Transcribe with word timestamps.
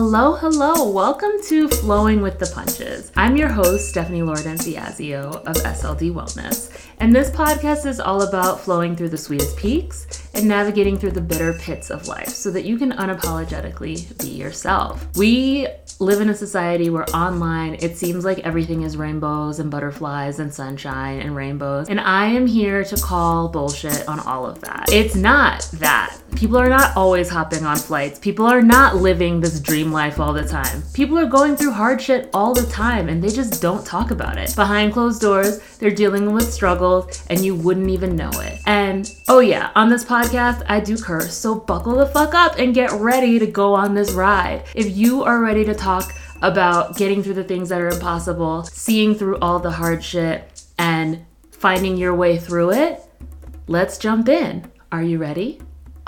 Hello, 0.00 0.36
hello. 0.36 0.88
Welcome 0.92 1.32
to 1.48 1.66
Flowing 1.66 2.20
with 2.20 2.38
the 2.38 2.46
Punches. 2.54 3.10
I'm 3.16 3.36
your 3.36 3.48
host, 3.48 3.88
Stephanie 3.88 4.20
Loredanziazio 4.20 5.44
of 5.44 5.56
SLD 5.56 6.12
Wellness, 6.12 6.70
and 7.00 7.12
this 7.12 7.30
podcast 7.32 7.84
is 7.84 7.98
all 7.98 8.22
about 8.22 8.60
flowing 8.60 8.94
through 8.94 9.08
the 9.08 9.18
sweetest 9.18 9.56
peaks 9.56 10.28
and 10.34 10.46
navigating 10.46 10.98
through 10.98 11.10
the 11.10 11.20
bitter 11.20 11.52
pits 11.54 11.90
of 11.90 12.06
life 12.06 12.28
so 12.28 12.52
that 12.52 12.64
you 12.64 12.78
can 12.78 12.92
unapologetically 12.92 14.16
be 14.20 14.28
yourself. 14.28 15.04
We 15.16 15.66
live 15.98 16.20
in 16.20 16.28
a 16.28 16.34
society 16.34 16.90
where 16.90 17.10
online 17.12 17.74
it 17.80 17.96
seems 17.96 18.24
like 18.24 18.38
everything 18.40 18.82
is 18.82 18.96
rainbows 18.96 19.58
and 19.58 19.68
butterflies 19.68 20.38
and 20.38 20.54
sunshine 20.54 21.18
and 21.22 21.34
rainbows, 21.34 21.88
and 21.88 21.98
I 21.98 22.26
am 22.26 22.46
here 22.46 22.84
to 22.84 22.96
call 22.98 23.48
bullshit 23.48 24.06
on 24.06 24.20
all 24.20 24.46
of 24.46 24.60
that. 24.60 24.90
It's 24.92 25.16
not 25.16 25.68
that. 25.74 26.16
People 26.36 26.56
are 26.56 26.68
not 26.68 26.96
always 26.96 27.28
hopping 27.28 27.64
on 27.64 27.76
flights. 27.76 28.18
People 28.18 28.46
are 28.46 28.62
not 28.62 28.96
living 28.96 29.40
this 29.40 29.58
dream 29.60 29.90
life 29.90 30.20
all 30.20 30.32
the 30.32 30.46
time. 30.46 30.82
People 30.92 31.18
are 31.18 31.26
going 31.26 31.56
through 31.56 31.72
hard 31.72 32.00
shit 32.00 32.30
all 32.32 32.54
the 32.54 32.66
time 32.66 33.08
and 33.08 33.22
they 33.22 33.30
just 33.30 33.60
don't 33.60 33.84
talk 33.84 34.10
about 34.10 34.38
it. 34.38 34.54
Behind 34.54 34.92
closed 34.92 35.20
doors, 35.20 35.58
they're 35.78 35.90
dealing 35.90 36.32
with 36.32 36.52
struggles 36.52 37.24
and 37.28 37.44
you 37.44 37.54
wouldn't 37.54 37.90
even 37.90 38.14
know 38.14 38.30
it. 38.34 38.60
And 38.66 39.12
oh 39.28 39.40
yeah, 39.40 39.70
on 39.74 39.88
this 39.88 40.04
podcast, 40.04 40.64
I 40.68 40.80
do 40.80 40.96
curse, 40.96 41.34
so 41.34 41.54
buckle 41.54 41.96
the 41.96 42.06
fuck 42.06 42.34
up 42.34 42.58
and 42.58 42.74
get 42.74 42.92
ready 42.92 43.38
to 43.38 43.46
go 43.46 43.74
on 43.74 43.94
this 43.94 44.12
ride. 44.12 44.64
If 44.74 44.96
you 44.96 45.24
are 45.24 45.40
ready 45.40 45.64
to 45.64 45.74
talk 45.74 46.14
about 46.42 46.96
getting 46.96 47.22
through 47.22 47.34
the 47.34 47.44
things 47.44 47.68
that 47.70 47.80
are 47.80 47.88
impossible, 47.88 48.62
seeing 48.64 49.14
through 49.14 49.38
all 49.38 49.58
the 49.58 49.72
hard 49.72 50.04
shit, 50.04 50.62
and 50.78 51.24
finding 51.50 51.96
your 51.96 52.14
way 52.14 52.38
through 52.38 52.72
it, 52.72 53.02
let's 53.66 53.98
jump 53.98 54.28
in. 54.28 54.70
Are 54.92 55.02
you 55.02 55.18
ready? 55.18 55.60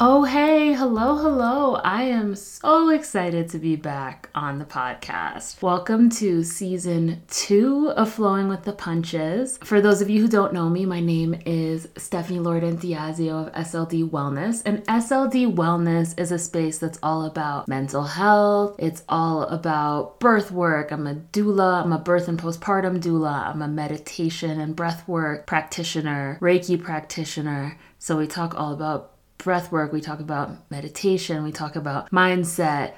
Oh, 0.02 0.24
hey, 0.24 0.72
hello, 0.72 1.14
hello. 1.16 1.74
I 1.74 2.04
am 2.04 2.34
so 2.34 2.88
excited 2.88 3.50
to 3.50 3.58
be 3.58 3.76
back 3.76 4.30
on 4.34 4.58
the 4.58 4.64
podcast. 4.64 5.60
Welcome 5.60 6.08
to 6.12 6.42
season 6.42 7.20
two 7.28 7.90
of 7.90 8.10
Flowing 8.10 8.48
with 8.48 8.62
the 8.62 8.72
Punches. 8.72 9.58
For 9.58 9.82
those 9.82 10.00
of 10.00 10.08
you 10.08 10.22
who 10.22 10.28
don't 10.28 10.54
know 10.54 10.70
me, 10.70 10.86
my 10.86 11.00
name 11.00 11.38
is 11.44 11.86
Stephanie 11.98 12.38
Loredanziazio 12.38 13.48
of 13.48 13.52
SLD 13.52 14.08
Wellness, 14.08 14.62
and 14.64 14.82
SLD 14.86 15.54
Wellness 15.54 16.18
is 16.18 16.32
a 16.32 16.38
space 16.38 16.78
that's 16.78 16.98
all 17.02 17.26
about 17.26 17.68
mental 17.68 18.04
health, 18.04 18.76
it's 18.78 19.04
all 19.06 19.42
about 19.42 20.18
birth 20.18 20.50
work. 20.50 20.92
I'm 20.92 21.06
a 21.06 21.16
doula, 21.16 21.84
I'm 21.84 21.92
a 21.92 21.98
birth 21.98 22.26
and 22.26 22.40
postpartum 22.40 23.02
doula, 23.02 23.48
I'm 23.48 23.60
a 23.60 23.68
meditation 23.68 24.60
and 24.60 24.74
breath 24.74 25.06
work 25.06 25.46
practitioner, 25.46 26.38
Reiki 26.40 26.82
practitioner. 26.82 27.76
So 27.98 28.16
we 28.16 28.26
talk 28.26 28.54
all 28.58 28.72
about 28.72 29.19
breath 29.42 29.72
work, 29.72 29.92
we 29.92 30.00
talk 30.00 30.20
about 30.20 30.70
meditation, 30.70 31.42
we 31.42 31.52
talk 31.52 31.76
about 31.76 32.10
mindset. 32.10 32.94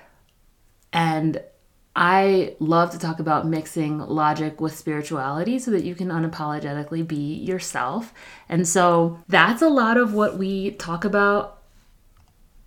And 0.93 1.43
I 1.95 2.57
love 2.59 2.91
to 2.93 2.99
talk 2.99 3.19
about 3.19 3.47
mixing 3.47 3.99
logic 3.99 4.61
with 4.61 4.77
spirituality 4.77 5.59
so 5.59 5.71
that 5.73 5.85
you 5.85 5.95
can 5.95 6.09
unapologetically 6.09 7.07
be 7.07 7.35
yourself. 7.35 8.15
And 8.49 8.67
so 8.67 9.19
that's 9.29 9.63
a 9.63 9.69
lot 9.69 9.97
of 9.97 10.15
what 10.15 10.39
we 10.39 10.73
talk 10.73 11.05
about 11.05 11.59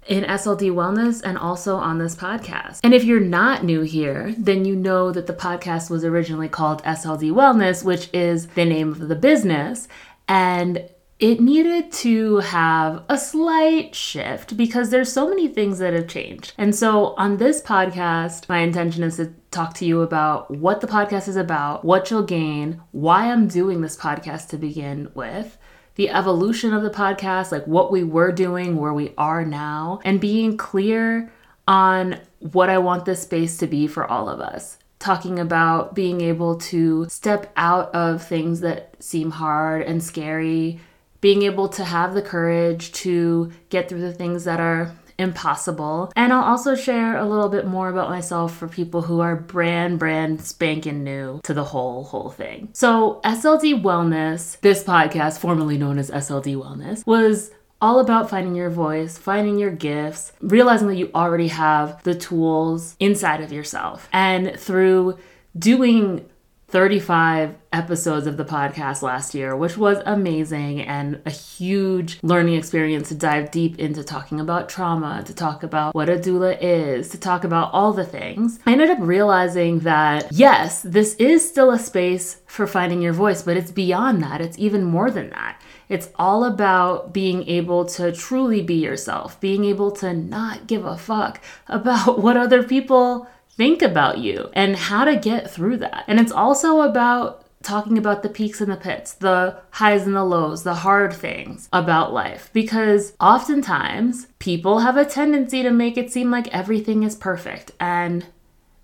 in 0.07 0.23
SLD 0.23 0.71
Wellness 0.71 1.21
and 1.23 1.37
also 1.37 1.77
on 1.77 1.97
this 1.97 2.15
podcast. 2.15 2.81
And 2.83 2.93
if 2.93 3.03
you're 3.03 3.19
not 3.19 3.63
new 3.63 3.81
here, 3.81 4.35
then 4.37 4.63
you 4.63 4.75
know 4.75 5.11
that 5.11 5.25
the 5.25 5.33
podcast 5.33 5.89
was 5.89 6.05
originally 6.05 6.49
called 6.49 6.83
SLD 6.83 7.31
Wellness, 7.31 7.83
which 7.83 8.09
is 8.13 8.47
the 8.49 8.65
name 8.65 8.91
of 8.91 9.07
the 9.07 9.15
business. 9.15 9.87
And 10.27 10.87
it 11.19 11.39
needed 11.39 11.91
to 11.93 12.37
have 12.37 13.03
a 13.07 13.17
slight 13.17 13.95
shift 13.95 14.57
because 14.57 14.89
there's 14.89 15.11
so 15.11 15.29
many 15.29 15.47
things 15.47 15.79
that 15.79 15.93
have 15.93 16.07
changed. 16.07 16.53
And 16.57 16.75
so 16.75 17.15
on 17.17 17.37
this 17.37 17.61
podcast, 17.61 18.49
my 18.49 18.59
intention 18.59 19.01
is 19.01 19.15
to 19.15 19.33
talk 19.49 19.73
to 19.75 19.85
you 19.85 20.01
about 20.01 20.51
what 20.51 20.81
the 20.81 20.87
podcast 20.87 21.29
is 21.29 21.37
about, 21.37 21.85
what 21.85 22.11
you'll 22.11 22.23
gain, 22.23 22.81
why 22.91 23.31
I'm 23.31 23.47
doing 23.47 23.79
this 23.79 23.95
podcast 23.95 24.49
to 24.49 24.57
begin 24.57 25.09
with, 25.13 25.57
the 25.95 26.09
evolution 26.09 26.73
of 26.73 26.83
the 26.83 26.89
podcast, 26.89 27.49
like 27.49 27.65
what 27.65 27.93
we 27.93 28.03
were 28.03 28.33
doing, 28.33 28.75
where 28.75 28.93
we 28.93 29.13
are 29.17 29.45
now, 29.45 30.01
and 30.03 30.19
being 30.19 30.57
clear 30.57 31.31
on 31.65 32.19
what 32.39 32.69
I 32.69 32.77
want 32.77 33.05
this 33.05 33.21
space 33.21 33.57
to 33.59 33.67
be 33.67 33.87
for 33.87 34.05
all 34.05 34.27
of 34.27 34.41
us 34.41 34.77
talking 34.97 35.39
about 35.39 35.93
being 35.93 36.19
able 36.21 36.57
to 36.57 37.05
step 37.09 37.51
out 37.57 37.93
of 37.93 38.23
things 38.23 38.61
that 38.61 38.95
seem 38.99 39.29
hard 39.29 39.83
and 39.83 40.03
scary 40.03 40.79
being 41.25 41.41
able 41.41 41.67
to 41.67 41.83
have 41.83 42.13
the 42.13 42.21
courage 42.21 42.91
to 42.91 43.51
get 43.69 43.89
through 43.89 43.99
the 43.99 44.13
things 44.13 44.43
that 44.43 44.59
are 44.59 44.95
impossible. 45.17 46.13
And 46.15 46.31
I'll 46.31 46.43
also 46.43 46.75
share 46.75 47.17
a 47.17 47.25
little 47.25 47.49
bit 47.49 47.65
more 47.65 47.89
about 47.89 48.11
myself 48.11 48.55
for 48.55 48.67
people 48.67 49.01
who 49.01 49.21
are 49.21 49.35
brand, 49.35 49.97
brand 49.97 50.39
spanking 50.41 51.03
new 51.03 51.39
to 51.43 51.51
the 51.51 51.63
whole, 51.63 52.03
whole 52.03 52.29
thing. 52.29 52.69
So, 52.73 53.21
SLD 53.25 53.81
Wellness, 53.81 54.59
this 54.61 54.83
podcast, 54.83 55.39
formerly 55.39 55.79
known 55.79 55.97
as 55.97 56.11
SLD 56.11 56.57
Wellness, 56.57 57.03
was 57.07 57.49
all 57.81 57.99
about 57.99 58.29
finding 58.29 58.53
your 58.53 58.69
voice, 58.69 59.17
finding 59.17 59.57
your 59.57 59.71
gifts, 59.71 60.31
realizing 60.41 60.89
that 60.89 60.95
you 60.95 61.09
already 61.15 61.47
have 61.47 62.03
the 62.03 62.13
tools 62.13 62.95
inside 62.99 63.41
of 63.41 63.51
yourself. 63.51 64.07
And 64.13 64.59
through 64.59 65.17
doing 65.57 66.29
35 66.75 67.55
episodes 67.71 68.27
of 68.27 68.35
the 68.35 68.43
podcast 68.43 69.01
last 69.01 69.33
year, 69.33 69.55
which 69.55 69.77
was 69.77 69.97
amazing 70.05 70.81
and 70.81 71.21
a 71.25 71.29
huge 71.29 72.19
learning 72.21 72.55
experience 72.55 73.07
to 73.07 73.15
dive 73.15 73.49
deep 73.49 73.79
into 73.79 74.03
talking 74.03 74.41
about 74.41 74.67
trauma, 74.67 75.23
to 75.25 75.33
talk 75.33 75.63
about 75.63 75.95
what 75.95 76.09
a 76.09 76.17
doula 76.17 76.57
is, 76.59 77.07
to 77.07 77.17
talk 77.17 77.45
about 77.45 77.71
all 77.71 77.93
the 77.93 78.03
things. 78.03 78.59
I 78.65 78.73
ended 78.73 78.89
up 78.89 78.97
realizing 78.99 79.79
that 79.79 80.33
yes, 80.33 80.81
this 80.81 81.15
is 81.15 81.47
still 81.47 81.71
a 81.71 81.79
space 81.79 82.41
for 82.45 82.67
finding 82.67 83.01
your 83.01 83.13
voice, 83.13 83.41
but 83.41 83.55
it's 83.55 83.71
beyond 83.71 84.21
that. 84.23 84.41
It's 84.41 84.59
even 84.59 84.83
more 84.83 85.09
than 85.09 85.29
that. 85.29 85.61
It's 85.87 86.09
all 86.15 86.43
about 86.43 87.13
being 87.13 87.47
able 87.47 87.85
to 87.85 88.11
truly 88.11 88.61
be 88.61 88.75
yourself, 88.75 89.39
being 89.39 89.63
able 89.63 89.91
to 89.91 90.13
not 90.13 90.67
give 90.67 90.85
a 90.85 90.97
fuck 90.97 91.41
about 91.69 92.19
what 92.21 92.35
other 92.35 92.63
people 92.63 93.29
think 93.55 93.81
about 93.81 94.17
you 94.19 94.49
and 94.53 94.75
how 94.75 95.05
to 95.05 95.15
get 95.15 95.49
through 95.49 95.77
that. 95.77 96.03
And 96.07 96.19
it's 96.19 96.31
also 96.31 96.81
about 96.81 97.45
talking 97.63 97.97
about 97.97 98.21
the 98.21 98.29
peaks 98.29 98.61
and 98.61 98.71
the 98.71 98.77
pits, 98.77 99.13
the 99.13 99.59
highs 99.71 100.05
and 100.05 100.15
the 100.15 100.23
lows, 100.23 100.63
the 100.63 100.75
hard 100.75 101.13
things 101.13 101.67
about 101.73 102.13
life. 102.13 102.49
Because 102.53 103.13
oftentimes 103.19 104.27
people 104.39 104.79
have 104.79 104.97
a 104.97 105.05
tendency 105.05 105.63
to 105.63 105.71
make 105.71 105.97
it 105.97 106.11
seem 106.11 106.29
like 106.29 106.47
everything 106.53 107.03
is 107.03 107.15
perfect. 107.15 107.71
And 107.79 108.27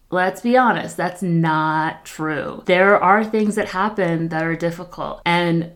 let's 0.09 0.41
be 0.41 0.57
honest, 0.57 0.97
that's 0.97 1.21
not 1.21 2.05
true. 2.05 2.63
There 2.65 3.01
are 3.01 3.23
things 3.23 3.55
that 3.55 3.69
happen 3.69 4.29
that 4.29 4.43
are 4.43 4.55
difficult. 4.55 5.21
And 5.25 5.73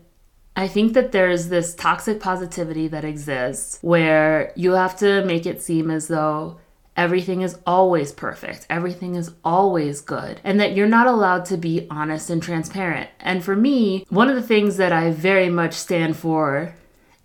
I 0.56 0.68
think 0.68 0.94
that 0.94 1.12
there's 1.12 1.48
this 1.48 1.74
toxic 1.74 2.18
positivity 2.18 2.88
that 2.88 3.04
exists 3.04 3.78
where 3.82 4.52
you 4.56 4.72
have 4.72 4.96
to 4.98 5.22
make 5.24 5.46
it 5.46 5.62
seem 5.62 5.90
as 5.90 6.08
though 6.08 6.58
everything 6.96 7.42
is 7.42 7.58
always 7.66 8.12
perfect, 8.12 8.66
everything 8.70 9.14
is 9.14 9.32
always 9.44 10.00
good, 10.00 10.40
and 10.42 10.60
that 10.60 10.74
you're 10.74 10.86
not 10.86 11.06
allowed 11.06 11.44
to 11.46 11.56
be 11.56 11.86
honest 11.90 12.30
and 12.30 12.42
transparent. 12.42 13.10
And 13.20 13.44
for 13.44 13.54
me, 13.54 14.06
one 14.08 14.28
of 14.28 14.36
the 14.36 14.42
things 14.42 14.76
that 14.78 14.92
I 14.92 15.10
very 15.10 15.50
much 15.50 15.74
stand 15.74 16.16
for 16.16 16.74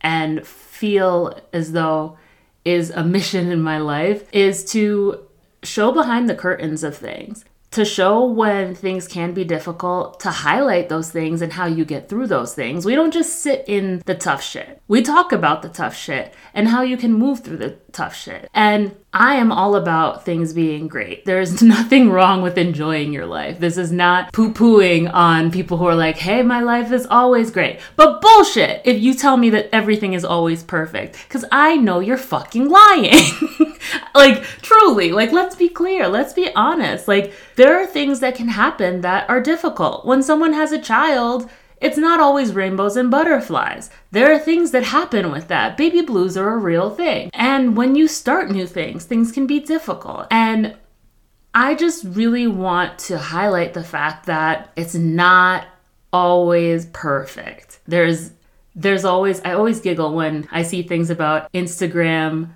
and 0.02 0.46
feel 0.46 1.40
as 1.54 1.72
though 1.72 2.18
is 2.66 2.90
a 2.92 3.04
mission 3.18 3.52
in 3.52 3.62
my 3.62 3.78
life 3.78 4.28
is 4.34 4.66
to 4.72 5.26
show 5.64 5.92
behind 5.92 6.30
the 6.30 6.36
curtains 6.36 6.84
of 6.84 6.98
things 6.98 7.46
to 7.72 7.86
show 7.86 8.26
when 8.26 8.76
things 8.76 9.08
can 9.08 9.34
be 9.34 9.46
difficult, 9.46 10.20
to 10.20 10.30
highlight 10.30 10.90
those 10.90 11.10
things 11.10 11.42
and 11.42 11.54
how 11.54 11.66
you 11.66 11.86
get 11.86 12.10
through 12.10 12.28
those 12.28 12.54
things. 12.54 12.86
We 12.86 12.96
don't 12.96 13.14
just 13.14 13.40
sit 13.40 13.64
in 13.66 14.04
the 14.06 14.16
tough 14.16 14.44
shit. 14.44 14.82
We 14.90 15.02
talk 15.02 15.32
about 15.32 15.62
the 15.62 15.70
tough 15.70 15.96
shit 15.96 16.34
and 16.54 16.68
how 16.68 16.82
you 16.82 16.98
can 16.98 17.14
move 17.14 17.40
through 17.40 17.58
the 17.58 17.78
tough 17.94 18.14
shit. 18.14 18.50
And 18.54 18.96
I 19.14 19.36
am 19.36 19.52
all 19.52 19.76
about 19.76 20.24
things 20.24 20.54
being 20.54 20.88
great. 20.88 21.26
There's 21.26 21.62
nothing 21.62 22.10
wrong 22.10 22.42
with 22.42 22.58
enjoying 22.58 23.12
your 23.12 23.26
life. 23.26 23.60
This 23.60 23.78
is 23.78 23.92
not 23.92 24.32
poo 24.32 24.54
pooing 24.54 25.14
on 25.14 25.52
people 25.52 25.78
who 25.78 25.86
are 25.86 25.96
like, 25.96 26.18
hey, 26.18 26.44
my 26.44 26.62
life 26.62 26.94
is 26.94 27.06
always 27.08 27.52
great. 27.52 27.82
But 27.98 28.22
bullshit 28.22 28.82
if 28.86 29.02
you 29.02 29.14
tell 29.14 29.36
me 29.36 29.50
that 29.50 29.70
everything 29.74 30.14
is 30.14 30.24
always 30.24 30.64
perfect, 30.64 31.18
because 31.28 31.44
I 31.52 31.76
know 31.76 32.00
you're 32.00 32.18
fucking 32.18 32.70
lying. 32.70 33.20
like, 34.16 34.44
truly, 34.62 35.12
like, 35.12 35.34
let's 35.34 35.56
be 35.56 35.68
clear, 35.68 36.08
let's 36.08 36.34
be 36.34 36.50
honest. 36.56 37.08
Like, 37.08 37.34
there 37.56 37.78
are 37.82 37.86
things 37.86 38.22
that 38.22 38.36
can 38.36 38.48
happen 38.48 39.02
that 39.02 39.30
are 39.30 39.42
difficult. 39.42 40.06
When 40.06 40.24
someone 40.24 40.54
has 40.54 40.72
a 40.72 40.80
child, 40.80 41.50
it's 41.82 41.98
not 41.98 42.20
always 42.20 42.54
rainbows 42.54 42.96
and 42.96 43.10
butterflies. 43.12 43.90
There 44.12 44.32
are 44.32 44.40
things 44.40 44.72
that 44.72 44.84
happen 44.84 45.32
with 45.32 45.48
that. 45.48 45.76
Baby 45.78 46.02
blues 46.02 46.38
are 46.38 46.54
a 46.54 46.58
real 46.58 46.92
thing. 46.92 47.32
And 47.34 47.76
when 47.76 47.96
you 47.96 48.08
start 48.08 48.52
new 48.52 48.68
things, 48.68 49.04
things 49.04 49.32
can 49.32 49.48
be 49.48 49.60
difficult. 49.60 50.28
And 50.30 50.78
I 51.54 51.76
just 51.76 52.06
really 52.06 52.48
want 52.48 53.00
to 53.00 53.18
highlight 53.18 53.74
the 53.74 53.84
fact 53.84 54.28
that 54.28 54.72
it's 54.76 54.96
not 54.96 55.68
always 56.14 56.86
perfect. 56.88 57.80
There's 57.88 58.32
there's 58.76 59.04
always 59.04 59.42
I 59.42 59.54
always 59.54 59.82
giggle 59.82 60.14
when 60.14 60.48
I 60.52 60.64
see 60.64 60.84
things 60.84 61.10
about 61.10 61.52
Instagram 61.52 62.52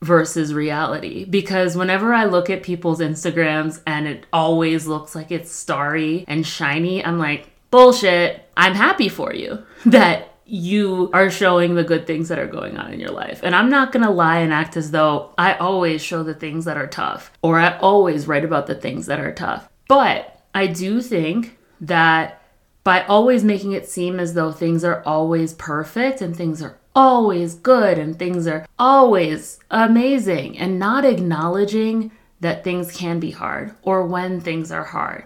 versus 0.00 0.52
reality 0.52 1.24
because 1.24 1.76
whenever 1.76 2.12
I 2.12 2.24
look 2.24 2.50
at 2.50 2.62
people's 2.62 3.00
Instagrams 3.00 3.80
and 3.86 4.08
it 4.08 4.26
always 4.32 4.86
looks 4.86 5.14
like 5.14 5.30
it's 5.30 5.50
starry 5.50 6.24
and 6.26 6.46
shiny, 6.46 7.04
I'm 7.04 7.18
like, 7.18 7.51
bullshit. 7.72 8.48
I'm 8.56 8.74
happy 8.74 9.08
for 9.08 9.34
you 9.34 9.64
that 9.86 10.28
you 10.44 11.10
are 11.12 11.30
showing 11.30 11.74
the 11.74 11.82
good 11.82 12.06
things 12.06 12.28
that 12.28 12.38
are 12.38 12.46
going 12.46 12.76
on 12.76 12.92
in 12.92 13.00
your 13.00 13.10
life. 13.10 13.40
And 13.42 13.56
I'm 13.56 13.70
not 13.70 13.92
to 13.92 14.10
lie 14.10 14.38
and 14.38 14.52
act 14.52 14.76
as 14.76 14.90
though 14.92 15.34
I 15.38 15.54
always 15.54 16.02
show 16.02 16.22
the 16.22 16.34
things 16.34 16.66
that 16.66 16.76
are 16.76 16.86
tough 16.86 17.32
or 17.42 17.58
I 17.58 17.78
always 17.78 18.28
write 18.28 18.44
about 18.44 18.66
the 18.66 18.74
things 18.74 19.06
that 19.06 19.18
are 19.18 19.32
tough. 19.32 19.68
But 19.88 20.44
I 20.54 20.66
do 20.66 21.00
think 21.00 21.58
that 21.80 22.42
by 22.84 23.02
always 23.04 23.44
making 23.44 23.72
it 23.72 23.88
seem 23.88 24.20
as 24.20 24.34
though 24.34 24.52
things 24.52 24.84
are 24.84 25.02
always 25.06 25.54
perfect 25.54 26.20
and 26.20 26.36
things 26.36 26.60
are 26.62 26.78
always 26.94 27.54
good 27.54 27.98
and 27.98 28.18
things 28.18 28.46
are 28.46 28.66
always 28.78 29.58
amazing 29.70 30.58
and 30.58 30.78
not 30.78 31.04
acknowledging 31.04 32.12
that 32.40 32.64
things 32.64 32.94
can 32.94 33.20
be 33.20 33.30
hard 33.30 33.74
or 33.82 34.06
when 34.06 34.40
things 34.40 34.70
are 34.70 34.84
hard. 34.84 35.24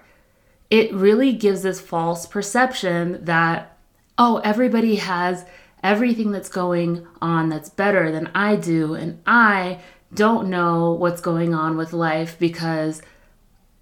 It 0.70 0.92
really 0.92 1.32
gives 1.32 1.62
this 1.62 1.80
false 1.80 2.26
perception 2.26 3.24
that, 3.24 3.78
oh, 4.18 4.40
everybody 4.44 4.96
has 4.96 5.44
everything 5.82 6.32
that's 6.32 6.48
going 6.48 7.06
on 7.22 7.48
that's 7.48 7.68
better 7.68 8.10
than 8.10 8.30
I 8.34 8.56
do, 8.56 8.94
and 8.94 9.22
I 9.26 9.80
don't 10.12 10.48
know 10.48 10.92
what's 10.92 11.20
going 11.20 11.54
on 11.54 11.76
with 11.76 11.92
life 11.92 12.38
because 12.38 13.02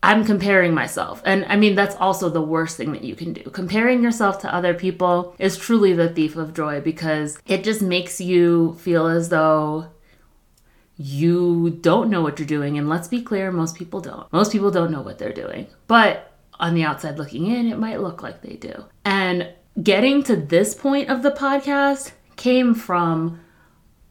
I'm 0.02 0.26
comparing 0.26 0.74
myself. 0.74 1.22
And 1.24 1.46
I 1.46 1.56
mean, 1.56 1.74
that's 1.74 1.96
also 1.96 2.28
the 2.28 2.42
worst 2.42 2.76
thing 2.76 2.92
that 2.92 3.04
you 3.04 3.14
can 3.14 3.32
do. 3.32 3.42
Comparing 3.44 4.02
yourself 4.02 4.38
to 4.40 4.54
other 4.54 4.74
people 4.74 5.34
is 5.38 5.56
truly 5.56 5.94
the 5.94 6.10
thief 6.10 6.36
of 6.36 6.52
joy 6.52 6.82
because 6.82 7.38
it 7.46 7.64
just 7.64 7.80
makes 7.80 8.20
you 8.20 8.74
feel 8.74 9.06
as 9.06 9.30
though 9.30 9.86
you 10.98 11.70
don't 11.70 12.10
know 12.10 12.20
what 12.20 12.38
you're 12.38 12.46
doing. 12.46 12.76
And 12.76 12.86
let's 12.86 13.08
be 13.08 13.22
clear, 13.22 13.50
most 13.50 13.76
people 13.76 14.00
don't. 14.00 14.30
Most 14.30 14.52
people 14.52 14.70
don't 14.70 14.92
know 14.92 15.00
what 15.00 15.18
they're 15.18 15.32
doing. 15.32 15.68
But 15.86 16.33
on 16.60 16.74
the 16.74 16.84
outside 16.84 17.18
looking 17.18 17.46
in, 17.46 17.66
it 17.66 17.78
might 17.78 18.00
look 18.00 18.22
like 18.22 18.42
they 18.42 18.54
do. 18.54 18.84
And 19.04 19.50
getting 19.82 20.22
to 20.24 20.36
this 20.36 20.74
point 20.74 21.10
of 21.10 21.22
the 21.22 21.30
podcast 21.30 22.12
came 22.36 22.74
from 22.74 23.40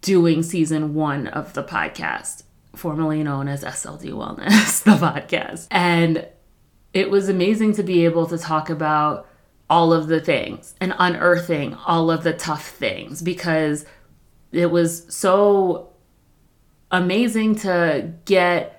doing 0.01 0.43
season 0.43 0.93
one 0.93 1.27
of 1.27 1.53
the 1.53 1.63
podcast 1.63 2.43
formerly 2.75 3.23
known 3.23 3.47
as 3.47 3.63
SLD 3.63 4.11
Wellness, 4.11 4.83
the 4.83 4.91
podcast. 4.91 5.67
And 5.71 6.27
it 6.93 7.09
was 7.09 7.29
amazing 7.29 7.73
to 7.73 7.83
be 7.83 8.05
able 8.05 8.27
to 8.27 8.37
talk 8.37 8.69
about 8.69 9.27
all 9.69 9.93
of 9.93 10.07
the 10.07 10.19
things 10.19 10.75
and 10.81 10.93
unearthing 10.99 11.73
all 11.73 12.11
of 12.11 12.23
the 12.23 12.33
tough 12.33 12.67
things 12.67 13.21
because 13.21 13.85
it 14.51 14.69
was 14.69 15.05
so 15.13 15.89
amazing 16.91 17.55
to 17.55 18.13
get 18.25 18.72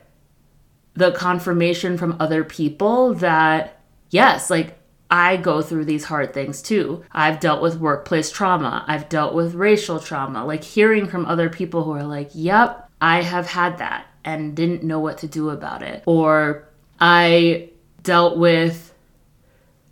the 0.94 1.12
confirmation 1.12 1.98
from 1.98 2.16
other 2.20 2.44
people 2.44 3.14
that 3.14 3.80
yes, 4.10 4.48
like 4.48 4.78
I 5.10 5.36
go 5.36 5.60
through 5.60 5.84
these 5.84 6.04
hard 6.04 6.32
things 6.32 6.62
too. 6.62 7.04
I've 7.12 7.40
dealt 7.40 7.62
with 7.62 7.78
workplace 7.78 8.30
trauma. 8.30 8.84
I've 8.88 9.08
dealt 9.08 9.34
with 9.34 9.54
racial 9.54 10.00
trauma. 10.00 10.44
Like 10.44 10.64
hearing 10.64 11.06
from 11.06 11.26
other 11.26 11.50
people 11.50 11.84
who 11.84 11.92
are 11.92 12.04
like, 12.04 12.30
yep, 12.32 12.90
I 13.00 13.22
have 13.22 13.46
had 13.46 13.78
that 13.78 14.06
and 14.24 14.56
didn't 14.56 14.82
know 14.82 15.00
what 15.00 15.18
to 15.18 15.26
do 15.26 15.50
about 15.50 15.82
it. 15.82 16.02
Or 16.06 16.66
I 16.98 17.70
dealt 18.02 18.38
with 18.38 18.94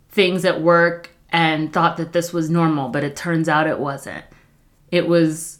things 0.09 0.45
at 0.45 0.61
work 0.61 1.09
and 1.29 1.71
thought 1.73 1.97
that 1.97 2.13
this 2.13 2.31
was 2.33 2.49
normal, 2.49 2.89
but 2.89 3.03
it 3.03 3.15
turns 3.15 3.49
out 3.49 3.67
it 3.67 3.79
wasn't. 3.79 4.23
It 4.91 5.07
was 5.07 5.59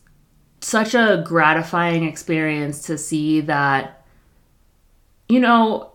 such 0.62 0.94
a 0.94 1.24
gratifying 1.26 2.06
experience 2.06 2.84
to 2.88 2.98
see 2.98 3.42
that, 3.42 4.03
you 5.28 5.40
know, 5.40 5.92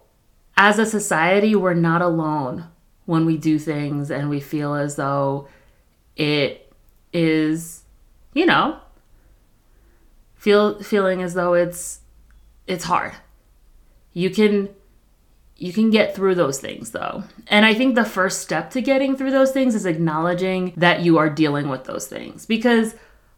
as 0.56 0.78
a 0.78 0.86
society, 0.86 1.54
we're 1.54 1.74
not 1.74 2.02
alone 2.02 2.66
when 3.06 3.24
we 3.24 3.36
do 3.36 3.58
things 3.58 4.10
and 4.10 4.28
we 4.28 4.40
feel 4.40 4.74
as 4.74 4.96
though 4.96 5.48
it 6.16 6.72
is, 7.12 7.84
you 8.34 8.44
know, 8.44 8.78
feel 10.34 10.82
feeling 10.82 11.22
as 11.22 11.34
though 11.34 11.54
it's 11.54 12.00
it's 12.66 12.84
hard. 12.84 13.12
You 14.12 14.30
can 14.30 14.68
you 15.56 15.72
can 15.72 15.90
get 15.90 16.14
through 16.14 16.34
those 16.34 16.60
things 16.60 16.90
though. 16.90 17.24
And 17.46 17.64
I 17.64 17.74
think 17.74 17.94
the 17.94 18.04
first 18.04 18.40
step 18.40 18.70
to 18.70 18.82
getting 18.82 19.16
through 19.16 19.30
those 19.32 19.52
things 19.52 19.74
is 19.74 19.86
acknowledging 19.86 20.72
that 20.76 21.00
you 21.00 21.18
are 21.18 21.30
dealing 21.30 21.68
with 21.68 21.84
those 21.84 22.06
things 22.06 22.46
because 22.46 22.94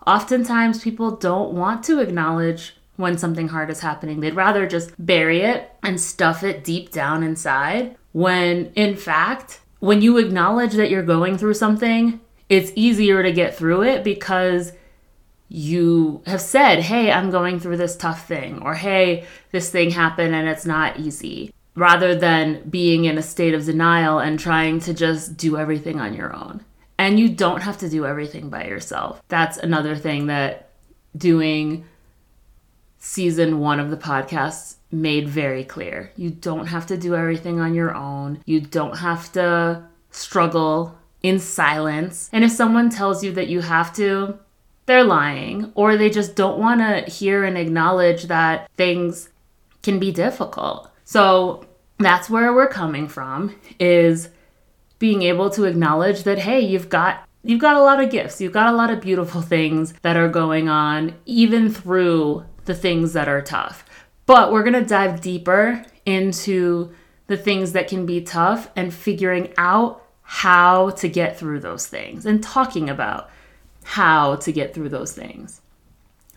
oftentimes 0.06 0.82
people 0.82 1.12
don't 1.12 1.52
want 1.52 1.82
to 1.84 2.00
acknowledge 2.00 2.76
when 3.00 3.18
something 3.18 3.48
hard 3.48 3.70
is 3.70 3.80
happening. 3.80 4.20
They'd 4.20 4.34
rather 4.36 4.66
just 4.66 4.92
bury 5.04 5.40
it 5.40 5.72
and 5.82 6.00
stuff 6.00 6.42
it 6.42 6.62
deep 6.62 6.92
down 6.92 7.22
inside 7.22 7.96
when 8.12 8.72
in 8.74 8.96
fact, 8.96 9.60
when 9.78 10.02
you 10.02 10.18
acknowledge 10.18 10.74
that 10.74 10.90
you're 10.90 11.02
going 11.02 11.38
through 11.38 11.54
something, 11.54 12.20
it's 12.48 12.72
easier 12.74 13.22
to 13.22 13.32
get 13.32 13.56
through 13.56 13.82
it 13.82 14.04
because 14.04 14.72
you 15.48 16.22
have 16.26 16.40
said, 16.40 16.80
Hey, 16.80 17.10
I'm 17.10 17.30
going 17.30 17.58
through 17.58 17.76
this 17.76 17.96
tough 17.96 18.26
thing, 18.26 18.62
or 18.62 18.74
Hey, 18.74 19.26
this 19.52 19.70
thing 19.70 19.90
happened 19.90 20.34
and 20.34 20.48
it's 20.48 20.66
not 20.66 20.98
easy, 20.98 21.52
rather 21.74 22.14
than 22.14 22.68
being 22.68 23.04
in 23.04 23.18
a 23.18 23.22
state 23.22 23.54
of 23.54 23.64
denial 23.64 24.18
and 24.18 24.38
trying 24.38 24.80
to 24.80 24.94
just 24.94 25.36
do 25.36 25.56
everything 25.56 26.00
on 26.00 26.14
your 26.14 26.34
own. 26.34 26.64
And 26.98 27.18
you 27.18 27.30
don't 27.30 27.62
have 27.62 27.78
to 27.78 27.88
do 27.88 28.04
everything 28.04 28.50
by 28.50 28.66
yourself. 28.66 29.22
That's 29.28 29.56
another 29.56 29.96
thing 29.96 30.26
that 30.26 30.70
doing 31.16 31.86
season 33.00 33.58
one 33.58 33.80
of 33.80 33.90
the 33.90 33.96
podcast 33.96 34.76
made 34.92 35.28
very 35.28 35.64
clear. 35.64 36.12
You 36.16 36.30
don't 36.30 36.66
have 36.66 36.86
to 36.86 36.96
do 36.96 37.16
everything 37.16 37.58
on 37.58 37.74
your 37.74 37.94
own, 37.94 38.42
you 38.44 38.60
don't 38.60 38.98
have 38.98 39.32
to 39.32 39.84
struggle 40.12 40.96
in 41.22 41.38
silence. 41.38 42.30
And 42.32 42.44
if 42.44 42.52
someone 42.52 42.90
tells 42.90 43.24
you 43.24 43.32
that 43.32 43.48
you 43.48 43.60
have 43.60 43.94
to, 43.96 44.38
they're 44.86 45.04
lying 45.04 45.72
or 45.74 45.96
they 45.96 46.10
just 46.10 46.34
don't 46.34 46.58
want 46.58 46.80
to 46.80 47.10
hear 47.10 47.44
and 47.44 47.56
acknowledge 47.56 48.24
that 48.24 48.70
things 48.76 49.28
can 49.82 49.98
be 49.98 50.12
difficult. 50.12 50.90
So 51.04 51.66
that's 51.98 52.30
where 52.30 52.52
we're 52.52 52.68
coming 52.68 53.08
from 53.08 53.54
is 53.78 54.30
being 54.98 55.22
able 55.22 55.50
to 55.50 55.64
acknowledge 55.64 56.24
that 56.24 56.38
hey, 56.38 56.60
you've 56.60 56.88
got 56.88 57.26
you've 57.42 57.60
got 57.60 57.76
a 57.76 57.82
lot 57.82 58.02
of 58.02 58.10
gifts. 58.10 58.40
You've 58.40 58.52
got 58.52 58.72
a 58.72 58.76
lot 58.76 58.90
of 58.90 59.00
beautiful 59.00 59.40
things 59.42 59.94
that 60.02 60.16
are 60.16 60.28
going 60.28 60.68
on 60.68 61.14
even 61.24 61.72
through 61.72 62.44
the 62.70 62.74
things 62.76 63.14
that 63.14 63.28
are 63.28 63.42
tough. 63.42 63.84
But 64.26 64.52
we're 64.52 64.62
going 64.62 64.80
to 64.80 64.84
dive 64.84 65.20
deeper 65.20 65.84
into 66.06 66.94
the 67.26 67.36
things 67.36 67.72
that 67.72 67.88
can 67.88 68.06
be 68.06 68.20
tough 68.20 68.70
and 68.76 68.94
figuring 68.94 69.52
out 69.58 70.06
how 70.22 70.90
to 70.90 71.08
get 71.08 71.36
through 71.36 71.58
those 71.58 71.88
things 71.88 72.26
and 72.26 72.40
talking 72.40 72.88
about 72.88 73.28
how 73.82 74.36
to 74.36 74.52
get 74.52 74.72
through 74.72 74.88
those 74.88 75.12
things. 75.12 75.60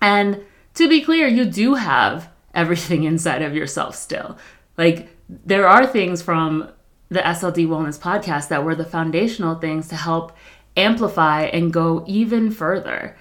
And 0.01 0.43
to 0.73 0.89
be 0.89 1.01
clear, 1.01 1.27
you 1.27 1.45
do 1.45 1.75
have 1.75 2.29
everything 2.55 3.03
inside 3.03 3.43
of 3.43 3.55
yourself 3.55 3.95
still. 3.95 4.35
Like, 4.75 5.09
there 5.29 5.67
are 5.67 5.85
things 5.85 6.23
from 6.23 6.67
the 7.09 7.19
SLD 7.19 7.67
Wellness 7.67 7.99
podcast 7.99 8.47
that 8.47 8.63
were 8.63 8.73
the 8.73 8.85
foundational 8.85 9.53
things 9.53 9.87
to 9.89 9.95
help 9.95 10.35
amplify 10.75 11.43
and 11.43 11.71
go 11.71 12.03
even 12.07 12.49
further. 12.49 13.15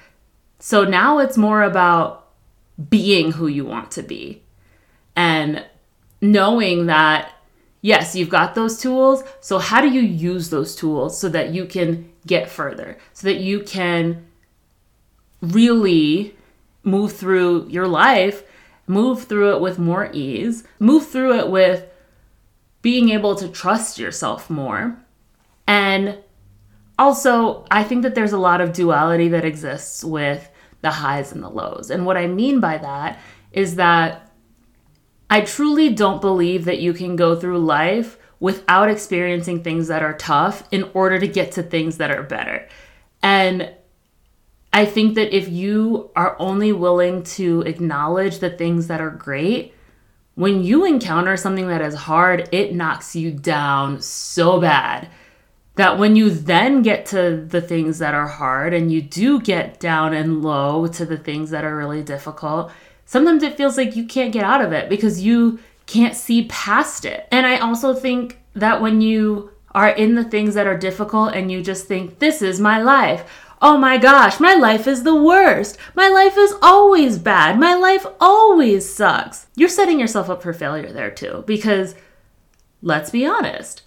So 0.59 0.85
now 0.85 1.19
it's 1.19 1.37
more 1.37 1.63
about 1.63 2.22
being 2.89 3.33
who 3.33 3.47
you 3.47 3.65
want 3.65 3.91
to 3.93 4.03
be 4.03 4.43
and 5.15 5.65
knowing 6.21 6.87
that, 6.87 7.33
yes, 7.81 8.15
you've 8.15 8.29
got 8.29 8.55
those 8.55 8.79
tools. 8.79 9.23
So, 9.41 9.59
how 9.59 9.81
do 9.81 9.89
you 9.89 10.01
use 10.01 10.51
those 10.51 10.75
tools 10.75 11.19
so 11.19 11.29
that 11.29 11.53
you 11.53 11.67
can 11.67 12.13
get 12.27 12.49
further 12.49 12.99
so 13.13 13.27
that 13.27 13.39
you 13.39 13.61
can 13.61 14.27
really 15.41 16.37
move 16.85 17.13
through 17.13 17.69
your 17.69 17.89
life, 17.89 18.45
move 18.87 19.25
through 19.25 19.55
it 19.55 19.61
with 19.61 19.79
more 19.79 20.11
ease, 20.13 20.65
move 20.79 21.09
through 21.09 21.39
it 21.39 21.51
with 21.51 21.85
being 22.81 23.11
able 23.11 23.35
to 23.37 23.49
trust 23.49 23.99
yourself 23.99 24.51
more. 24.51 24.97
And 25.67 26.19
also, 26.99 27.65
I 27.71 27.85
think 27.85 28.03
that 28.03 28.15
there's 28.15 28.33
a 28.33 28.39
lot 28.39 28.61
of 28.61 28.73
duality 28.73 29.29
that 29.29 29.45
exists 29.45 30.05
with 30.05 30.49
the 30.83 30.91
highs 30.91 31.33
and 31.33 31.43
the 31.43 31.49
lows. 31.49 31.91
And 31.91 32.05
what 32.05 32.17
I 32.17 32.27
mean 32.27 32.61
by 32.61 32.79
that 32.79 33.19
is 33.53 33.77
that 33.77 34.31
I 35.31 35.41
truly 35.41 35.95
don't 35.95 36.21
believe 36.21 36.67
that 36.67 36.81
you 36.81 36.93
can 36.93 37.17
go 37.17 37.35
through 37.35 37.59
life 37.59 38.19
without 38.39 38.91
experiencing 38.91 39.63
things 39.63 39.89
that 39.89 40.03
are 40.03 40.17
tough 40.19 40.65
in 40.71 40.91
order 40.95 41.19
to 41.19 41.29
get 41.29 41.53
to 41.53 41.63
things 41.63 41.97
that 41.99 42.11
are 42.11 42.25
better. 42.25 42.69
And 43.23 43.73
I 44.73 44.85
think 44.85 45.15
that 45.15 45.35
if 45.35 45.49
you 45.49 46.11
are 46.17 46.37
only 46.39 46.73
willing 46.73 47.23
to 47.23 47.63
acknowledge 47.63 48.41
the 48.41 48.51
things 48.51 48.89
that 48.89 49.01
are 49.01 49.11
great, 49.11 49.75
when 50.35 50.65
you 50.65 50.85
encounter 50.85 51.37
something 51.37 51.69
that 51.69 51.83
is 51.83 51.95
hard, 51.95 52.49
it 52.53 52.75
knocks 52.75 53.15
you 53.15 53.31
down 53.31 54.01
so 54.01 54.61
bad 54.61 55.09
that 55.75 55.99
when 55.99 56.17
you 56.17 56.31
then 56.31 56.83
get 56.83 57.07
to 57.07 57.45
the 57.49 57.61
things 57.61 57.99
that 57.99 58.15
are 58.15 58.27
hard 58.27 58.75
and 58.75 58.93
you 58.93 59.01
do 59.01 59.41
get 59.41 59.81
down 59.81 60.13
and 60.13 60.43
low 60.43 60.87
to 60.87 61.07
the 61.07 61.17
things 61.17 61.51
that 61.51 61.65
are 61.65 61.77
really 61.77 62.03
difficult, 62.03 62.71
sometimes 63.07 63.43
it 63.43 63.57
feels 63.57 63.77
like 63.77 63.97
you 63.97 64.05
can't 64.05 64.33
get 64.33 64.45
out 64.45 64.61
of 64.61 64.73
it 64.73 64.89
because 64.89 65.23
you 65.23 65.59
can't 65.87 66.15
see 66.15 66.47
past 66.49 67.05
it. 67.05 67.27
And 67.31 67.47
I 67.47 67.59
also 67.59 67.95
think 67.95 68.39
that 68.55 68.83
when 68.83 69.01
you 69.01 69.51
are 69.75 69.89
in 69.89 70.15
the 70.15 70.25
things 70.25 70.55
that 70.55 70.67
are 70.67 70.77
difficult 70.77 71.35
and 71.35 71.51
you 71.51 71.63
just 71.63 71.87
think, 71.87 72.19
this 72.19 72.43
is 72.43 72.61
my 72.61 72.81
life. 72.83 73.25
Oh 73.63 73.79
my 73.79 73.97
gosh, 73.97 74.41
my 74.41 74.55
life 74.55 74.87
is 74.87 75.05
the 75.05 75.15
worst. 75.15 75.79
My 75.95 76.09
life 76.09 76.37
is 76.37 76.53
always 76.61 77.19
bad. 77.19 77.59
My 77.59 77.75
life 77.75 78.05
always 78.21 78.93
sucks. 78.93 79.47
You're 79.55 79.69
setting 79.69 79.99
yourself 79.99 80.29
up 80.29 80.43
for 80.43 80.53
failure 80.53 80.93
there 80.93 81.11
too, 81.11 81.45
because 81.47 81.95
let's 82.83 83.11
be 83.11 83.25
honest, 83.25 83.83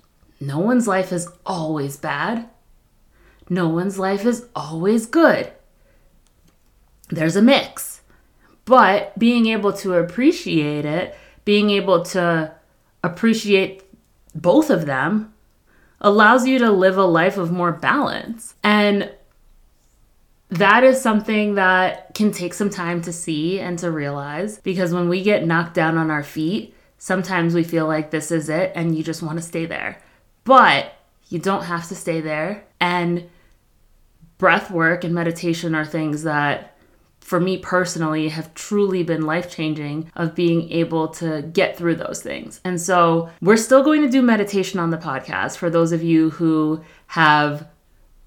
no 0.45 0.59
one's 0.59 0.87
life 0.87 1.11
is 1.11 1.27
always 1.45 1.97
bad. 1.97 2.49
No 3.49 3.67
one's 3.67 3.97
life 3.97 4.25
is 4.25 4.47
always 4.55 5.05
good. 5.05 5.51
There's 7.09 7.35
a 7.35 7.41
mix. 7.41 8.01
But 8.65 9.17
being 9.17 9.47
able 9.47 9.73
to 9.73 9.93
appreciate 9.95 10.85
it, 10.85 11.17
being 11.45 11.69
able 11.69 12.03
to 12.05 12.53
appreciate 13.03 13.83
both 14.33 14.69
of 14.69 14.85
them, 14.85 15.33
allows 16.01 16.47
you 16.47 16.59
to 16.59 16.71
live 16.71 16.97
a 16.97 17.05
life 17.05 17.37
of 17.37 17.51
more 17.51 17.71
balance. 17.71 18.55
And 18.63 19.11
that 20.49 20.83
is 20.83 21.01
something 21.01 21.55
that 21.55 22.13
can 22.13 22.31
take 22.31 22.53
some 22.53 22.69
time 22.69 23.01
to 23.03 23.13
see 23.13 23.59
and 23.59 23.77
to 23.79 23.91
realize 23.91 24.59
because 24.59 24.93
when 24.93 25.09
we 25.09 25.23
get 25.23 25.45
knocked 25.45 25.73
down 25.73 25.97
on 25.97 26.11
our 26.11 26.23
feet, 26.23 26.75
sometimes 26.97 27.53
we 27.53 27.63
feel 27.63 27.87
like 27.87 28.11
this 28.11 28.31
is 28.31 28.49
it 28.49 28.71
and 28.75 28.95
you 28.95 29.03
just 29.03 29.23
want 29.23 29.37
to 29.37 29.43
stay 29.43 29.65
there. 29.65 30.01
But 30.45 30.93
you 31.27 31.39
don't 31.39 31.63
have 31.63 31.87
to 31.89 31.95
stay 31.95 32.21
there. 32.21 32.63
And 32.79 33.29
breath 34.37 34.71
work 34.71 35.03
and 35.03 35.13
meditation 35.13 35.75
are 35.75 35.85
things 35.85 36.23
that 36.23 36.77
for 37.19 37.39
me 37.39 37.57
personally 37.57 38.29
have 38.29 38.53
truly 38.53 39.01
been 39.01 39.23
life 39.23 39.49
changing 39.49 40.11
of 40.15 40.35
being 40.35 40.71
able 40.71 41.07
to 41.07 41.41
get 41.41 41.75
through 41.75 41.95
those 41.95 42.21
things. 42.21 42.61
And 42.63 42.79
so 42.79 43.29
we're 43.41 43.57
still 43.57 43.83
going 43.83 44.03
to 44.03 44.09
do 44.09 44.21
meditation 44.21 44.79
on 44.79 44.91
the 44.91 44.97
podcast 44.97 45.57
for 45.57 45.71
those 45.71 45.91
of 45.91 46.03
you 46.03 46.29
who 46.29 46.83
have 47.07 47.67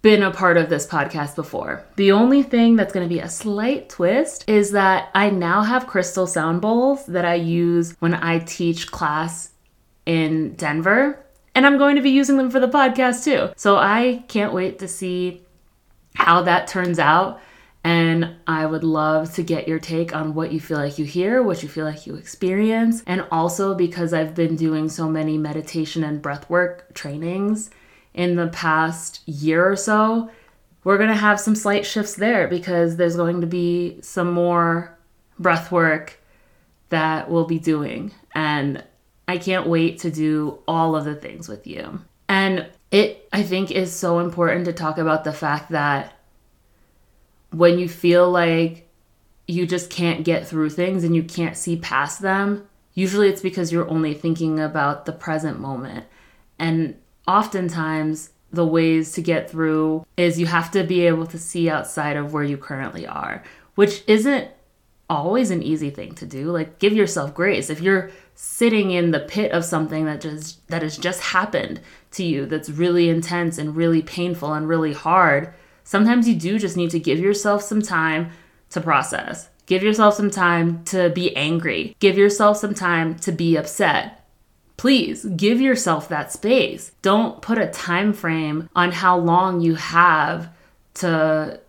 been 0.03 0.23
a 0.23 0.33
part 0.33 0.57
of 0.57 0.69
this 0.69 0.87
podcast 0.87 1.37
before. 1.37 1.85
The 1.97 2.11
only 2.13 2.43
thing 2.43 2.75
that's 2.75 2.93
going 2.93 3.09
to 3.09 3.15
be 3.15 3.21
a 3.21 3.29
slight 3.29 3.89
twist 3.89 4.49
is 4.49 4.73
that 4.73 5.11
I 5.15 5.31
now 5.31 5.63
have 5.63 5.87
crystal 5.87 6.27
sound 6.27 6.61
bowls 6.61 7.07
that 7.07 7.25
I 7.25 7.35
use 7.35 7.95
when 8.01 8.15
I 8.15 8.41
teach 8.41 8.91
class 8.91 9.51
in 10.07 10.55
Denver. 10.55 11.25
And 11.55 11.67
I'm 11.67 11.78
going 11.78 11.97
to 11.97 12.02
be 12.02 12.11
using 12.11 12.37
them 12.37 12.50
for 12.50 12.61
the 12.61 12.69
podcast 12.69 13.25
too. 13.25 13.52
So 13.57 13.76
I 13.76 14.25
can't 14.28 14.52
wait 14.52 14.78
to 14.78 14.88
see 14.88 15.43
how 16.14 16.43
that 16.43 16.67
turns 16.69 16.99
out 16.99 17.40
and 17.85 18.35
I 18.47 18.67
would 18.67 18.85
love 18.85 19.33
to 19.35 19.43
get 19.43 19.69
your 19.69 19.78
take 19.78 20.14
on 20.14 20.35
what 20.35 20.52
you 20.52 20.61
feel 20.61 20.78
like 20.78 20.99
you 20.99 21.05
hear, 21.05 21.43
what 21.43 21.62
you 21.62 21.69
feel 21.69 21.85
like 21.85 22.07
you 22.07 22.17
experience. 22.17 23.02
And 23.07 23.25
also 23.31 23.75
because 23.75 24.12
I've 24.12 24.35
been 24.35 24.57
doing 24.57 24.88
so 24.88 25.09
many 25.09 25.38
meditation 25.38 26.05
and 26.05 26.23
breathwork 26.23 26.93
trainings 26.95 27.71
in 28.14 28.37
the 28.37 28.49
past 28.49 29.26
year 29.26 29.71
or 29.71 29.76
so, 29.76 30.28
we're 30.85 30.99
going 30.99 31.09
to 31.09 31.14
have 31.14 31.40
some 31.40 31.55
slight 31.55 31.87
shifts 31.87 32.14
there 32.14 32.49
because 32.49 32.97
there's 32.97 33.17
going 33.17 33.40
to 33.40 33.47
be 33.47 34.00
some 34.02 34.33
more 34.33 34.99
breathwork 35.40 36.11
that 36.88 37.31
we'll 37.31 37.47
be 37.47 37.59
doing. 37.59 38.12
And 38.35 38.85
I 39.28 39.37
can't 39.37 39.68
wait 39.68 39.99
to 40.00 40.11
do 40.11 40.58
all 40.66 40.97
of 40.97 41.04
the 41.04 41.14
things 41.14 41.49
with 41.49 41.66
you. 41.66 42.00
And 42.28 42.66
it, 42.90 43.28
I 43.32 43.42
think, 43.42 43.70
is 43.70 43.92
so 43.92 44.18
important 44.18 44.64
to 44.64 44.73
talk 44.73 44.97
about 44.97 45.25
the 45.25 45.32
fact 45.32 45.70
that 45.70 46.14
when 47.50 47.78
you 47.78 47.88
feel 47.88 48.30
like 48.30 48.88
you 49.47 49.66
just 49.66 49.90
can't 49.90 50.25
get 50.25 50.49
through 50.49 50.70
things 50.70 51.04
and 51.04 51.14
you 51.14 51.23
can't 51.23 51.56
see 51.56 51.76
past 51.76 52.20
them, 52.23 52.66
usually 52.94 53.28
it's 53.28 53.42
because 53.42 53.70
you're 53.70 53.88
only 53.88 54.14
thinking 54.14 54.58
about 54.58 55.04
the 55.04 55.12
present 55.12 55.61
moment. 55.61 56.06
And 56.58 56.97
oftentimes, 57.26 58.30
the 58.50 58.66
ways 58.66 59.12
to 59.12 59.23
get 59.23 59.50
through 59.50 60.06
is 60.16 60.40
you 60.40 60.47
have 60.47 60.70
to 60.70 60.82
be 60.85 61.06
able 61.06 61.26
to 61.26 61.38
see 61.38 61.68
outside 61.68 62.16
of 62.16 62.32
where 62.32 62.44
you 62.44 62.56
currently 62.56 63.06
are, 63.06 63.42
which 63.75 64.02
isn't 64.06 64.49
always 65.11 65.50
an 65.50 65.62
easy 65.62 65.90
thing 65.90 66.14
to 66.14 66.26
do. 66.26 66.50
Like 66.50 66.78
give 66.78 66.94
yourself 66.94 67.35
grace. 67.35 67.70
If 67.70 67.80
you're 67.80 68.11
sitting 68.40 68.92
in 68.92 69.11
the 69.11 69.18
pit 69.18 69.50
of 69.50 69.64
something 69.64 70.04
that 70.04 70.21
just 70.21 70.64
that 70.68 70.80
has 70.80 70.97
just 70.97 71.21
happened 71.21 71.80
to 72.12 72.23
you 72.23 72.47
that's 72.47 72.71
really 72.71 73.09
intense 73.09 73.59
and 73.59 73.75
really 73.75 74.00
painful 74.00 74.54
and 74.54 74.68
really 74.68 74.92
hard, 74.92 75.52
sometimes 75.83 76.28
you 76.28 76.37
do 76.37 76.57
just 76.57 76.76
need 76.76 76.90
to 76.90 77.00
give 77.00 77.18
yourself 77.18 77.64
some 77.64 77.83
time 77.83 78.30
to 78.71 78.80
process. 78.80 79.49
Give 79.66 79.83
yourself 79.83 80.14
some 80.14 80.30
time 80.30 80.85
to 80.85 81.11
be 81.11 81.35
angry. 81.35 81.97
Give 81.99 82.16
yourself 82.16 82.59
some 82.59 82.75
time 82.75 83.16
to 83.16 83.33
be 83.33 83.57
upset. 83.57 84.25
Please 84.76 85.25
give 85.25 85.61
yourself 85.61 86.09
that 86.09 86.30
space. 86.30 86.92
Don't 87.02 87.42
put 87.42 87.59
a 87.59 87.66
time 87.66 88.12
frame 88.12 88.71
on 88.76 88.92
how 88.92 89.18
long 89.18 89.61
you 89.61 89.75
have 89.75 90.49
to 90.95 91.61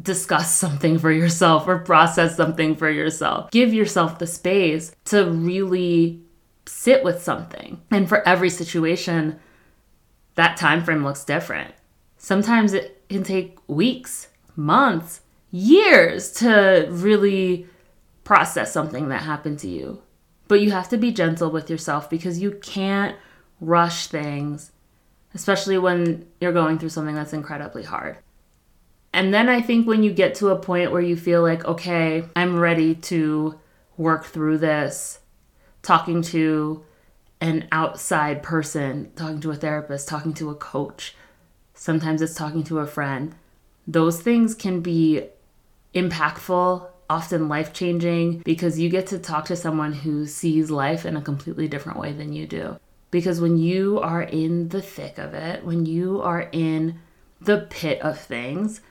discuss 0.00 0.54
something 0.54 0.98
for 0.98 1.10
yourself 1.10 1.66
or 1.66 1.78
process 1.78 2.36
something 2.36 2.76
for 2.76 2.90
yourself. 2.90 3.50
Give 3.50 3.72
yourself 3.74 4.18
the 4.18 4.26
space 4.26 4.94
to 5.06 5.30
really 5.30 6.22
sit 6.66 7.02
with 7.04 7.22
something. 7.22 7.80
And 7.90 8.08
for 8.08 8.26
every 8.26 8.50
situation, 8.50 9.38
that 10.36 10.56
time 10.56 10.84
frame 10.84 11.04
looks 11.04 11.24
different. 11.24 11.74
Sometimes 12.16 12.72
it 12.72 13.02
can 13.08 13.22
take 13.24 13.58
weeks, 13.66 14.28
months, 14.56 15.22
years 15.50 16.30
to 16.32 16.86
really 16.90 17.66
process 18.24 18.72
something 18.72 19.08
that 19.08 19.22
happened 19.22 19.58
to 19.60 19.68
you. 19.68 20.02
But 20.48 20.60
you 20.60 20.70
have 20.70 20.88
to 20.90 20.96
be 20.96 21.12
gentle 21.12 21.50
with 21.50 21.70
yourself 21.70 22.08
because 22.10 22.38
you 22.38 22.52
can't 22.62 23.16
rush 23.60 24.06
things, 24.06 24.72
especially 25.34 25.78
when 25.78 26.26
you're 26.40 26.52
going 26.52 26.78
through 26.78 26.88
something 26.90 27.14
that's 27.14 27.32
incredibly 27.32 27.82
hard. 27.82 28.18
And 29.12 29.34
then 29.34 29.48
I 29.48 29.60
think 29.60 29.86
when 29.86 30.02
you 30.02 30.12
get 30.12 30.36
to 30.36 30.48
a 30.48 30.58
point 30.58 30.92
where 30.92 31.00
you 31.00 31.16
feel 31.16 31.42
like, 31.42 31.64
okay, 31.64 32.24
I'm 32.36 32.58
ready 32.58 32.94
to 32.94 33.58
work 33.96 34.24
through 34.24 34.58
this, 34.58 35.18
talking 35.82 36.22
to 36.22 36.84
an 37.40 37.66
outside 37.72 38.42
person, 38.42 39.10
talking 39.16 39.40
to 39.40 39.50
a 39.50 39.56
therapist, 39.56 40.08
talking 40.08 40.34
to 40.34 40.50
a 40.50 40.54
coach, 40.54 41.14
sometimes 41.74 42.22
it's 42.22 42.34
talking 42.34 42.62
to 42.64 42.78
a 42.78 42.86
friend. 42.86 43.34
Those 43.86 44.20
things 44.20 44.54
can 44.54 44.80
be 44.80 45.24
impactful, 45.94 46.86
often 47.08 47.48
life 47.48 47.72
changing, 47.72 48.38
because 48.40 48.78
you 48.78 48.88
get 48.88 49.08
to 49.08 49.18
talk 49.18 49.46
to 49.46 49.56
someone 49.56 49.92
who 49.92 50.26
sees 50.26 50.70
life 50.70 51.04
in 51.04 51.16
a 51.16 51.22
completely 51.22 51.66
different 51.66 51.98
way 51.98 52.12
than 52.12 52.32
you 52.32 52.46
do. 52.46 52.78
Because 53.10 53.40
when 53.40 53.58
you 53.58 53.98
are 53.98 54.22
in 54.22 54.68
the 54.68 54.82
thick 54.82 55.18
of 55.18 55.34
it, 55.34 55.64
when 55.64 55.84
you 55.84 56.22
are 56.22 56.48
in 56.52 57.00
the 57.40 57.66
pit 57.70 58.00
of 58.02 58.20
things, 58.20 58.82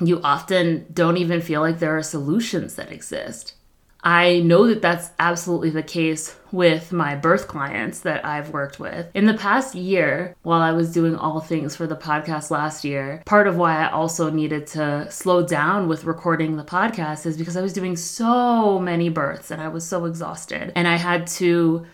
you 0.00 0.20
often 0.22 0.86
don't 0.92 1.16
even 1.16 1.40
feel 1.40 1.60
like 1.60 1.78
there 1.78 1.96
are 1.96 2.02
solutions 2.02 2.74
that 2.76 2.92
exist. 2.92 3.54
I 4.02 4.40
know 4.40 4.68
that 4.68 4.80
that's 4.80 5.10
absolutely 5.18 5.70
the 5.70 5.82
case 5.82 6.36
with 6.52 6.92
my 6.92 7.16
birth 7.16 7.48
clients 7.48 8.00
that 8.00 8.24
I've 8.24 8.50
worked 8.50 8.78
with. 8.78 9.08
In 9.12 9.26
the 9.26 9.34
past 9.34 9.74
year, 9.74 10.36
while 10.42 10.60
I 10.62 10.70
was 10.70 10.92
doing 10.92 11.16
all 11.16 11.40
things 11.40 11.74
for 11.74 11.86
the 11.86 11.96
podcast 11.96 12.50
last 12.50 12.84
year, 12.84 13.22
part 13.26 13.48
of 13.48 13.56
why 13.56 13.84
I 13.84 13.90
also 13.90 14.30
needed 14.30 14.68
to 14.68 15.10
slow 15.10 15.44
down 15.44 15.88
with 15.88 16.04
recording 16.04 16.56
the 16.56 16.64
podcast 16.64 17.26
is 17.26 17.36
because 17.36 17.56
I 17.56 17.60
was 17.60 17.72
doing 17.72 17.96
so 17.96 18.78
many 18.78 19.08
births 19.08 19.50
and 19.50 19.60
I 19.60 19.68
was 19.68 19.86
so 19.86 20.04
exhausted. 20.04 20.72
And 20.76 20.86
I 20.86 20.96
had 20.96 21.26
to 21.38 21.84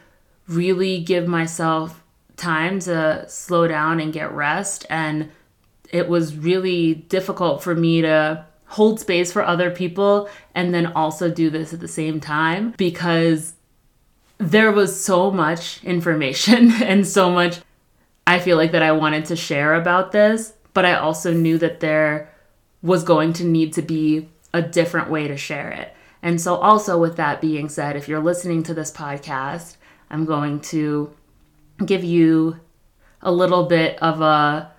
really 0.47 1.01
give 1.01 1.27
myself 1.27 2.03
time 2.37 2.81
to 2.81 3.25
slow 3.29 3.67
down 3.67 3.99
and 3.99 4.13
get 4.13 4.31
rest. 4.33 4.85
And 4.91 5.31
it 5.91 6.09
was 6.09 6.37
really 6.37 6.95
difficult 6.95 7.63
for 7.63 7.75
me 7.75 8.03
to 8.03 8.45
hold 8.67 8.99
space 8.99 9.33
for 9.33 9.45
other 9.45 9.71
people 9.71 10.29
and 10.55 10.75
then 10.75 10.87
also 10.87 11.31
do 11.31 11.51
this 11.51 11.73
at 11.73 11.81
the 11.81 11.89
same 11.89 12.21
time 12.21 12.75
because 12.77 13.55
there 14.39 14.73
was 14.73 15.01
so 15.03 15.31
much 15.31 15.83
information 15.85 16.73
and 16.83 17.07
so 17.07 17.31
much 17.31 17.61
I 18.27 18.39
feel 18.39 18.57
like 18.57 18.73
that 18.73 18.83
I 18.83 18.93
wanted 18.93 19.27
to 19.27 19.37
share 19.37 19.75
about 19.75 20.13
this, 20.13 20.55
but 20.73 20.85
I 20.85 20.95
also 20.95 21.33
knew 21.33 21.59
that 21.59 21.81
there 21.81 22.33
was 22.83 23.05
going 23.05 23.35
to 23.35 23.45
need 23.45 23.75
to 23.75 23.83
be 23.83 24.29
a 24.53 24.63
different 24.63 25.11
way 25.11 25.29
to 25.29 25.37
share 25.37 25.71
it. 25.71 25.95
And 26.23 26.41
so, 26.41 26.55
also 26.55 26.99
with 26.99 27.17
that 27.17 27.43
being 27.43 27.69
said, 27.69 27.97
if 27.97 28.09
you're 28.09 28.23
listening 28.23 28.63
to 28.65 28.75
this 28.75 28.91
podcast, 28.91 29.77
I'm 30.11 30.25
going 30.25 30.61
to 30.61 31.15
give 31.85 32.03
you 32.03 32.61
a 33.21 33.31
little 33.31 33.65
bit 33.65 33.99
of 34.03 34.23
a 34.23 34.73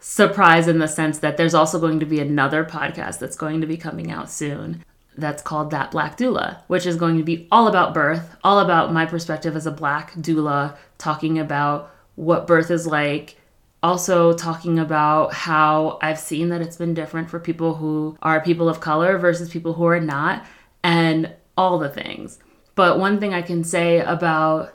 surprise 0.00 0.66
in 0.66 0.78
the 0.78 0.88
sense 0.88 1.18
that 1.18 1.36
there's 1.36 1.54
also 1.54 1.78
going 1.78 2.00
to 2.00 2.06
be 2.06 2.20
another 2.20 2.64
podcast 2.64 3.18
that's 3.18 3.36
going 3.36 3.60
to 3.60 3.66
be 3.66 3.76
coming 3.76 4.10
out 4.10 4.30
soon 4.30 4.84
that's 5.16 5.42
called 5.42 5.70
That 5.70 5.90
Black 5.90 6.16
Doula, 6.16 6.62
which 6.66 6.86
is 6.86 6.96
going 6.96 7.18
to 7.18 7.24
be 7.24 7.46
all 7.52 7.68
about 7.68 7.94
birth, 7.94 8.36
all 8.42 8.58
about 8.60 8.92
my 8.92 9.04
perspective 9.04 9.54
as 9.54 9.66
a 9.66 9.70
black 9.70 10.14
doula, 10.14 10.76
talking 10.98 11.38
about 11.38 11.94
what 12.14 12.46
birth 12.46 12.70
is 12.70 12.86
like 12.86 13.36
also 13.82 14.32
talking 14.32 14.78
about 14.78 15.32
how 15.32 15.98
I've 16.02 16.18
seen 16.18 16.50
that 16.50 16.60
it's 16.60 16.76
been 16.76 16.94
different 16.94 17.30
for 17.30 17.40
people 17.40 17.74
who 17.74 18.16
are 18.22 18.40
people 18.40 18.68
of 18.68 18.80
color 18.80 19.18
versus 19.18 19.48
people 19.48 19.72
who 19.72 19.86
are 19.86 20.00
not, 20.00 20.44
and 20.82 21.34
all 21.56 21.78
the 21.78 21.88
things. 21.88 22.38
But 22.74 22.98
one 22.98 23.20
thing 23.20 23.34
I 23.34 23.42
can 23.42 23.64
say 23.64 24.00
about 24.00 24.74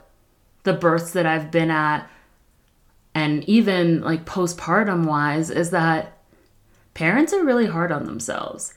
the 0.64 0.72
births 0.72 1.12
that 1.12 1.26
I've 1.26 1.50
been 1.50 1.70
at, 1.70 2.08
and 3.16 3.42
even 3.48 4.02
like 4.02 4.26
postpartum 4.26 5.06
wise, 5.06 5.48
is 5.48 5.70
that 5.70 6.18
parents 6.92 7.32
are 7.32 7.42
really 7.42 7.64
hard 7.64 7.90
on 7.90 8.04
themselves. 8.04 8.74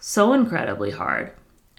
So 0.00 0.32
incredibly 0.32 0.90
hard. 0.90 1.30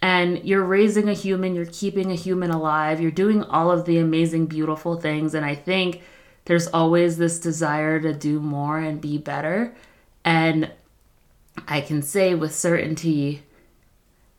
And 0.02 0.42
you're 0.46 0.64
raising 0.64 1.10
a 1.10 1.14
human, 1.14 1.54
you're 1.54 1.66
keeping 1.66 2.10
a 2.10 2.16
human 2.16 2.50
alive, 2.50 3.02
you're 3.02 3.12
doing 3.12 3.44
all 3.44 3.70
of 3.70 3.84
the 3.84 3.98
amazing, 3.98 4.46
beautiful 4.46 4.96
things. 4.96 5.34
And 5.34 5.46
I 5.46 5.54
think 5.54 6.02
there's 6.46 6.68
always 6.68 7.18
this 7.18 7.42
desire 7.42 8.00
to 8.00 8.14
do 8.14 8.40
more 8.40 8.80
and 8.80 9.02
be 9.02 9.18
better. 9.18 9.76
And 10.24 10.72
I 11.68 11.82
can 11.82 12.02
say 12.02 12.36
with 12.36 12.56
certainty 12.56 13.44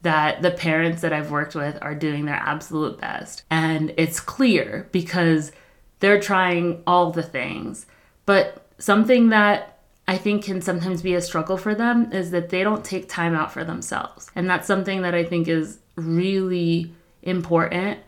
that 0.00 0.40
the 0.40 0.52
parents 0.52 1.02
that 1.02 1.12
I've 1.12 1.30
worked 1.30 1.54
with 1.54 1.76
are 1.82 1.94
doing 1.94 2.24
their 2.24 2.36
absolute 2.36 2.98
best. 2.98 3.42
And 3.50 3.92
it's 3.98 4.20
clear 4.20 4.88
because 4.90 5.52
they're 6.00 6.20
trying 6.20 6.82
all 6.86 7.10
the 7.10 7.22
things. 7.22 7.86
But 8.26 8.66
something 8.78 9.30
that 9.30 9.78
I 10.06 10.16
think 10.16 10.44
can 10.44 10.62
sometimes 10.62 11.02
be 11.02 11.14
a 11.14 11.20
struggle 11.20 11.56
for 11.56 11.74
them 11.74 12.12
is 12.12 12.30
that 12.30 12.48
they 12.48 12.62
don't 12.62 12.84
take 12.84 13.08
time 13.08 13.34
out 13.34 13.52
for 13.52 13.64
themselves. 13.64 14.30
And 14.34 14.48
that's 14.48 14.66
something 14.66 15.02
that 15.02 15.14
I 15.14 15.24
think 15.24 15.48
is 15.48 15.78
really 15.96 16.92
important 17.22 17.98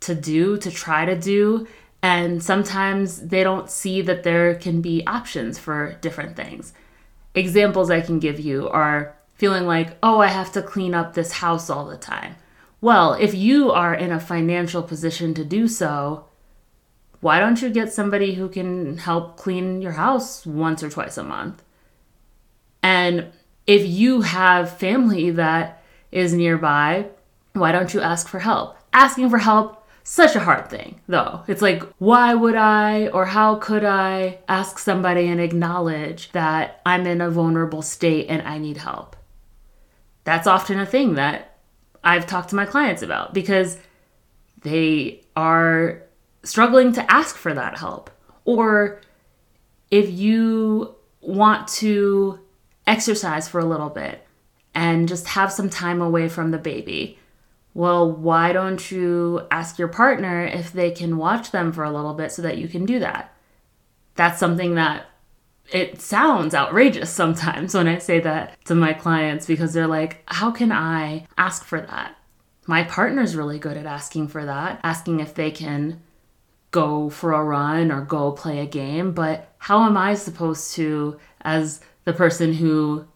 to 0.00 0.14
do, 0.14 0.56
to 0.58 0.70
try 0.70 1.04
to 1.04 1.18
do, 1.18 1.66
and 2.02 2.42
sometimes 2.42 3.20
they 3.28 3.42
don't 3.42 3.70
see 3.70 4.02
that 4.02 4.22
there 4.22 4.54
can 4.54 4.80
be 4.80 5.04
options 5.06 5.58
for 5.58 5.98
different 6.00 6.36
things. 6.36 6.72
Examples 7.34 7.90
I 7.90 8.00
can 8.00 8.18
give 8.18 8.38
you 8.38 8.68
are 8.68 9.16
feeling 9.34 9.66
like, 9.66 9.96
oh, 10.02 10.20
I 10.20 10.28
have 10.28 10.52
to 10.52 10.62
clean 10.62 10.94
up 10.94 11.14
this 11.14 11.32
house 11.32 11.70
all 11.70 11.86
the 11.86 11.96
time. 11.96 12.36
Well, 12.80 13.14
if 13.14 13.34
you 13.34 13.72
are 13.72 13.94
in 13.94 14.12
a 14.12 14.20
financial 14.20 14.82
position 14.82 15.34
to 15.34 15.44
do 15.44 15.66
so, 15.66 16.27
why 17.20 17.40
don't 17.40 17.60
you 17.60 17.70
get 17.70 17.92
somebody 17.92 18.34
who 18.34 18.48
can 18.48 18.98
help 18.98 19.36
clean 19.36 19.82
your 19.82 19.92
house 19.92 20.46
once 20.46 20.82
or 20.82 20.90
twice 20.90 21.18
a 21.18 21.22
month? 21.22 21.62
And 22.82 23.32
if 23.66 23.86
you 23.86 24.22
have 24.22 24.78
family 24.78 25.30
that 25.30 25.82
is 26.12 26.32
nearby, 26.32 27.08
why 27.52 27.72
don't 27.72 27.92
you 27.92 28.00
ask 28.00 28.28
for 28.28 28.38
help? 28.38 28.76
Asking 28.92 29.28
for 29.30 29.38
help 29.38 29.86
such 30.04 30.34
a 30.34 30.40
hard 30.40 30.70
thing, 30.70 31.00
though. 31.06 31.42
It's 31.48 31.60
like, 31.60 31.82
why 31.98 32.34
would 32.34 32.54
I 32.54 33.08
or 33.08 33.26
how 33.26 33.56
could 33.56 33.84
I 33.84 34.38
ask 34.48 34.78
somebody 34.78 35.28
and 35.28 35.38
acknowledge 35.38 36.32
that 36.32 36.80
I'm 36.86 37.06
in 37.06 37.20
a 37.20 37.30
vulnerable 37.30 37.82
state 37.82 38.26
and 38.30 38.40
I 38.48 38.56
need 38.56 38.78
help? 38.78 39.16
That's 40.24 40.46
often 40.46 40.78
a 40.78 40.86
thing 40.86 41.14
that 41.14 41.58
I've 42.02 42.26
talked 42.26 42.50
to 42.50 42.56
my 42.56 42.64
clients 42.64 43.02
about 43.02 43.34
because 43.34 43.76
they 44.62 45.24
are 45.36 46.02
struggling 46.48 46.92
to 46.94 47.12
ask 47.12 47.36
for 47.36 47.54
that 47.54 47.78
help. 47.78 48.10
Or 48.44 49.00
if 49.90 50.10
you 50.10 50.94
want 51.20 51.68
to 51.68 52.40
exercise 52.86 53.48
for 53.48 53.60
a 53.60 53.64
little 53.64 53.90
bit 53.90 54.26
and 54.74 55.08
just 55.08 55.26
have 55.28 55.52
some 55.52 55.68
time 55.68 56.00
away 56.00 56.28
from 56.28 56.50
the 56.50 56.58
baby 56.58 57.18
well, 57.78 58.10
why 58.10 58.52
don't 58.52 58.90
you 58.90 59.46
ask 59.52 59.78
your 59.78 59.86
partner 59.86 60.44
if 60.44 60.72
they 60.72 60.90
can 60.90 61.16
watch 61.16 61.52
them 61.52 61.70
for 61.70 61.84
a 61.84 61.92
little 61.92 62.12
bit 62.12 62.32
so 62.32 62.42
that 62.42 62.58
you 62.58 62.66
can 62.66 62.84
do 62.84 62.98
that? 62.98 63.32
That's 64.16 64.40
something 64.40 64.74
that 64.74 65.06
it 65.70 66.00
sounds 66.00 66.56
outrageous 66.56 67.08
sometimes 67.08 67.74
when 67.74 67.86
I 67.86 67.98
say 67.98 68.18
that 68.18 68.56
to 68.64 68.74
my 68.74 68.94
clients 68.94 69.46
because 69.46 69.74
they're 69.74 69.86
like, 69.86 70.24
how 70.26 70.50
can 70.50 70.72
I 70.72 71.28
ask 71.38 71.62
for 71.62 71.80
that? 71.80 72.16
My 72.66 72.82
partner's 72.82 73.36
really 73.36 73.60
good 73.60 73.76
at 73.76 73.86
asking 73.86 74.26
for 74.26 74.44
that, 74.44 74.80
asking 74.82 75.20
if 75.20 75.34
they 75.34 75.52
can 75.52 76.02
go 76.70 77.08
for 77.08 77.32
a 77.32 77.42
run 77.42 77.90
or 77.90 78.02
go 78.02 78.32
play 78.32 78.60
a 78.60 78.66
game, 78.66 79.12
but 79.12 79.54
how 79.58 79.84
am 79.84 79.96
I 79.96 80.14
supposed 80.14 80.74
to, 80.74 81.18
as 81.40 81.80
the 82.04 82.12
person 82.12 82.54
who 82.54 83.06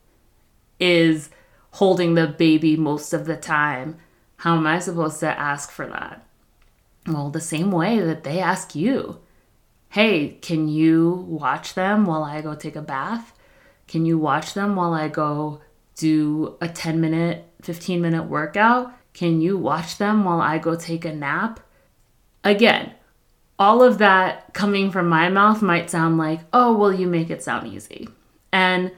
is 0.80 1.30
holding 1.72 2.14
the 2.14 2.26
baby 2.26 2.76
most 2.76 3.12
of 3.12 3.26
the 3.26 3.36
time, 3.36 3.98
how 4.36 4.56
am 4.56 4.66
I 4.66 4.78
supposed 4.78 5.20
to 5.20 5.38
ask 5.38 5.70
for 5.70 5.86
that? 5.86 6.26
Well, 7.06 7.30
the 7.30 7.40
same 7.40 7.70
way 7.70 7.98
that 8.00 8.24
they 8.24 8.38
ask 8.38 8.74
you 8.74 9.18
Hey, 9.90 10.38
can 10.40 10.68
you 10.68 11.26
watch 11.28 11.74
them 11.74 12.06
while 12.06 12.24
I 12.24 12.40
go 12.40 12.54
take 12.54 12.76
a 12.76 12.80
bath? 12.80 13.34
Can 13.86 14.06
you 14.06 14.16
watch 14.16 14.54
them 14.54 14.74
while 14.74 14.94
I 14.94 15.08
go 15.08 15.60
do 15.96 16.56
a 16.62 16.68
10 16.68 16.98
minute, 16.98 17.44
15 17.60 18.00
minute 18.00 18.22
workout? 18.22 18.90
Can 19.12 19.42
you 19.42 19.58
watch 19.58 19.98
them 19.98 20.24
while 20.24 20.40
I 20.40 20.56
go 20.56 20.76
take 20.76 21.04
a 21.04 21.12
nap? 21.12 21.60
Again, 22.42 22.94
all 23.58 23.82
of 23.82 23.98
that 23.98 24.52
coming 24.54 24.90
from 24.90 25.08
my 25.08 25.28
mouth 25.28 25.62
might 25.62 25.90
sound 25.90 26.18
like, 26.18 26.40
oh, 26.52 26.76
well, 26.76 26.92
you 26.92 27.06
make 27.06 27.30
it 27.30 27.42
sound 27.42 27.66
easy. 27.66 28.08
And 28.52 28.92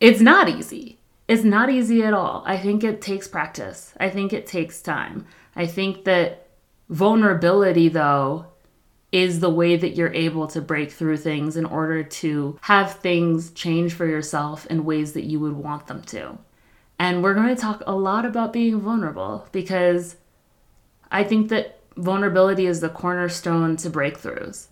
it's 0.00 0.20
not 0.20 0.48
easy. 0.48 0.98
It's 1.26 1.44
not 1.44 1.68
easy 1.68 2.02
at 2.02 2.14
all. 2.14 2.42
I 2.46 2.56
think 2.56 2.84
it 2.84 3.02
takes 3.02 3.28
practice. 3.28 3.92
I 3.98 4.08
think 4.10 4.32
it 4.32 4.46
takes 4.46 4.80
time. 4.80 5.26
I 5.56 5.66
think 5.66 6.04
that 6.04 6.48
vulnerability, 6.88 7.88
though, 7.88 8.46
is 9.10 9.40
the 9.40 9.50
way 9.50 9.76
that 9.76 9.96
you're 9.96 10.12
able 10.12 10.46
to 10.48 10.60
break 10.60 10.92
through 10.92 11.16
things 11.16 11.56
in 11.56 11.64
order 11.64 12.02
to 12.02 12.58
have 12.62 12.94
things 12.96 13.50
change 13.52 13.92
for 13.92 14.06
yourself 14.06 14.66
in 14.66 14.84
ways 14.84 15.12
that 15.14 15.24
you 15.24 15.40
would 15.40 15.56
want 15.56 15.86
them 15.86 16.02
to. 16.02 16.38
And 16.98 17.22
we're 17.22 17.34
going 17.34 17.54
to 17.54 17.60
talk 17.60 17.82
a 17.86 17.94
lot 17.94 18.24
about 18.24 18.52
being 18.52 18.80
vulnerable 18.80 19.46
because 19.52 20.16
I 21.10 21.24
think 21.24 21.48
that 21.48 21.77
vulnerability 21.98 22.66
is 22.66 22.80
the 22.80 22.88
cornerstone 22.88 23.76
to 23.76 23.90
breakthroughs. 23.90 24.68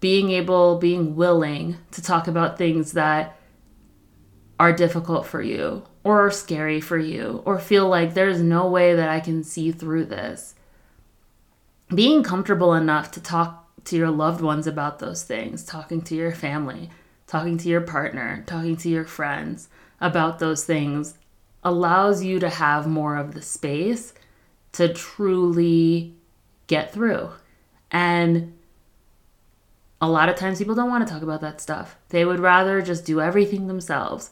Being 0.00 0.30
able, 0.30 0.78
being 0.78 1.14
willing 1.14 1.76
to 1.92 2.02
talk 2.02 2.26
about 2.26 2.58
things 2.58 2.92
that 2.92 3.36
are 4.58 4.72
difficult 4.72 5.26
for 5.26 5.42
you 5.42 5.84
or 6.02 6.26
are 6.26 6.30
scary 6.30 6.80
for 6.80 6.98
you 6.98 7.42
or 7.44 7.58
feel 7.58 7.88
like 7.88 8.14
there's 8.14 8.40
no 8.40 8.68
way 8.68 8.94
that 8.94 9.08
I 9.08 9.20
can 9.20 9.44
see 9.44 9.70
through 9.70 10.06
this. 10.06 10.54
Being 11.94 12.22
comfortable 12.22 12.74
enough 12.74 13.10
to 13.12 13.20
talk 13.20 13.68
to 13.84 13.96
your 13.96 14.10
loved 14.10 14.40
ones 14.40 14.66
about 14.66 14.98
those 14.98 15.22
things, 15.22 15.64
talking 15.64 16.00
to 16.02 16.14
your 16.14 16.32
family, 16.32 16.90
talking 17.26 17.58
to 17.58 17.68
your 17.68 17.80
partner, 17.80 18.42
talking 18.46 18.76
to 18.78 18.88
your 18.88 19.04
friends 19.04 19.68
about 20.00 20.38
those 20.38 20.64
things 20.64 21.14
allows 21.64 22.24
you 22.24 22.40
to 22.40 22.48
have 22.48 22.86
more 22.86 23.16
of 23.16 23.34
the 23.34 23.42
space 23.42 24.12
to 24.72 24.92
truly 24.92 26.16
get 26.66 26.92
through. 26.92 27.30
And 27.90 28.54
a 30.00 30.08
lot 30.08 30.28
of 30.28 30.36
times 30.36 30.58
people 30.58 30.74
don't 30.74 30.90
want 30.90 31.06
to 31.06 31.12
talk 31.12 31.22
about 31.22 31.40
that 31.42 31.60
stuff. 31.60 31.96
They 32.08 32.24
would 32.24 32.40
rather 32.40 32.82
just 32.82 33.04
do 33.04 33.20
everything 33.20 33.66
themselves. 33.66 34.30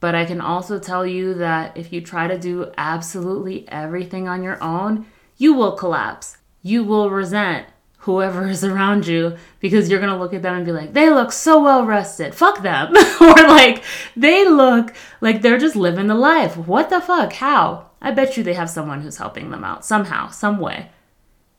But 0.00 0.14
I 0.14 0.24
can 0.24 0.40
also 0.40 0.78
tell 0.78 1.06
you 1.06 1.34
that 1.34 1.76
if 1.76 1.92
you 1.92 2.00
try 2.00 2.26
to 2.26 2.38
do 2.38 2.72
absolutely 2.78 3.68
everything 3.68 4.28
on 4.28 4.42
your 4.42 4.62
own, 4.62 5.06
you 5.36 5.52
will 5.52 5.72
collapse. 5.72 6.38
You 6.62 6.84
will 6.84 7.10
resent 7.10 7.66
whoever 7.98 8.46
is 8.48 8.64
around 8.64 9.06
you 9.06 9.36
because 9.60 9.90
you're 9.90 10.00
going 10.00 10.12
to 10.12 10.18
look 10.18 10.32
at 10.32 10.42
them 10.42 10.56
and 10.56 10.64
be 10.64 10.72
like, 10.72 10.94
they 10.94 11.10
look 11.10 11.32
so 11.32 11.62
well 11.62 11.84
rested. 11.84 12.34
Fuck 12.34 12.62
them. 12.62 12.94
or 13.20 13.34
like, 13.34 13.84
they 14.16 14.48
look 14.48 14.94
like 15.20 15.42
they're 15.42 15.58
just 15.58 15.76
living 15.76 16.06
the 16.06 16.14
life. 16.14 16.56
What 16.56 16.88
the 16.88 17.00
fuck? 17.00 17.34
How? 17.34 17.90
I 18.00 18.10
bet 18.10 18.38
you 18.38 18.42
they 18.42 18.54
have 18.54 18.70
someone 18.70 19.02
who's 19.02 19.18
helping 19.18 19.50
them 19.50 19.64
out 19.64 19.84
somehow, 19.84 20.30
some 20.30 20.58
way. 20.58 20.90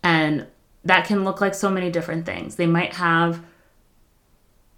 And 0.04 0.48
that 0.84 1.06
can 1.06 1.24
look 1.24 1.42
like 1.42 1.54
so 1.54 1.70
many 1.70 1.92
different 1.92 2.26
things. 2.26 2.56
They 2.56 2.68
might 2.68 2.94
have 2.94 3.44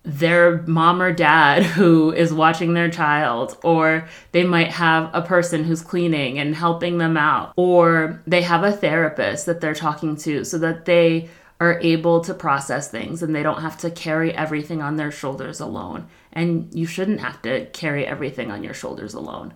their 0.04 0.62
mom 0.64 1.02
or 1.02 1.14
dad 1.14 1.64
who 1.78 2.12
is 2.12 2.34
watching 2.34 2.74
their 2.74 2.90
child, 2.90 3.58
or 3.64 4.08
they 4.32 4.44
might 4.44 4.72
have 4.72 5.10
a 5.14 5.22
person 5.22 5.64
who's 5.64 5.82
cleaning 5.82 6.38
and 6.40 6.56
helping 6.56 6.98
them 6.98 7.18
out, 7.18 7.54
or 7.56 8.22
they 8.28 8.42
have 8.42 8.64
a 8.64 8.72
therapist 8.72 9.46
that 9.46 9.62
they're 9.62 9.74
talking 9.74 10.16
to 10.18 10.44
so 10.44 10.58
that 10.58 10.86
they 10.86 11.30
are 11.60 11.80
able 11.82 12.20
to 12.20 12.34
process 12.34 12.90
things 12.90 13.24
and 13.24 13.34
they 13.34 13.44
don't 13.44 13.62
have 13.62 13.78
to 13.78 13.90
carry 13.90 14.34
everything 14.34 14.82
on 14.82 14.98
their 14.98 15.12
shoulders 15.12 15.62
alone. 15.62 16.06
And 16.34 16.74
you 16.74 16.86
shouldn't 16.86 17.22
have 17.22 17.42
to 17.44 17.68
carry 17.68 18.06
everything 18.06 18.52
on 18.52 18.64
your 18.64 18.74
shoulders 18.74 19.14
alone. 19.14 19.54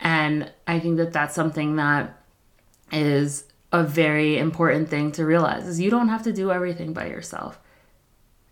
And 0.00 0.50
I 0.66 0.80
think 0.80 0.96
that 0.96 1.12
that's 1.12 1.34
something 1.34 1.76
that 1.76 2.20
is 2.90 3.44
a 3.78 3.82
very 3.84 4.38
important 4.38 4.88
thing 4.88 5.12
to 5.12 5.24
realize 5.24 5.66
is 5.66 5.80
you 5.80 5.90
don't 5.90 6.08
have 6.08 6.22
to 6.22 6.32
do 6.32 6.50
everything 6.50 6.92
by 6.92 7.06
yourself 7.06 7.58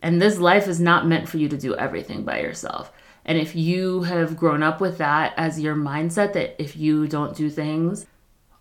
and 0.04 0.20
this 0.20 0.38
life 0.38 0.68
is 0.68 0.80
not 0.80 1.06
meant 1.06 1.30
for 1.30 1.38
you 1.38 1.48
to 1.48 1.56
do 1.56 1.74
everything 1.76 2.24
by 2.24 2.40
yourself. 2.40 2.92
And 3.24 3.38
if 3.38 3.56
you 3.56 4.02
have 4.02 4.36
grown 4.36 4.62
up 4.62 4.78
with 4.78 4.98
that 4.98 5.32
as 5.38 5.58
your 5.58 5.74
mindset, 5.74 6.34
that 6.34 6.62
if 6.62 6.76
you 6.76 7.08
don't 7.08 7.34
do 7.34 7.48
things 7.48 8.04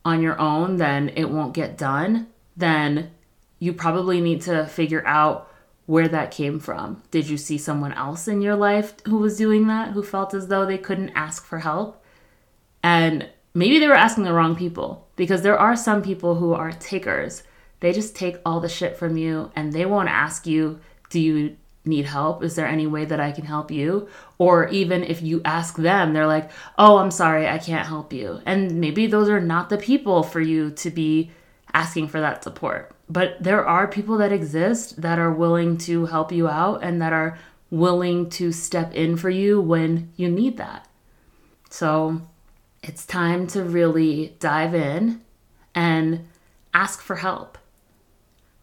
on 0.06 0.21
your 0.21 0.39
own, 0.39 0.78
then 0.78 1.10
it 1.17 1.30
won't 1.30 1.54
get 1.54 1.78
done, 1.78 2.28
then 2.56 3.12
you 3.60 3.73
probably 3.73 4.21
need 4.21 4.39
to 4.43 4.65
figure 4.67 5.06
out 5.06 5.52
where 5.86 6.08
that 6.08 6.32
came 6.32 6.62
from. 6.62 7.04
Did 7.12 7.28
you 7.28 7.36
see 7.36 7.58
someone 7.58 7.91
else 7.91 8.30
in 8.30 8.41
your 8.41 8.56
life 8.56 8.93
who 9.06 9.17
was 9.17 9.38
doing 9.38 9.67
that, 9.67 9.89
who 9.89 10.02
felt 10.02 10.34
as 10.34 10.47
though 10.47 10.65
they 10.65 10.78
couldn't 10.78 11.10
ask 11.10 11.45
for 11.45 11.60
help? 11.60 12.02
And 12.82 13.30
maybe 13.53 13.79
they 13.79 13.87
were 13.87 13.93
asking 13.93 14.23
the 14.23 14.33
wrong 14.33 14.55
people 14.55 15.07
because 15.15 15.41
there 15.41 15.57
are 15.57 15.75
some 15.75 16.01
people 16.01 16.35
who 16.35 16.53
are 16.53 16.71
takers. 16.71 17.43
They 17.79 17.91
just 17.91 18.15
take 18.15 18.37
all 18.45 18.59
the 18.59 18.69
shit 18.69 18.97
from 18.97 19.17
you 19.17 19.51
and 19.55 19.71
they 19.71 19.85
won't 19.85 20.09
ask 20.09 20.45
you, 20.45 20.79
Do 21.09 21.19
you 21.19 21.57
need 21.85 22.05
help? 22.05 22.43
Is 22.43 22.55
there 22.55 22.67
any 22.67 22.87
way 22.87 23.05
that 23.05 23.19
I 23.19 23.31
can 23.31 23.45
help 23.45 23.69
you? 23.69 24.07
Or 24.37 24.69
even 24.69 25.03
if 25.03 25.21
you 25.21 25.41
ask 25.43 25.75
them, 25.75 26.13
they're 26.13 26.27
like, 26.27 26.49
Oh, 26.77 26.97
I'm 26.97 27.11
sorry, 27.11 27.47
I 27.47 27.57
can't 27.57 27.87
help 27.87 28.13
you. 28.13 28.41
And 28.45 28.79
maybe 28.79 29.07
those 29.07 29.29
are 29.29 29.41
not 29.41 29.69
the 29.69 29.77
people 29.77 30.23
for 30.23 30.39
you 30.39 30.71
to 30.71 30.89
be 30.89 31.31
asking 31.73 32.07
for 32.07 32.21
that 32.21 32.43
support. 32.43 32.95
But 33.09 33.41
there 33.41 33.65
are 33.65 33.87
people 33.87 34.17
that 34.17 34.31
exist 34.31 35.01
that 35.01 35.19
are 35.19 35.31
willing 35.31 35.77
to 35.79 36.05
help 36.05 36.31
you 36.31 36.47
out 36.47 36.83
and 36.83 37.01
that 37.01 37.13
are 37.13 37.37
willing 37.69 38.29
to 38.29 38.51
step 38.51 38.93
in 38.93 39.17
for 39.17 39.29
you 39.29 39.59
when 39.59 40.11
you 40.15 40.29
need 40.29 40.57
that. 40.57 40.87
So 41.69 42.21
it's 42.84 43.06
time 43.06 43.48
to 43.48 43.63
really 43.63 44.36
dive 44.39 44.76
in 44.76 45.22
and 45.74 46.28
ask 46.74 47.02
for 47.02 47.15
help. 47.15 47.58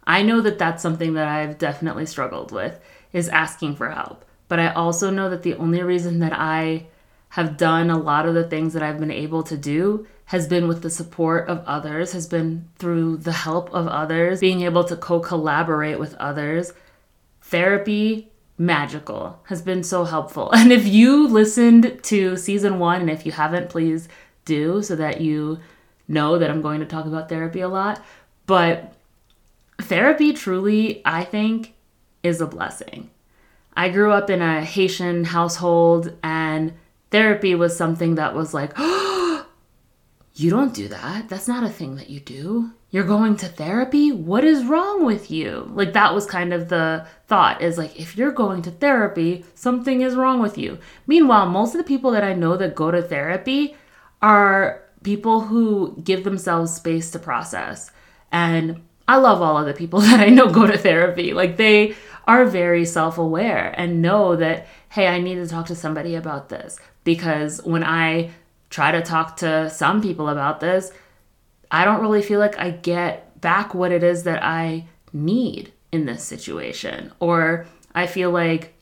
I 0.05 0.23
know 0.23 0.41
that 0.43 0.59
that's 0.59 0.83
something 0.83 1.15
that 1.15 1.27
I've 1.27 1.59
definitely 1.59 2.07
struggled 2.07 2.53
with 2.53 2.79
is 3.13 3.29
asking 3.29 3.77
for 3.77 3.91
help. 3.91 4.25
But 4.49 4.61
I 4.61 4.73
also 4.73 5.11
know 5.11 5.31
that 5.31 5.43
the 5.43 5.55
only 5.55 5.83
reason 5.83 6.19
that 6.19 6.33
I 6.33 6.87
have 7.31 7.57
done 7.57 7.91
a 7.91 7.99
lot 7.99 8.27
of 8.27 8.35
the 8.35 8.49
things 8.49 8.73
that 8.75 8.83
I've 8.83 8.99
been 8.99 9.11
able 9.11 9.43
to 9.45 9.57
do 9.57 10.07
has 10.27 10.47
been 10.47 10.69
with 10.69 10.83
the 10.83 10.91
support 10.91 11.49
of 11.49 11.65
others, 11.65 12.13
has 12.13 12.27
been 12.27 12.69
through 12.79 13.19
the 13.19 13.33
help 13.33 13.73
of 13.73 13.87
others, 13.87 14.41
being 14.41 14.63
able 14.63 14.85
to 14.85 14.97
co 14.97 15.21
collaborate 15.21 15.99
with 15.99 16.15
others. 16.17 16.73
Therapy, 17.43 18.30
magical, 18.61 19.41
has 19.45 19.63
been 19.63 19.83
so 19.83 20.05
helpful. 20.05 20.51
And 20.55 20.71
if 20.71 20.87
you 20.87 21.27
listened 21.27 21.99
to 22.05 22.37
season 22.37 22.79
one, 22.79 23.01
and 23.01 23.11
if 23.11 23.25
you 23.25 23.33
haven't, 23.33 23.71
please 23.71 24.07
do 24.45 24.83
so 24.83 24.95
that 24.97 25.21
you 25.21 25.59
know 26.07 26.39
that 26.39 26.51
I'm 26.51 26.61
going 26.61 26.81
to 26.81 26.87
talk 26.87 27.07
about 27.07 27.29
therapy 27.29 27.61
a 27.61 27.69
lot. 27.69 28.05
But 28.47 28.93
therapy 29.81 30.35
truly, 30.35 31.01
I 31.05 31.25
think, 31.25 31.73
is 32.23 32.41
a 32.41 32.47
blessing. 32.47 33.11
I 33.75 33.89
grew 33.89 34.13
up 34.13 34.29
in 34.29 34.43
a 34.43 34.63
Haitian 34.63 35.25
household, 35.25 36.13
and 36.23 36.75
therapy 37.11 37.55
was 37.55 37.75
something 37.75 38.17
that 38.17 38.35
was 38.35 38.53
like, 38.53 38.73
oh, 38.77 39.47
you 40.35 40.51
don't 40.51 40.75
do 40.75 40.89
that. 40.89 41.31
That's 41.31 41.49
not 41.49 41.65
a 41.65 41.71
thing 41.71 41.97
that 41.97 42.11
you 42.11 42.21
do. 42.21 42.73
You're 42.93 43.05
going 43.05 43.37
to 43.37 43.47
therapy? 43.47 44.11
What 44.11 44.45
is 44.45 44.65
wrong 44.65 45.05
with 45.05 45.31
you? 45.31 45.71
Like, 45.75 45.93
that 45.93 46.13
was 46.13 46.27
kind 46.27 46.53
of 46.53 46.69
the 46.69 47.07
thought 47.29 47.63
is 47.63 47.79
like, 47.79 47.99
if 47.99 48.17
you're 48.17 48.33
going 48.33 48.63
to 48.63 48.71
therapy, 48.71 49.45
something 49.55 50.01
is 50.01 50.17
wrong 50.17 50.41
with 50.41 50.59
you. 50.59 50.79
Meanwhile, 51.07 51.47
most 51.47 51.75
of 51.75 51.79
the 51.79 51.87
people 51.87 52.11
that 52.11 52.25
I 52.25 52.35
know 52.35 52.57
that 52.57 52.75
go 52.75 52.91
to 52.91 53.01
therapy 53.01 53.77
are 54.21 54.83
people 55.05 55.43
who 55.43 55.97
give 56.03 56.25
themselves 56.25 56.75
space 56.75 57.13
to 57.13 57.21
process. 57.21 57.93
And 58.33 58.83
I 59.07 59.17
love 59.17 59.41
all 59.41 59.57
of 59.57 59.67
the 59.67 59.75
people 59.75 60.01
that 60.09 60.19
I 60.19 60.27
know 60.27 60.51
go 60.51 60.67
to 60.67 60.77
therapy. 60.77 61.33
Like, 61.33 61.57
they 61.59 61.95
are 62.27 62.45
very 62.45 62.85
self 62.85 63.19
aware 63.19 63.73
and 63.77 64.03
know 64.03 64.35
that, 64.35 64.67
hey, 64.89 65.07
I 65.07 65.21
need 65.21 65.37
to 65.37 65.47
talk 65.47 65.67
to 65.67 65.77
somebody 65.77 66.17
about 66.17 66.49
this. 66.49 66.79
Because 67.05 67.63
when 67.63 67.85
I 67.85 68.31
try 68.69 68.91
to 68.91 69.01
talk 69.01 69.37
to 69.39 69.71
some 69.71 70.03
people 70.03 70.29
about 70.29 70.59
this, 70.59 70.93
I 71.71 71.85
don't 71.85 72.01
really 72.01 72.23
feel 72.23 72.41
like 72.41 72.59
I 72.59 72.71
get 72.71 73.41
back 73.41 73.75
what 73.75 73.93
it 73.93 74.03
is 74.03 74.25
that 74.25 74.43
I 74.43 74.87
need 75.13 75.73
in 75.93 76.07
this 76.07 76.25
situation. 76.25 77.13
Or 77.21 77.67
I 77.95 78.07
feel 78.07 78.31
like 78.31 78.75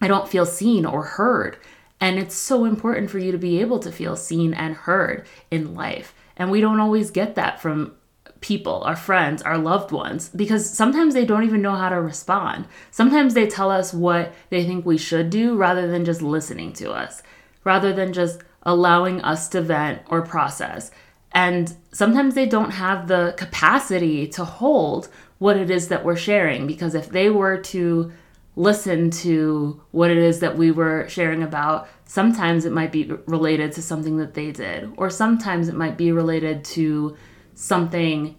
I 0.00 0.08
don't 0.08 0.28
feel 0.28 0.46
seen 0.46 0.86
or 0.86 1.02
heard. 1.02 1.58
And 2.00 2.18
it's 2.18 2.34
so 2.34 2.64
important 2.64 3.10
for 3.10 3.18
you 3.18 3.32
to 3.32 3.38
be 3.38 3.60
able 3.60 3.78
to 3.80 3.92
feel 3.92 4.16
seen 4.16 4.54
and 4.54 4.74
heard 4.74 5.26
in 5.50 5.74
life. 5.74 6.14
And 6.36 6.50
we 6.50 6.60
don't 6.60 6.80
always 6.80 7.10
get 7.10 7.34
that 7.34 7.60
from 7.60 7.94
people, 8.40 8.82
our 8.84 8.96
friends, 8.96 9.42
our 9.42 9.58
loved 9.58 9.92
ones, 9.92 10.30
because 10.30 10.68
sometimes 10.68 11.12
they 11.12 11.26
don't 11.26 11.44
even 11.44 11.60
know 11.60 11.74
how 11.74 11.90
to 11.90 12.00
respond. 12.00 12.66
Sometimes 12.90 13.34
they 13.34 13.46
tell 13.46 13.70
us 13.70 13.92
what 13.92 14.32
they 14.48 14.64
think 14.64 14.86
we 14.86 14.96
should 14.96 15.28
do 15.28 15.56
rather 15.56 15.86
than 15.86 16.06
just 16.06 16.22
listening 16.22 16.72
to 16.72 16.90
us, 16.90 17.22
rather 17.64 17.92
than 17.92 18.14
just 18.14 18.40
allowing 18.62 19.20
us 19.20 19.48
to 19.48 19.60
vent 19.60 20.00
or 20.08 20.22
process. 20.22 20.90
And 21.32 21.74
sometimes 21.92 22.34
they 22.34 22.46
don't 22.46 22.70
have 22.70 23.06
the 23.06 23.34
capacity 23.36 24.26
to 24.28 24.44
hold 24.44 25.08
what 25.38 25.56
it 25.56 25.70
is 25.70 25.88
that 25.88 26.04
we're 26.04 26.16
sharing, 26.16 26.66
because 26.66 26.94
if 26.94 27.08
they 27.08 27.30
were 27.30 27.58
to 27.58 28.12
listen 28.56 29.10
to 29.10 29.80
what 29.92 30.10
it 30.10 30.18
is 30.18 30.40
that 30.40 30.58
we 30.58 30.70
were 30.70 31.08
sharing 31.08 31.42
about, 31.42 31.88
sometimes 32.04 32.64
it 32.64 32.72
might 32.72 32.92
be 32.92 33.04
related 33.26 33.72
to 33.72 33.80
something 33.80 34.16
that 34.18 34.34
they 34.34 34.50
did, 34.50 34.92
or 34.96 35.08
sometimes 35.08 35.68
it 35.68 35.74
might 35.74 35.96
be 35.96 36.12
related 36.12 36.64
to 36.64 37.16
something 37.54 38.36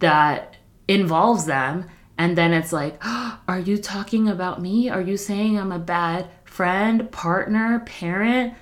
that 0.00 0.56
involves 0.88 1.46
them. 1.46 1.86
And 2.18 2.36
then 2.36 2.52
it's 2.52 2.72
like 2.72 2.98
oh, 3.02 3.40
are 3.48 3.60
you 3.60 3.78
talking 3.78 4.28
about 4.28 4.60
me? 4.60 4.88
Are 4.88 5.00
you 5.00 5.16
saying 5.16 5.58
i'm 5.58 5.72
a 5.72 5.78
bad 5.78 6.28
friend 6.44 7.10
partner 7.12 7.80
parent 7.80 8.54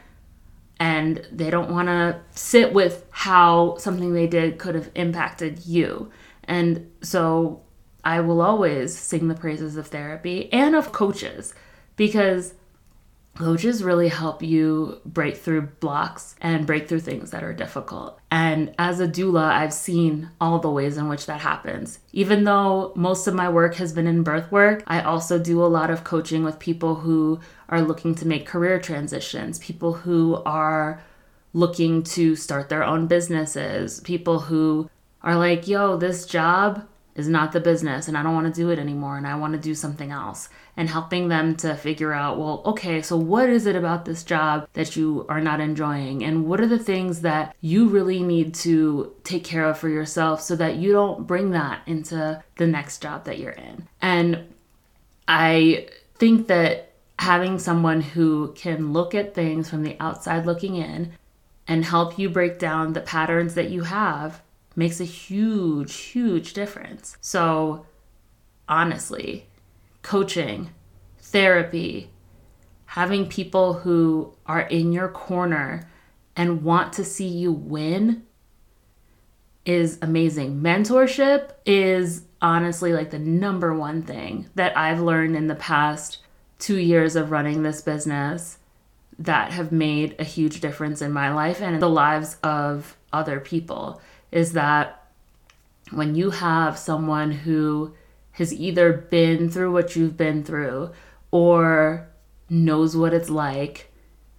and 0.81 1.27
they 1.31 1.51
don't 1.51 1.71
want 1.71 1.89
to 1.89 2.21
sit 2.33 2.73
with 2.73 3.07
how 3.11 3.77
something 3.79 4.13
they 4.13 4.27
did 4.27 4.59
could 4.59 4.75
have 4.75 4.91
impacted 4.95 5.65
you. 5.67 6.11
And 6.45 6.91
so 7.01 7.65
i 8.05 8.21
will 8.21 8.41
always 8.43 8.97
sing 8.97 9.29
the 9.29 9.35
praises 9.35 9.77
of 9.77 9.87
therapy 9.87 10.53
and 10.53 10.77
of 10.77 10.93
coaches 10.93 11.55
because 11.97 12.55
Coaches 13.37 13.83
really 13.83 14.09
help 14.09 14.43
you 14.43 15.01
break 15.05 15.37
through 15.37 15.63
blocks 15.81 16.37
and 16.41 16.67
break 16.67 16.89
through 16.89 17.01
things 17.01 17.33
that 17.33 17.43
are 17.43 17.53
difficult. 17.53 18.21
And 18.31 18.73
as 18.79 19.01
a 19.01 19.09
doula, 19.09 19.51
I've 19.51 19.73
seen 19.73 20.31
all 20.41 20.61
the 20.61 20.71
ways 20.71 20.97
in 20.97 21.09
which 21.09 21.27
that 21.27 21.41
happens. 21.41 21.99
Even 22.13 22.45
though 22.45 22.93
most 22.95 23.27
of 23.27 23.35
my 23.35 23.49
work 23.49 23.75
has 23.75 23.93
been 23.93 24.07
in 24.07 24.23
birth 24.23 24.53
work, 24.53 24.85
I 24.87 25.03
also 25.03 25.39
do 25.39 25.65
a 25.65 25.67
lot 25.67 25.91
of 25.91 26.05
coaching 26.05 26.45
with 26.45 26.61
people 26.61 26.95
who 26.95 27.41
are 27.69 27.83
looking 27.83 28.15
to 28.17 28.27
make 28.27 28.47
career 28.47 28.79
transitions, 28.79 29.59
people 29.59 29.93
who 29.93 30.41
are 30.47 31.03
looking 31.53 32.03
to 32.03 32.37
start 32.37 32.69
their 32.69 32.85
own 32.85 33.09
businesses, 33.09 34.01
people 34.01 34.41
who 34.41 34.89
are 35.23 35.37
like, 35.37 35.67
yo, 35.67 35.97
this 35.97 36.27
job 36.27 36.87
is 37.15 37.29
not 37.29 37.53
the 37.53 37.61
business 37.61 38.09
and 38.09 38.17
I 38.17 38.23
don't 38.23 38.35
want 38.35 38.53
to 38.53 38.61
do 38.61 38.71
it 38.71 38.79
anymore 38.79 39.17
and 39.17 39.27
I 39.27 39.37
want 39.37 39.53
to 39.53 39.59
do 39.59 39.75
something 39.75 40.11
else 40.11 40.49
and 40.77 40.89
helping 40.89 41.29
them 41.29 41.57
to 41.57 41.77
figure 41.77 42.13
out, 42.13 42.39
well, 42.39 42.63
okay, 42.67 43.03
so 43.03 43.17
what 43.17 43.49
is 43.49 43.67
it 43.67 43.77
about 43.77 44.05
this 44.05 44.25
job 44.25 44.69
that 44.73 44.97
you 44.97 45.25
are 45.29 45.41
not 45.41 45.61
enjoying? 45.61 46.25
And 46.25 46.47
what 46.47 46.61
are 46.61 46.67
the 46.67 46.79
things 46.79 47.21
that 47.21 47.55
you 47.61 47.89
really 47.89 48.23
need 48.23 48.55
to 48.57 49.15
take 49.23 49.45
care 49.45 49.67
of 49.67 49.79
for 49.79 49.89
yourself 49.89 50.41
so 50.41 50.57
that 50.57 50.77
you 50.77 50.93
don't 50.93 51.27
bring 51.27 51.51
that 51.51 51.83
into 51.87 52.43
the 52.57 52.67
next 52.67 53.01
job 53.01 53.25
that 53.25 53.39
you're 53.39 53.53
in? 53.53 53.87
And 54.03 54.53
I 55.29 55.89
think 56.17 56.49
that 56.49 56.93
having 57.19 57.59
someone 57.59 58.01
who 58.01 58.53
can 58.57 58.93
look 58.93 59.15
at 59.15 59.35
things 59.35 59.71
from 59.71 59.83
the 59.83 59.97
outside 60.01 60.47
looking 60.47 60.75
in 60.75 61.13
and 61.67 61.85
help 61.85 62.19
you 62.19 62.29
break 62.29 62.59
down 62.59 62.93
the 62.93 63.01
patterns 63.01 63.55
that 63.55 63.71
you 63.71 63.83
have 63.85 64.43
makes 64.77 65.01
a 65.01 65.05
huge, 65.05 65.95
huge 65.95 66.53
difference. 66.53 67.17
So, 67.21 67.87
honestly, 68.69 69.47
coaching, 70.03 70.71
therapy, 71.19 72.11
having 72.87 73.29
people 73.29 73.75
who 73.75 74.35
are 74.47 74.63
in 74.63 74.93
your 74.93 75.09
corner 75.09 75.89
and 76.37 76.63
want 76.63 76.93
to 76.95 77.05
see 77.05 77.27
you 77.27 77.53
win 77.53 78.25
is 79.65 79.99
amazing. 80.03 80.61
Mentorship 80.61 81.53
is 81.65 82.23
honestly 82.43 82.93
like 82.93 83.11
the 83.11 83.19
number 83.19 83.75
one 83.75 84.03
thing 84.03 84.49
that 84.55 84.77
I've 84.77 85.01
learned 85.01 85.37
in 85.37 85.47
the 85.47 85.55
past 85.55 86.19
two 86.59 86.79
years 86.79 87.17
of 87.17 87.31
running 87.31 87.63
this 87.63 87.81
business 87.81 88.59
that 89.19 89.53
have 89.53 89.73
made 89.73 90.17
a 90.19 90.25
huge 90.25 90.61
difference 90.61 91.01
in 91.01 91.13
my 91.13 91.33
life 91.33 91.63
and 91.63 91.81
the 91.81 91.89
lives 91.89 92.37
of 92.43 92.97
other 93.13 93.41
people 93.41 94.01
is 94.35 94.53
that 94.53 95.01
when 95.93 96.17
you 96.17 96.31
have 96.31 96.77
someone 96.77 97.31
who 97.31 97.95
has 98.33 98.53
either 98.53 98.93
been 98.93 99.49
through 99.49 99.73
what 99.73 99.95
you've 99.95 100.17
been 100.17 100.43
through 100.43 100.91
or 101.31 102.09
knows 102.51 102.97
what 102.97 103.15
it's 103.15 103.31
like, 103.31 103.93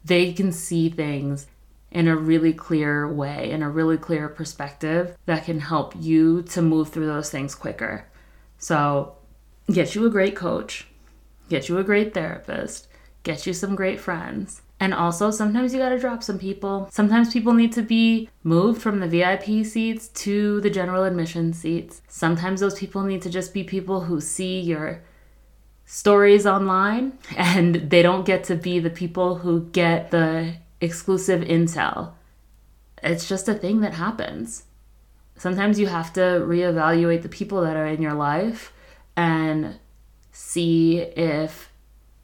they 0.04 0.34
can 0.34 0.52
see 0.52 0.90
things 0.90 1.48
in 1.92 2.10
a 2.10 2.16
really 2.18 2.52
clear 2.52 3.08
way, 3.08 3.50
in 3.50 3.64
a 3.64 3.70
really 3.70 3.98
clear 3.98 4.28
perspective 4.28 5.18
that 5.28 5.46
can 5.46 5.62
help 5.62 5.94
you 5.98 6.42
to 6.42 6.62
move 6.62 6.90
through 6.90 7.08
those 7.08 7.30
things 7.30 7.56
quicker. 7.56 8.06
So, 8.58 9.16
get 9.72 9.96
you 9.96 10.06
a 10.06 10.10
great 10.10 10.36
coach, 10.36 10.88
get 11.48 11.70
you 11.70 11.78
a 11.78 11.86
great 11.86 12.14
therapist, 12.14 12.90
get 13.24 13.48
you 13.48 13.54
some 13.54 13.76
great 13.76 14.02
friends, 14.02 14.62
and 14.80 14.94
also, 14.94 15.32
sometimes 15.32 15.74
you 15.74 15.80
gotta 15.80 16.00
drop 16.00 16.22
some 16.22 16.38
people. 16.38 16.90
Sometimes 16.92 17.32
people 17.32 17.54
need 17.54 17.72
to 17.74 17.82
be 17.82 18.30
moved 18.44 18.82
from 18.82 19.00
the 19.00 19.08
VIP 19.08 19.66
seats 19.66 20.10
to 20.10 20.60
the 20.62 20.70
general 20.70 21.04
admission 21.04 21.54
seats. 21.54 22.02
Sometimes 22.08 22.60
those 22.60 22.78
people 22.78 23.04
need 23.04 23.22
to 23.22 23.30
just 23.30 23.54
be 23.54 23.64
people 23.64 24.02
who 24.02 24.20
see 24.20 24.60
your 24.60 25.02
stories 25.86 26.46
online 26.46 27.18
and 27.38 27.90
they 27.90 28.02
don't 28.02 28.26
get 28.26 28.44
to 28.46 28.56
be 28.56 28.80
the 28.80 28.90
people 28.90 29.36
who 29.36 29.70
get 29.72 30.12
the 30.12 30.56
exclusive 30.82 31.42
intel. 31.42 32.14
It's 33.02 33.30
just 33.30 33.48
a 33.48 33.54
thing 33.54 33.80
that 33.82 33.94
happens. 33.94 34.64
Sometimes 35.38 35.80
you 35.80 35.88
have 35.88 36.12
to 36.14 36.20
reevaluate 36.20 37.22
the 37.22 37.30
people 37.30 37.62
that 37.62 37.78
are 37.78 37.88
in 37.88 38.02
your 38.02 38.14
life 38.14 38.74
and 39.16 39.80
see 40.32 41.00
if 41.00 41.72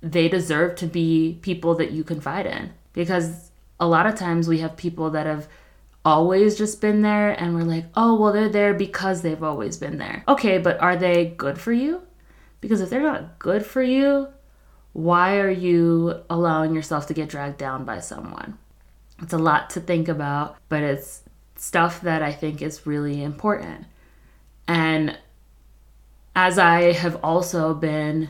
they 0.02 0.28
deserve 0.28 0.76
to 0.76 0.88
be 0.88 1.40
people 1.42 1.76
that 1.76 1.92
you 1.92 2.04
confide 2.04 2.46
in. 2.46 2.72
Because 2.94 3.52
a 3.80 3.88
lot 3.88 4.06
of 4.06 4.16
times 4.16 4.48
we 4.48 4.60
have 4.60 4.76
people 4.76 5.12
that 5.12 5.26
have 5.26 5.48
always 6.04 6.58
just 6.58 6.82
been 6.82 7.02
there 7.02 7.32
and 7.32 7.56
we're 7.56 7.62
like, 7.62 7.86
oh, 7.96 8.20
well, 8.20 8.34
they're 8.34 8.50
there 8.50 8.74
because 8.74 9.22
they've 9.22 9.44
always 9.44 9.78
been 9.78 9.98
there. 9.98 10.24
Okay, 10.28 10.58
but 10.58 10.80
are 10.80 10.96
they 10.96 11.26
good 11.26 11.60
for 11.60 11.72
you? 11.72 12.02
Because 12.60 12.82
if 12.82 12.90
they're 12.90 13.02
not 13.02 13.40
good 13.40 13.66
for 13.66 13.82
you, 13.82 14.28
why 14.94 15.38
are 15.40 15.50
you 15.50 16.22
allowing 16.30 16.76
yourself 16.76 17.08
to 17.08 17.14
get 17.14 17.30
dragged 17.30 17.58
down 17.58 17.86
by 17.86 18.00
someone? 18.00 18.58
It's 19.22 19.34
a 19.34 19.38
lot 19.38 19.70
to 19.72 19.80
think 19.80 20.08
about, 20.08 20.58
but 20.68 20.84
it's 20.84 21.24
stuff 21.56 22.02
that 22.02 22.24
I 22.24 22.32
think 22.32 22.62
is 22.62 22.88
really 22.88 23.24
important. 23.24 23.86
And 24.68 25.18
as 26.36 26.58
I 26.58 26.94
have 26.94 27.18
also 27.24 27.74
been 27.74 28.30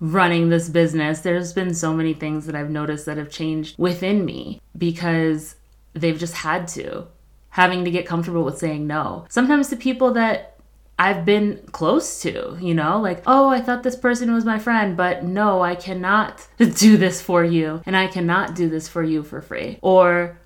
running 0.00 0.48
this 0.48 0.68
business, 0.68 1.20
there's 1.20 1.52
been 1.52 1.74
so 1.74 1.92
many 1.92 2.14
things 2.14 2.46
that 2.46 2.56
I've 2.56 2.70
noticed 2.70 3.06
that 3.06 3.18
have 3.18 3.30
changed 3.30 3.78
within 3.78 4.24
me 4.24 4.60
because 4.76 5.56
they've 5.92 6.18
just 6.18 6.34
had 6.34 6.66
to. 6.68 7.06
Having 7.50 7.84
to 7.84 7.90
get 7.90 8.06
comfortable 8.06 8.44
with 8.44 8.58
saying 8.58 8.86
no. 8.86 9.26
Sometimes 9.28 9.68
to 9.68 9.76
people 9.76 10.12
that 10.12 10.56
I've 11.00 11.24
been 11.24 11.60
close 11.72 12.20
to, 12.22 12.56
you 12.60 12.74
know, 12.74 13.00
like, 13.00 13.22
oh, 13.26 13.48
I 13.48 13.60
thought 13.60 13.82
this 13.82 13.96
person 13.96 14.32
was 14.32 14.44
my 14.44 14.58
friend, 14.58 14.96
but 14.96 15.24
no, 15.24 15.62
I 15.62 15.74
cannot 15.74 16.46
do 16.58 16.96
this 16.96 17.20
for 17.20 17.42
you, 17.42 17.82
and 17.86 17.96
I 17.96 18.06
cannot 18.06 18.54
do 18.54 18.68
this 18.68 18.86
for 18.86 19.02
you 19.02 19.22
for 19.22 19.40
free. 19.40 19.78
Or 19.82 20.38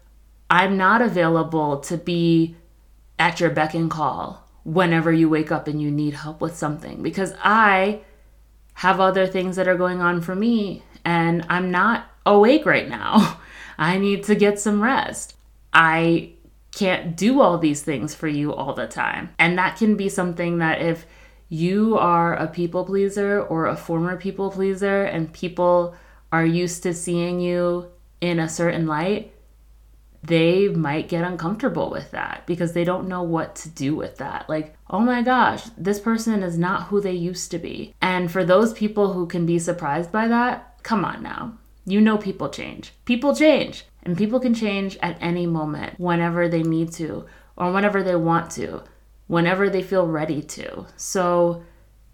I'm 0.49 0.77
not 0.77 1.03
available 1.03 1.81
to 1.81 1.97
be 1.97 2.57
at 3.19 3.41
your 3.41 3.51
beck 3.51 3.75
and 3.75 3.91
call 3.91 4.49
whenever 4.63 5.13
you 5.13 5.29
wake 5.29 5.53
up 5.53 5.69
and 5.69 5.83
you 5.83 5.91
need 5.91 6.15
help 6.15 6.41
with 6.41 6.57
something 6.57 7.03
because 7.03 7.35
I 7.43 8.01
have 8.75 9.01
other 9.01 9.27
things 9.27 9.57
that 9.57 9.69
are 9.69 9.77
going 9.77 10.01
on 10.01 10.21
for 10.21 10.35
me 10.35 10.83
and 11.05 11.45
I'm 11.49 11.71
not 11.71 12.07
awake 12.27 12.67
right 12.67 12.89
now. 12.89 13.41
I 13.79 13.99
need 13.99 14.25
to 14.25 14.35
get 14.35 14.59
some 14.59 14.83
rest. 14.83 15.35
I 15.73 16.31
can't 16.73 17.17
do 17.17 17.41
all 17.41 17.59
these 17.59 17.83
things 17.83 18.15
for 18.15 18.29
you 18.29 18.53
all 18.53 18.75
the 18.75 18.87
time. 18.87 19.35
And 19.39 19.59
that 19.59 19.77
can 19.77 19.97
be 19.97 20.09
something 20.09 20.59
that 20.59 20.81
if 20.81 21.07
you 21.49 21.97
are 21.99 22.35
a 22.35 22.49
people 22.49 22.85
pleaser 22.85 23.43
or 23.43 23.67
a 23.67 23.77
former 23.77 24.17
people 24.17 24.51
pleaser 24.51 25.05
and 25.05 25.33
people 25.33 25.95
are 26.33 26.45
used 26.45 26.83
to 26.83 26.95
seeing 26.95 27.41
you 27.41 27.91
in 28.21 28.41
a 28.41 28.49
certain 28.49 28.87
light, 28.87 29.33
they 30.23 30.69
might 30.69 31.09
get 31.09 31.23
uncomfortable 31.23 31.91
with 31.91 32.11
that 32.13 32.45
because 32.47 32.73
they 32.73 32.83
don't 32.83 33.09
know 33.09 33.23
what 33.23 33.55
to 33.57 33.69
do 33.69 33.95
with 33.95 34.17
that. 34.17 34.49
Like, 34.49 34.74
oh 34.95 35.01
my 35.01 35.23
gosh, 35.23 35.65
this 35.77 35.99
person 35.99 36.45
is 36.45 36.57
not 36.57 36.85
who 36.85 37.01
they 37.01 37.13
used 37.13 37.51
to 37.51 37.59
be. 37.59 37.93
And 38.01 38.31
for 38.31 38.45
those 38.45 38.73
people 38.73 39.13
who 39.13 39.27
can 39.27 39.45
be 39.45 39.59
surprised 39.59 40.13
by 40.13 40.29
that, 40.29 40.81
come 40.85 41.05
on 41.05 41.21
now. 41.21 41.59
You 41.85 42.01
know 42.01 42.17
people 42.17 42.49
change. 42.49 42.93
People 43.05 43.35
change. 43.35 43.87
And 44.05 44.17
people 44.17 44.39
can 44.39 44.55
change 44.55 44.97
at 45.03 45.19
any 45.21 45.47
moment, 45.47 45.99
whenever 45.99 46.49
they 46.49 46.63
need 46.63 46.93
to, 46.93 47.27
or 47.57 47.73
whenever 47.73 48.05
they 48.05 48.15
want 48.15 48.53
to, 48.53 48.85
whenever 49.27 49.69
they 49.69 49.83
feel 49.83 50.07
ready 50.07 50.41
to. 50.43 50.87
So 50.97 51.65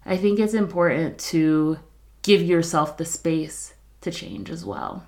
I 0.03 0.17
think 0.17 0.39
it's 0.39 0.55
important 0.55 1.19
to 1.19 1.77
give 2.23 2.41
yourself 2.41 2.97
the 2.97 3.05
space 3.05 3.75
to 4.01 4.09
change 4.09 4.49
as 4.49 4.65
well. 4.65 5.05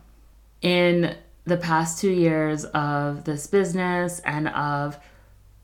In 0.62 1.18
the 1.46 1.58
past 1.58 2.00
two 2.00 2.12
years 2.12 2.66
of 2.66 3.24
this 3.24 3.48
business 3.48 4.20
and 4.20 4.48
of 4.50 5.00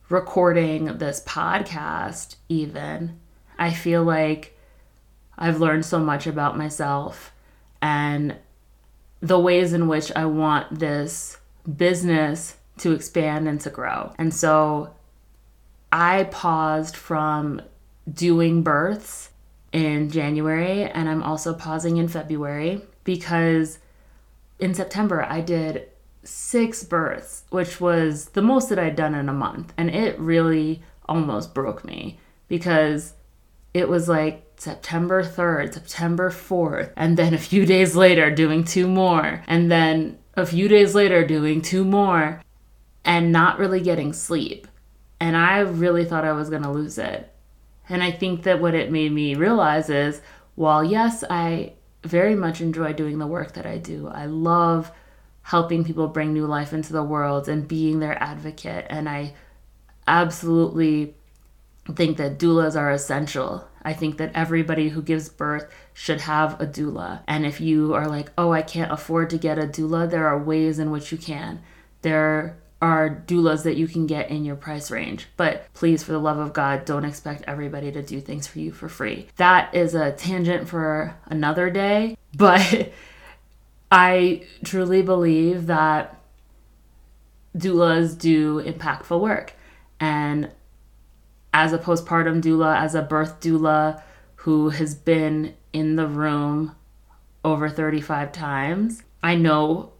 recording 0.10 0.98
this 0.98 1.22
podcast, 1.24 2.36
even, 2.50 3.19
I 3.58 3.72
feel 3.72 4.04
like 4.04 4.58
I've 5.38 5.62
learned 5.62 5.86
so 5.86 6.00
much 6.00 6.28
about 6.28 6.58
myself 6.58 7.32
and 7.82 8.36
the 9.22 9.39
ways 9.39 9.74
in 9.74 9.88
which 9.88 10.12
I 10.15 10.26
want 10.26 10.80
this 10.80 11.38
business 11.78 12.58
to 12.80 12.93
expand 12.93 13.48
and 13.48 13.62
to 13.62 13.69
grow. 13.69 14.13
And 14.17 14.34
so 14.34 14.93
I 15.91 16.26
paused 16.26 16.95
from 16.95 17.62
doing 18.12 18.63
births 18.63 19.30
in 19.72 20.10
January 20.10 20.84
and 20.84 21.08
I'm 21.08 21.22
also 21.22 21.54
pausing 21.54 21.98
in 21.98 22.08
February 22.08 22.82
because 23.04 23.80
in 24.58 24.74
September, 24.74 25.24
I 25.24 25.41
did 25.41 25.88
six 26.30 26.84
births, 26.84 27.44
which 27.50 27.82
was 27.82 28.30
the 28.30 28.42
most 28.42 28.70
that 28.70 28.80
I'd 28.80 28.96
done 28.96 29.15
in 29.15 29.30
a 29.30 29.34
month. 29.34 29.74
And 29.78 29.89
it 29.89 30.18
really 30.20 30.82
almost 31.08 31.54
broke 31.54 31.84
me 31.84 32.20
because 32.48 33.13
it 33.74 33.89
was 33.89 34.08
like 34.08 34.46
September 34.58 35.24
3rd, 35.24 35.74
September 35.74 36.30
4th, 36.30 36.92
and 36.96 37.18
then 37.18 37.34
a 37.34 37.38
few 37.38 37.65
days 37.65 37.96
later 37.96 38.30
doing 38.30 38.63
two 38.63 38.88
more, 38.88 39.44
and 39.48 39.72
then 39.72 40.18
a 40.36 40.46
few 40.46 40.68
days 40.68 40.96
later 40.96 41.26
doing 41.26 41.62
two 41.62 41.86
more, 41.86 42.42
and 43.06 43.32
not 43.32 43.58
really 43.58 43.80
getting 43.80 44.12
sleep. 44.12 44.68
And 45.20 45.38
I 45.38 45.60
really 45.60 46.06
thought 46.06 46.26
I 46.26 46.34
was 46.34 46.50
going 46.50 46.63
to 46.63 46.72
lose 46.72 46.98
it. 46.98 47.34
And 47.88 48.04
I 48.04 48.12
think 48.12 48.44
that 48.44 48.62
what 48.62 48.76
it 48.76 48.92
made 48.92 49.12
me 49.12 49.36
realize 49.36 49.89
is 49.89 50.22
while, 50.56 50.84
yes, 50.84 51.24
I 51.30 51.74
very 52.04 52.36
much 52.36 52.62
enjoy 52.62 52.94
doing 52.94 53.18
the 53.18 53.28
work 53.28 53.54
that 53.54 53.65
I 53.65 53.78
do. 53.78 54.08
I 54.08 54.26
love 54.26 54.92
helping 55.43 55.84
people 55.84 56.08
bring 56.08 56.34
new 56.34 56.45
life 56.45 56.73
into 56.73 56.93
the 56.93 57.04
world 57.04 57.47
and 57.47 57.67
being 57.67 57.99
their 57.99 58.21
advocate. 58.21 58.86
And 58.89 59.10
I 59.10 59.34
absolutely 60.08 61.15
think 61.95 62.17
that 62.17 62.38
doulas 62.38 62.80
are 62.80 62.91
essential. 62.91 63.67
I 63.82 63.93
think 63.93 64.17
that 64.17 64.32
everybody 64.36 64.89
who 64.89 65.02
gives 65.02 65.30
birth 65.30 65.71
should 65.93 66.21
have 66.21 66.60
a 66.60 66.65
doula. 66.65 67.21
And 67.28 67.45
if 67.45 67.62
you 67.62 67.93
are 67.93 68.08
like, 68.08 68.32
oh, 68.38 68.52
I 68.52 68.62
can't 68.62 68.91
afford 68.91 69.30
to 69.32 69.38
get 69.38 69.58
a 69.58 69.63
doula, 69.63 70.10
there 70.10 70.28
are 70.28 70.38
ways 70.38 70.80
in 70.80 70.91
which 70.91 71.12
you 71.12 71.17
can. 71.17 71.62
There 72.02 72.58
are 72.82 73.23
doulas 73.28 73.63
that 73.63 73.75
you 73.75 73.88
can 73.88 74.08
get 74.08 74.30
in 74.30 74.45
your 74.45 74.56
price 74.56 74.89
range. 74.89 75.28
But 75.38 75.65
please, 75.73 76.04
for 76.04 76.12
the 76.12 76.19
love 76.19 76.38
of 76.38 76.54
God, 76.54 76.86
don't 76.86 77.06
expect 77.06 77.43
everybody 77.47 77.91
to 77.91 78.02
do 78.02 78.21
things 78.21 78.47
for 78.47 78.60
you 78.60 78.71
for 78.71 78.88
free. 78.88 79.28
That 79.36 79.73
is 79.75 79.95
a 79.95 80.12
tangent 80.12 80.67
for 80.67 81.15
another 81.25 81.69
day. 81.69 82.15
But 82.38 82.91
I 83.91 84.45
truly 84.63 85.02
believe 85.02 85.67
that 85.67 86.19
doulas 87.58 88.17
do 88.17 88.62
impactful 88.62 89.19
work. 89.19 89.54
And 89.99 90.52
as 91.54 91.73
a 91.73 91.80
postpartum 91.80 92.41
doula, 92.41 92.78
as 92.78 92.95
a 92.95 93.02
birth 93.02 93.39
doula 93.39 94.02
who 94.36 94.69
has 94.69 94.95
been 94.95 95.56
in 95.73 95.95
the 95.95 96.08
room 96.08 96.75
over 97.43 97.69
35 97.69 98.32
times, 98.32 99.04
I 99.23 99.36
know 99.36 99.93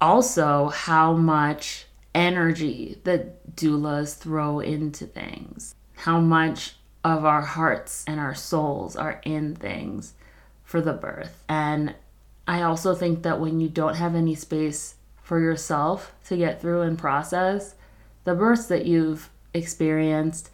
also 0.00 0.68
how 0.68 1.14
much 1.14 1.86
energy 2.14 2.98
that 3.04 3.56
doulas 3.56 4.16
throw 4.16 4.60
into 4.60 5.06
things, 5.06 5.74
how 5.96 6.20
much 6.20 6.76
of 7.02 7.24
our 7.24 7.42
hearts 7.42 8.04
and 8.06 8.20
our 8.20 8.34
souls 8.34 8.96
are 8.96 9.20
in 9.24 9.56
things 9.56 10.14
for 10.62 10.80
the 10.80 10.92
birth. 10.92 11.44
And 11.48 11.94
I 12.46 12.62
also 12.62 12.94
think 12.94 13.22
that 13.22 13.40
when 13.40 13.60
you 13.60 13.68
don't 13.68 13.96
have 13.96 14.14
any 14.14 14.34
space 14.34 14.96
for 15.22 15.40
yourself 15.40 16.12
to 16.26 16.36
get 16.36 16.60
through 16.60 16.82
and 16.82 16.98
process 16.98 17.74
the 18.24 18.34
births 18.34 18.66
that 18.66 18.86
you've 18.86 19.30
experienced, 19.54 20.50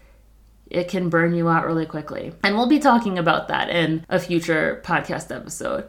it 0.71 0.89
can 0.89 1.09
burn 1.09 1.35
you 1.35 1.49
out 1.49 1.67
really 1.67 1.87
quickly. 1.87 2.33
And 2.43 2.57
we'll 2.57 2.69
be 2.69 2.79
talking 2.79 3.19
about 3.19 3.49
that 3.49 3.71
in 3.71 4.05
a 4.09 4.19
future 4.19 4.83
podcast 4.85 5.35
episode. 5.35 5.89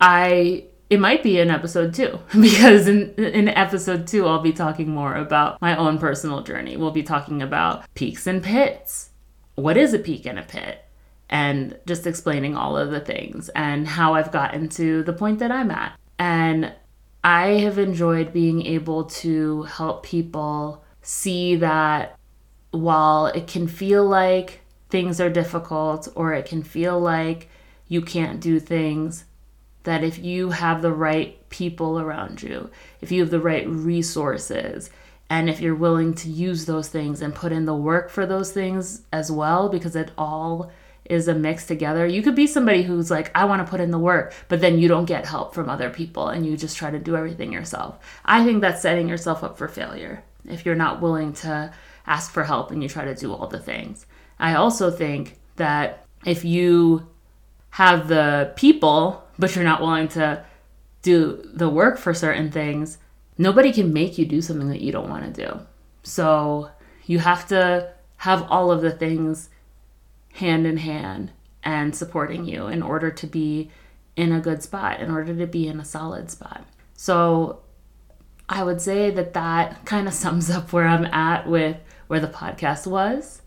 I 0.00 0.64
it 0.90 1.00
might 1.00 1.22
be 1.22 1.38
in 1.38 1.50
episode 1.50 1.92
two 1.92 2.18
because 2.40 2.88
in 2.88 3.14
in 3.14 3.48
episode 3.48 4.06
two 4.06 4.26
I'll 4.26 4.40
be 4.40 4.52
talking 4.52 4.88
more 4.88 5.14
about 5.14 5.60
my 5.60 5.76
own 5.76 5.98
personal 5.98 6.42
journey. 6.42 6.76
We'll 6.76 6.90
be 6.90 7.02
talking 7.02 7.42
about 7.42 7.84
peaks 7.94 8.26
and 8.26 8.42
pits. 8.42 9.10
What 9.54 9.76
is 9.76 9.92
a 9.92 9.98
peak 9.98 10.24
and 10.24 10.38
a 10.38 10.42
pit? 10.42 10.84
And 11.30 11.76
just 11.86 12.06
explaining 12.06 12.56
all 12.56 12.76
of 12.76 12.90
the 12.90 13.00
things 13.00 13.50
and 13.50 13.86
how 13.86 14.14
I've 14.14 14.32
gotten 14.32 14.68
to 14.70 15.02
the 15.02 15.12
point 15.12 15.40
that 15.40 15.50
I'm 15.50 15.70
at. 15.70 15.98
And 16.18 16.72
I 17.22 17.48
have 17.58 17.78
enjoyed 17.78 18.32
being 18.32 18.64
able 18.64 19.04
to 19.04 19.64
help 19.64 20.04
people 20.04 20.84
see 21.02 21.56
that 21.56 22.18
while 22.70 23.26
it 23.26 23.46
can 23.46 23.68
feel 23.68 24.06
like 24.06 24.60
things 24.88 25.20
are 25.20 25.30
difficult 25.30 26.08
or 26.14 26.32
it 26.32 26.46
can 26.46 26.62
feel 26.62 26.98
like 26.98 27.48
you 27.88 28.00
can't 28.00 28.40
do 28.40 28.58
things, 28.58 29.24
that 29.82 30.04
if 30.04 30.18
you 30.18 30.50
have 30.50 30.82
the 30.82 30.92
right 30.92 31.48
people 31.50 31.98
around 31.98 32.42
you, 32.42 32.70
if 33.00 33.10
you 33.10 33.20
have 33.20 33.30
the 33.30 33.40
right 33.40 33.68
resources, 33.68 34.90
and 35.30 35.50
if 35.50 35.60
you're 35.60 35.74
willing 35.74 36.14
to 36.14 36.30
use 36.30 36.64
those 36.64 36.88
things 36.88 37.20
and 37.20 37.34
put 37.34 37.52
in 37.52 37.66
the 37.66 37.74
work 37.74 38.10
for 38.10 38.24
those 38.24 38.52
things 38.52 39.02
as 39.12 39.30
well, 39.30 39.68
because 39.68 39.94
it 39.94 40.10
all 40.16 40.70
is 41.08 41.28
a 41.28 41.34
mix 41.34 41.66
together. 41.66 42.06
You 42.06 42.22
could 42.22 42.34
be 42.34 42.46
somebody 42.46 42.82
who's 42.82 43.10
like, 43.10 43.30
I 43.34 43.44
want 43.44 43.64
to 43.64 43.70
put 43.70 43.80
in 43.80 43.90
the 43.90 43.98
work, 43.98 44.34
but 44.48 44.60
then 44.60 44.78
you 44.78 44.88
don't 44.88 45.04
get 45.06 45.26
help 45.26 45.54
from 45.54 45.68
other 45.68 45.90
people 45.90 46.28
and 46.28 46.44
you 46.44 46.56
just 46.56 46.76
try 46.76 46.90
to 46.90 46.98
do 46.98 47.16
everything 47.16 47.52
yourself. 47.52 47.98
I 48.24 48.44
think 48.44 48.60
that's 48.60 48.82
setting 48.82 49.08
yourself 49.08 49.42
up 49.42 49.58
for 49.58 49.68
failure 49.68 50.22
if 50.46 50.64
you're 50.64 50.74
not 50.74 51.00
willing 51.00 51.32
to 51.34 51.72
ask 52.06 52.30
for 52.30 52.44
help 52.44 52.70
and 52.70 52.82
you 52.82 52.88
try 52.88 53.04
to 53.04 53.14
do 53.14 53.32
all 53.32 53.46
the 53.46 53.58
things. 53.58 54.06
I 54.38 54.54
also 54.54 54.90
think 54.90 55.38
that 55.56 56.06
if 56.24 56.44
you 56.44 57.08
have 57.70 58.08
the 58.08 58.52
people, 58.56 59.24
but 59.38 59.54
you're 59.54 59.64
not 59.64 59.80
willing 59.80 60.08
to 60.08 60.44
do 61.02 61.42
the 61.54 61.68
work 61.68 61.98
for 61.98 62.12
certain 62.14 62.50
things, 62.50 62.98
nobody 63.36 63.72
can 63.72 63.92
make 63.92 64.18
you 64.18 64.26
do 64.26 64.42
something 64.42 64.68
that 64.68 64.80
you 64.80 64.92
don't 64.92 65.08
want 65.08 65.34
to 65.34 65.46
do. 65.46 65.60
So 66.02 66.70
you 67.06 67.18
have 67.18 67.46
to 67.48 67.92
have 68.18 68.46
all 68.50 68.70
of 68.70 68.82
the 68.82 68.90
things 68.90 69.48
hand 70.38 70.66
in 70.66 70.76
hand 70.78 71.32
and 71.62 71.94
supporting 71.94 72.44
you 72.44 72.66
in 72.66 72.82
order 72.82 73.10
to 73.10 73.26
be 73.26 73.70
in 74.16 74.32
a 74.32 74.40
good 74.40 74.62
spot, 74.62 75.00
in 75.00 75.10
order 75.10 75.34
to 75.34 75.46
be 75.46 75.66
in 75.66 75.80
a 75.80 75.84
solid 75.84 76.30
spot. 76.30 76.64
So 76.94 77.60
I 78.48 78.62
would 78.62 78.80
say 78.80 79.10
that 79.10 79.34
that 79.34 79.84
kind 79.84 80.08
of 80.08 80.14
sums 80.14 80.50
up 80.50 80.72
where 80.72 80.86
I'm 80.86 81.04
at 81.06 81.48
with 81.48 81.76
where 82.06 82.20
the 82.20 82.28
podcast 82.28 82.86
was 82.86 83.42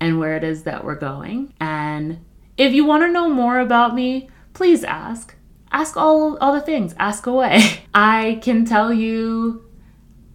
and 0.00 0.18
where 0.18 0.36
it 0.36 0.44
is 0.44 0.64
that 0.64 0.84
we're 0.84 0.96
going. 0.96 1.54
And 1.60 2.24
if 2.56 2.72
you 2.72 2.84
want 2.84 3.04
to 3.04 3.12
know 3.12 3.28
more 3.28 3.58
about 3.58 3.94
me, 3.94 4.28
please 4.52 4.84
ask. 4.84 5.34
Ask 5.70 5.96
all 5.96 6.36
all 6.38 6.52
the 6.52 6.60
things. 6.60 6.94
Ask 6.98 7.26
away. 7.26 7.62
I 7.94 8.40
can 8.42 8.66
tell 8.66 8.92
you 8.92 9.64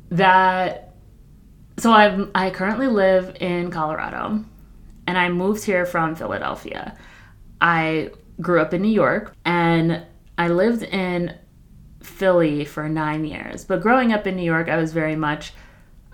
that 0.10 0.96
so 1.78 1.92
I'm 1.92 2.32
I 2.34 2.50
currently 2.50 2.88
live 2.88 3.38
in 3.40 3.70
Colorado 3.70 4.46
and 5.08 5.18
I 5.18 5.30
moved 5.30 5.64
here 5.64 5.86
from 5.86 6.16
Philadelphia. 6.16 6.96
I 7.60 8.12
grew 8.40 8.62
up 8.62 8.74
in 8.74 8.82
New 8.82 8.90
York 8.90 9.34
and 9.46 10.04
I 10.38 10.50
lived 10.50 10.84
in 10.84 11.36
Philly 12.04 12.66
for 12.66 12.88
9 12.88 13.26
years. 13.26 13.66
But 13.66 13.82
growing 13.82 14.14
up 14.14 14.28
in 14.28 14.36
New 14.36 14.44
York, 14.44 14.70
I 14.70 14.78
was 14.78 14.94
very 14.94 15.16
much 15.16 15.54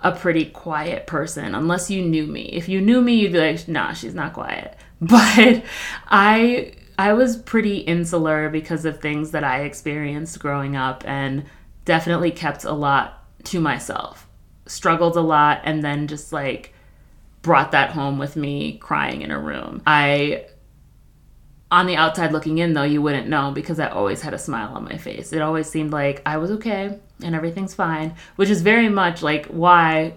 a 0.00 0.12
pretty 0.12 0.44
quiet 0.44 1.06
person 1.06 1.54
unless 1.54 1.90
you 1.90 2.02
knew 2.02 2.26
me. 2.26 2.44
If 2.52 2.68
you 2.68 2.80
knew 2.80 3.00
me, 3.00 3.14
you'd 3.14 3.32
be 3.32 3.40
like, 3.40 3.66
"Nah, 3.68 3.92
she's 3.94 4.14
not 4.14 4.34
quiet." 4.34 4.76
But 5.00 5.64
I 6.08 6.72
I 6.98 7.12
was 7.14 7.36
pretty 7.36 7.78
insular 7.78 8.48
because 8.48 8.84
of 8.84 9.00
things 9.00 9.32
that 9.32 9.44
I 9.44 9.62
experienced 9.62 10.38
growing 10.38 10.76
up 10.76 11.02
and 11.06 11.44
definitely 11.84 12.30
kept 12.30 12.64
a 12.64 12.72
lot 12.72 13.24
to 13.44 13.60
myself. 13.60 14.28
Struggled 14.66 15.16
a 15.16 15.20
lot 15.20 15.60
and 15.64 15.82
then 15.82 16.06
just 16.06 16.32
like 16.32 16.73
brought 17.44 17.72
that 17.72 17.90
home 17.90 18.18
with 18.18 18.34
me 18.34 18.78
crying 18.78 19.22
in 19.22 19.30
a 19.30 19.38
room. 19.38 19.82
I 19.86 20.46
on 21.70 21.86
the 21.86 21.96
outside 21.96 22.32
looking 22.32 22.58
in 22.58 22.72
though 22.72 22.82
you 22.82 23.02
wouldn't 23.02 23.28
know 23.28 23.52
because 23.52 23.78
I 23.78 23.88
always 23.88 24.22
had 24.22 24.32
a 24.32 24.38
smile 24.38 24.74
on 24.74 24.84
my 24.84 24.96
face. 24.96 25.32
It 25.32 25.42
always 25.42 25.68
seemed 25.68 25.92
like 25.92 26.22
I 26.24 26.38
was 26.38 26.50
okay 26.52 26.98
and 27.22 27.34
everything's 27.34 27.74
fine, 27.74 28.14
which 28.36 28.48
is 28.48 28.62
very 28.62 28.88
much 28.88 29.22
like 29.22 29.46
why 29.46 30.14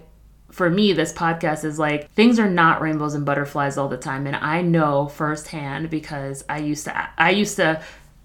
for 0.50 0.70
me, 0.70 0.94
this 0.94 1.12
podcast 1.12 1.64
is 1.64 1.78
like 1.78 2.10
things 2.12 2.38
are 2.38 2.48
not 2.48 2.80
rainbows 2.80 3.14
and 3.14 3.26
butterflies 3.26 3.76
all 3.76 3.88
the 3.88 3.98
time, 3.98 4.26
and 4.26 4.34
I 4.34 4.62
know 4.62 5.08
firsthand 5.08 5.90
because 5.90 6.42
I 6.48 6.58
used 6.58 6.84
to 6.84 7.10
I 7.18 7.30
used 7.30 7.56
to 7.56 7.82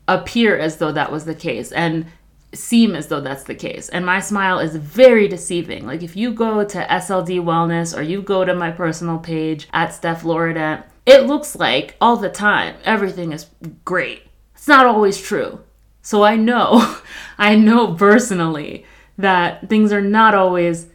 appear 0.08 0.58
as 0.58 0.78
though 0.78 0.94
that 0.94 1.12
was 1.12 1.26
the 1.26 1.36
case 1.36 1.74
and 1.74 2.06
seem 2.54 2.96
as 2.96 3.08
though 3.08 3.22
that's 3.22 3.44
the 3.44 3.56
case. 3.56 3.90
And 3.90 4.06
my 4.06 4.20
smile 4.20 4.60
is 4.60 4.76
very 4.76 5.28
deceiving. 5.28 5.86
Like 5.86 6.04
if 6.04 6.16
you 6.16 6.34
go 6.34 6.64
to 6.64 6.88
SLD 6.88 7.42
Wellness 7.42 7.98
or 7.98 8.02
you 8.02 8.22
go 8.22 8.46
to 8.46 8.54
my 8.54 8.72
personal 8.72 9.18
page 9.18 9.68
at 9.74 9.94
Steph 9.94 10.24
Lorident, 10.24 10.84
it 11.06 11.28
looks 11.28 11.56
like 11.56 11.96
all 12.00 12.18
the 12.18 12.30
time 12.30 12.76
everything 12.86 13.32
is 13.32 13.48
great. 13.84 14.24
It's 14.56 14.68
not 14.68 14.86
always 14.86 15.22
true. 15.22 15.62
So 16.02 16.24
I 16.24 16.36
know, 16.36 16.98
I 17.38 17.56
know 17.56 17.94
personally 17.94 18.86
that 19.18 19.70
things 19.70 19.92
are 19.92 20.02
not 20.02 20.36
always 20.36 20.88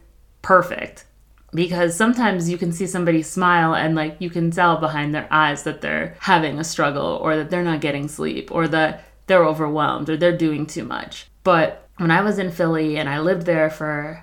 perfect 0.42 1.04
because 1.52 1.96
sometimes 1.96 2.48
you 2.50 2.58
can 2.58 2.72
see 2.72 2.86
somebody 2.86 3.22
smile 3.22 3.74
and 3.74 3.94
like 3.94 4.16
you 4.18 4.30
can 4.30 4.50
tell 4.50 4.76
behind 4.76 5.14
their 5.14 5.28
eyes 5.30 5.62
that 5.62 5.80
they're 5.80 6.16
having 6.20 6.58
a 6.58 6.64
struggle 6.64 7.18
or 7.22 7.36
that 7.36 7.50
they're 7.50 7.62
not 7.62 7.80
getting 7.80 8.08
sleep 8.08 8.50
or 8.52 8.68
that 8.68 9.04
they're 9.26 9.44
overwhelmed 9.44 10.10
or 10.10 10.16
they're 10.16 10.36
doing 10.36 10.66
too 10.66 10.84
much. 10.84 11.26
But 11.48 11.88
when 11.96 12.10
I 12.10 12.20
was 12.20 12.38
in 12.38 12.50
Philly 12.50 12.98
and 12.98 13.08
I 13.08 13.20
lived 13.20 13.46
there 13.46 13.70
for 13.70 14.22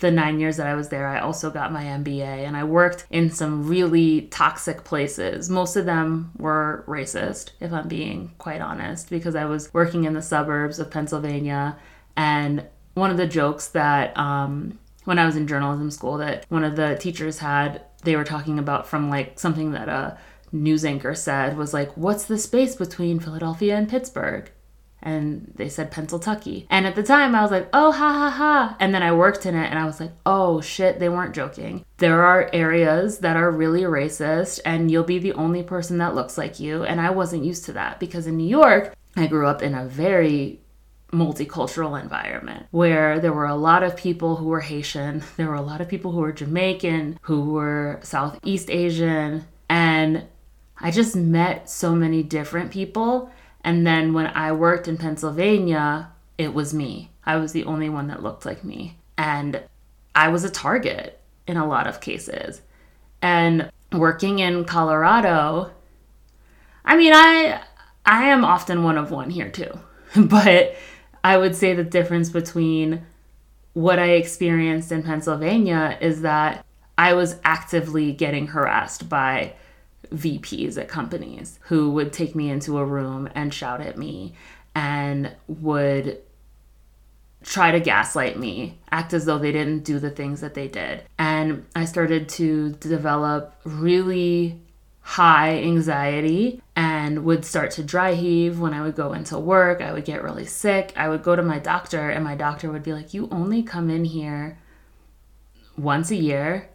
the 0.00 0.10
nine 0.10 0.38
years 0.38 0.58
that 0.58 0.66
I 0.66 0.74
was 0.74 0.90
there, 0.90 1.08
I 1.08 1.18
also 1.18 1.48
got 1.50 1.72
my 1.72 1.84
MBA 1.84 2.20
and 2.20 2.54
I 2.54 2.64
worked 2.64 3.06
in 3.08 3.30
some 3.30 3.66
really 3.66 4.28
toxic 4.30 4.84
places. 4.84 5.48
Most 5.48 5.76
of 5.76 5.86
them 5.86 6.30
were 6.36 6.84
racist, 6.86 7.52
if 7.58 7.72
I'm 7.72 7.88
being 7.88 8.34
quite 8.36 8.60
honest, 8.60 9.08
because 9.08 9.34
I 9.34 9.46
was 9.46 9.72
working 9.72 10.04
in 10.04 10.12
the 10.12 10.20
suburbs 10.20 10.78
of 10.78 10.90
Pennsylvania. 10.90 11.78
And 12.18 12.66
one 12.92 13.10
of 13.10 13.16
the 13.16 13.26
jokes 13.26 13.68
that 13.68 14.14
um, 14.18 14.78
when 15.04 15.18
I 15.18 15.24
was 15.24 15.36
in 15.36 15.46
journalism 15.46 15.90
school 15.90 16.18
that 16.18 16.44
one 16.50 16.64
of 16.64 16.76
the 16.76 16.98
teachers 17.00 17.38
had, 17.38 17.80
they 18.04 18.14
were 18.14 18.24
talking 18.24 18.58
about 18.58 18.86
from 18.86 19.08
like 19.08 19.40
something 19.40 19.72
that 19.72 19.88
a 19.88 20.18
news 20.52 20.84
anchor 20.84 21.14
said 21.14 21.56
was 21.56 21.72
like, 21.72 21.96
What's 21.96 22.24
the 22.24 22.36
space 22.36 22.76
between 22.76 23.20
Philadelphia 23.20 23.74
and 23.74 23.88
Pittsburgh? 23.88 24.50
And 25.00 25.52
they 25.56 25.68
said 25.68 25.90
Pennsylvania. 25.90 26.64
And 26.70 26.86
at 26.86 26.96
the 26.96 27.02
time, 27.02 27.34
I 27.34 27.42
was 27.42 27.50
like, 27.50 27.68
oh, 27.72 27.92
ha 27.92 28.12
ha 28.12 28.30
ha. 28.30 28.76
And 28.80 28.94
then 28.94 29.02
I 29.02 29.12
worked 29.12 29.46
in 29.46 29.54
it 29.54 29.70
and 29.70 29.78
I 29.78 29.84
was 29.84 30.00
like, 30.00 30.12
oh 30.26 30.60
shit, 30.60 30.98
they 30.98 31.08
weren't 31.08 31.34
joking. 31.34 31.84
There 31.98 32.22
are 32.24 32.50
areas 32.52 33.18
that 33.18 33.36
are 33.36 33.50
really 33.50 33.82
racist 33.82 34.60
and 34.64 34.90
you'll 34.90 35.04
be 35.04 35.18
the 35.18 35.34
only 35.34 35.62
person 35.62 35.98
that 35.98 36.14
looks 36.14 36.36
like 36.36 36.58
you. 36.58 36.84
And 36.84 37.00
I 37.00 37.10
wasn't 37.10 37.44
used 37.44 37.64
to 37.66 37.72
that 37.74 38.00
because 38.00 38.26
in 38.26 38.36
New 38.36 38.48
York, 38.48 38.94
I 39.16 39.26
grew 39.26 39.46
up 39.46 39.62
in 39.62 39.74
a 39.74 39.86
very 39.86 40.60
multicultural 41.12 42.00
environment 42.00 42.66
where 42.70 43.18
there 43.18 43.32
were 43.32 43.46
a 43.46 43.54
lot 43.54 43.82
of 43.82 43.96
people 43.96 44.36
who 44.36 44.46
were 44.46 44.60
Haitian, 44.60 45.22
there 45.36 45.48
were 45.48 45.54
a 45.54 45.62
lot 45.62 45.80
of 45.80 45.88
people 45.88 46.12
who 46.12 46.20
were 46.20 46.32
Jamaican, 46.32 47.18
who 47.22 47.52
were 47.52 47.98
Southeast 48.02 48.70
Asian, 48.70 49.46
and 49.68 50.24
I 50.80 50.90
just 50.90 51.16
met 51.16 51.68
so 51.68 51.94
many 51.94 52.22
different 52.22 52.70
people. 52.70 53.30
And 53.68 53.86
then 53.86 54.14
when 54.14 54.28
I 54.28 54.52
worked 54.52 54.88
in 54.88 54.96
Pennsylvania, 54.96 56.10
it 56.38 56.54
was 56.54 56.72
me. 56.72 57.10
I 57.26 57.36
was 57.36 57.52
the 57.52 57.64
only 57.64 57.90
one 57.90 58.06
that 58.06 58.22
looked 58.22 58.46
like 58.46 58.64
me. 58.64 58.96
And 59.18 59.62
I 60.14 60.28
was 60.28 60.42
a 60.42 60.48
target 60.48 61.20
in 61.46 61.58
a 61.58 61.68
lot 61.68 61.86
of 61.86 62.00
cases. 62.00 62.62
And 63.20 63.70
working 63.92 64.38
in 64.38 64.64
Colorado, 64.64 65.70
I 66.82 66.96
mean, 66.96 67.12
I 67.12 67.60
I 68.06 68.28
am 68.28 68.42
often 68.42 68.84
one 68.84 68.96
of 68.96 69.10
one 69.10 69.28
here 69.28 69.50
too. 69.50 69.78
But 70.16 70.74
I 71.22 71.36
would 71.36 71.54
say 71.54 71.74
the 71.74 71.84
difference 71.84 72.30
between 72.30 73.04
what 73.74 73.98
I 73.98 74.12
experienced 74.12 74.92
in 74.92 75.02
Pennsylvania 75.02 75.98
is 76.00 76.22
that 76.22 76.64
I 76.96 77.12
was 77.12 77.36
actively 77.44 78.12
getting 78.14 78.46
harassed 78.46 79.10
by 79.10 79.52
VPs 80.06 80.78
at 80.78 80.88
companies 80.88 81.58
who 81.62 81.90
would 81.90 82.12
take 82.12 82.34
me 82.34 82.50
into 82.50 82.78
a 82.78 82.84
room 82.84 83.28
and 83.34 83.52
shout 83.52 83.80
at 83.80 83.98
me 83.98 84.34
and 84.74 85.34
would 85.46 86.20
try 87.42 87.70
to 87.70 87.80
gaslight 87.80 88.38
me, 88.38 88.78
act 88.90 89.12
as 89.12 89.24
though 89.24 89.38
they 89.38 89.52
didn't 89.52 89.84
do 89.84 89.98
the 89.98 90.10
things 90.10 90.40
that 90.40 90.54
they 90.54 90.68
did. 90.68 91.02
And 91.18 91.66
I 91.74 91.84
started 91.84 92.28
to 92.30 92.72
develop 92.72 93.54
really 93.64 94.60
high 95.00 95.58
anxiety 95.62 96.60
and 96.76 97.24
would 97.24 97.44
start 97.44 97.70
to 97.72 97.82
dry 97.82 98.14
heave 98.14 98.60
when 98.60 98.74
I 98.74 98.82
would 98.82 98.94
go 98.94 99.12
into 99.14 99.38
work. 99.38 99.80
I 99.80 99.92
would 99.92 100.04
get 100.04 100.22
really 100.22 100.44
sick. 100.44 100.92
I 100.96 101.08
would 101.08 101.22
go 101.22 101.34
to 101.34 101.42
my 101.42 101.58
doctor, 101.58 102.10
and 102.10 102.22
my 102.22 102.34
doctor 102.34 102.70
would 102.70 102.82
be 102.82 102.92
like, 102.92 103.14
You 103.14 103.28
only 103.30 103.62
come 103.62 103.88
in 103.88 104.04
here 104.04 104.58
once 105.76 106.10
a 106.10 106.16
year 106.16 106.68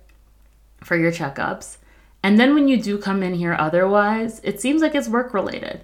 for 0.83 0.97
your 0.97 1.11
checkups. 1.11 1.77
And 2.23 2.39
then 2.39 2.55
when 2.55 2.67
you 2.69 2.81
do 2.81 2.97
come 2.97 3.21
in 3.21 3.33
here 3.33 3.55
otherwise, 3.59 4.39
it 4.43 4.61
seems 4.61 4.81
like 4.81 4.95
it's 4.95 5.09
work 5.09 5.33
related. 5.33 5.83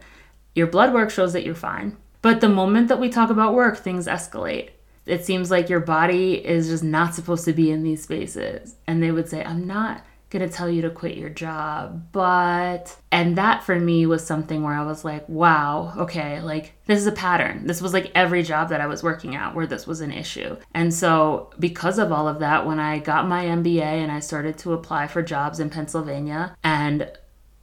Your 0.55 0.67
blood 0.67 0.93
work 0.93 1.11
shows 1.11 1.33
that 1.33 1.45
you're 1.45 1.53
fine. 1.53 1.97
But 2.21 2.41
the 2.41 2.49
moment 2.49 2.87
that 2.87 2.99
we 2.99 3.09
talk 3.09 3.29
about 3.29 3.53
work, 3.53 3.77
things 3.77 4.07
escalate. 4.07 4.69
It 5.05 5.25
seems 5.25 5.51
like 5.51 5.69
your 5.69 5.79
body 5.79 6.33
is 6.33 6.69
just 6.69 6.83
not 6.83 7.13
supposed 7.13 7.45
to 7.45 7.53
be 7.53 7.71
in 7.71 7.83
these 7.83 8.03
spaces. 8.03 8.75
And 8.87 9.03
they 9.03 9.11
would 9.11 9.27
say, 9.27 9.43
I'm 9.43 9.67
not 9.67 10.03
going 10.29 10.47
to 10.47 10.53
tell 10.53 10.69
you 10.69 10.81
to 10.83 10.89
quit 10.89 11.17
your 11.17 11.29
job. 11.29 12.11
But, 12.11 12.95
and 13.11 13.35
that 13.37 13.63
for 13.63 13.79
me 13.79 14.05
was 14.05 14.25
something 14.25 14.63
where 14.63 14.73
I 14.73 14.85
was 14.85 15.03
like, 15.03 15.27
wow, 15.27 15.93
okay, 15.97 16.41
like 16.41 16.73
this 16.85 16.99
is 16.99 17.07
a 17.07 17.11
pattern. 17.11 17.65
This 17.65 17.81
was 17.81 17.93
like 17.93 18.11
every 18.13 18.43
job 18.43 18.69
that 18.69 18.81
I 18.81 18.87
was 18.87 19.03
working 19.03 19.35
at 19.35 19.55
where 19.55 19.67
this 19.67 19.87
was 19.87 20.01
an 20.01 20.11
issue. 20.11 20.57
And 20.73 20.93
so, 20.93 21.51
because 21.59 21.97
of 21.97 22.11
all 22.11 22.27
of 22.27 22.39
that, 22.39 22.65
when 22.65 22.79
I 22.79 22.99
got 22.99 23.27
my 23.27 23.45
MBA 23.45 23.81
and 23.81 24.11
I 24.11 24.19
started 24.19 24.57
to 24.59 24.73
apply 24.73 25.07
for 25.07 25.21
jobs 25.21 25.59
in 25.59 25.69
Pennsylvania, 25.69 26.55
and 26.63 27.11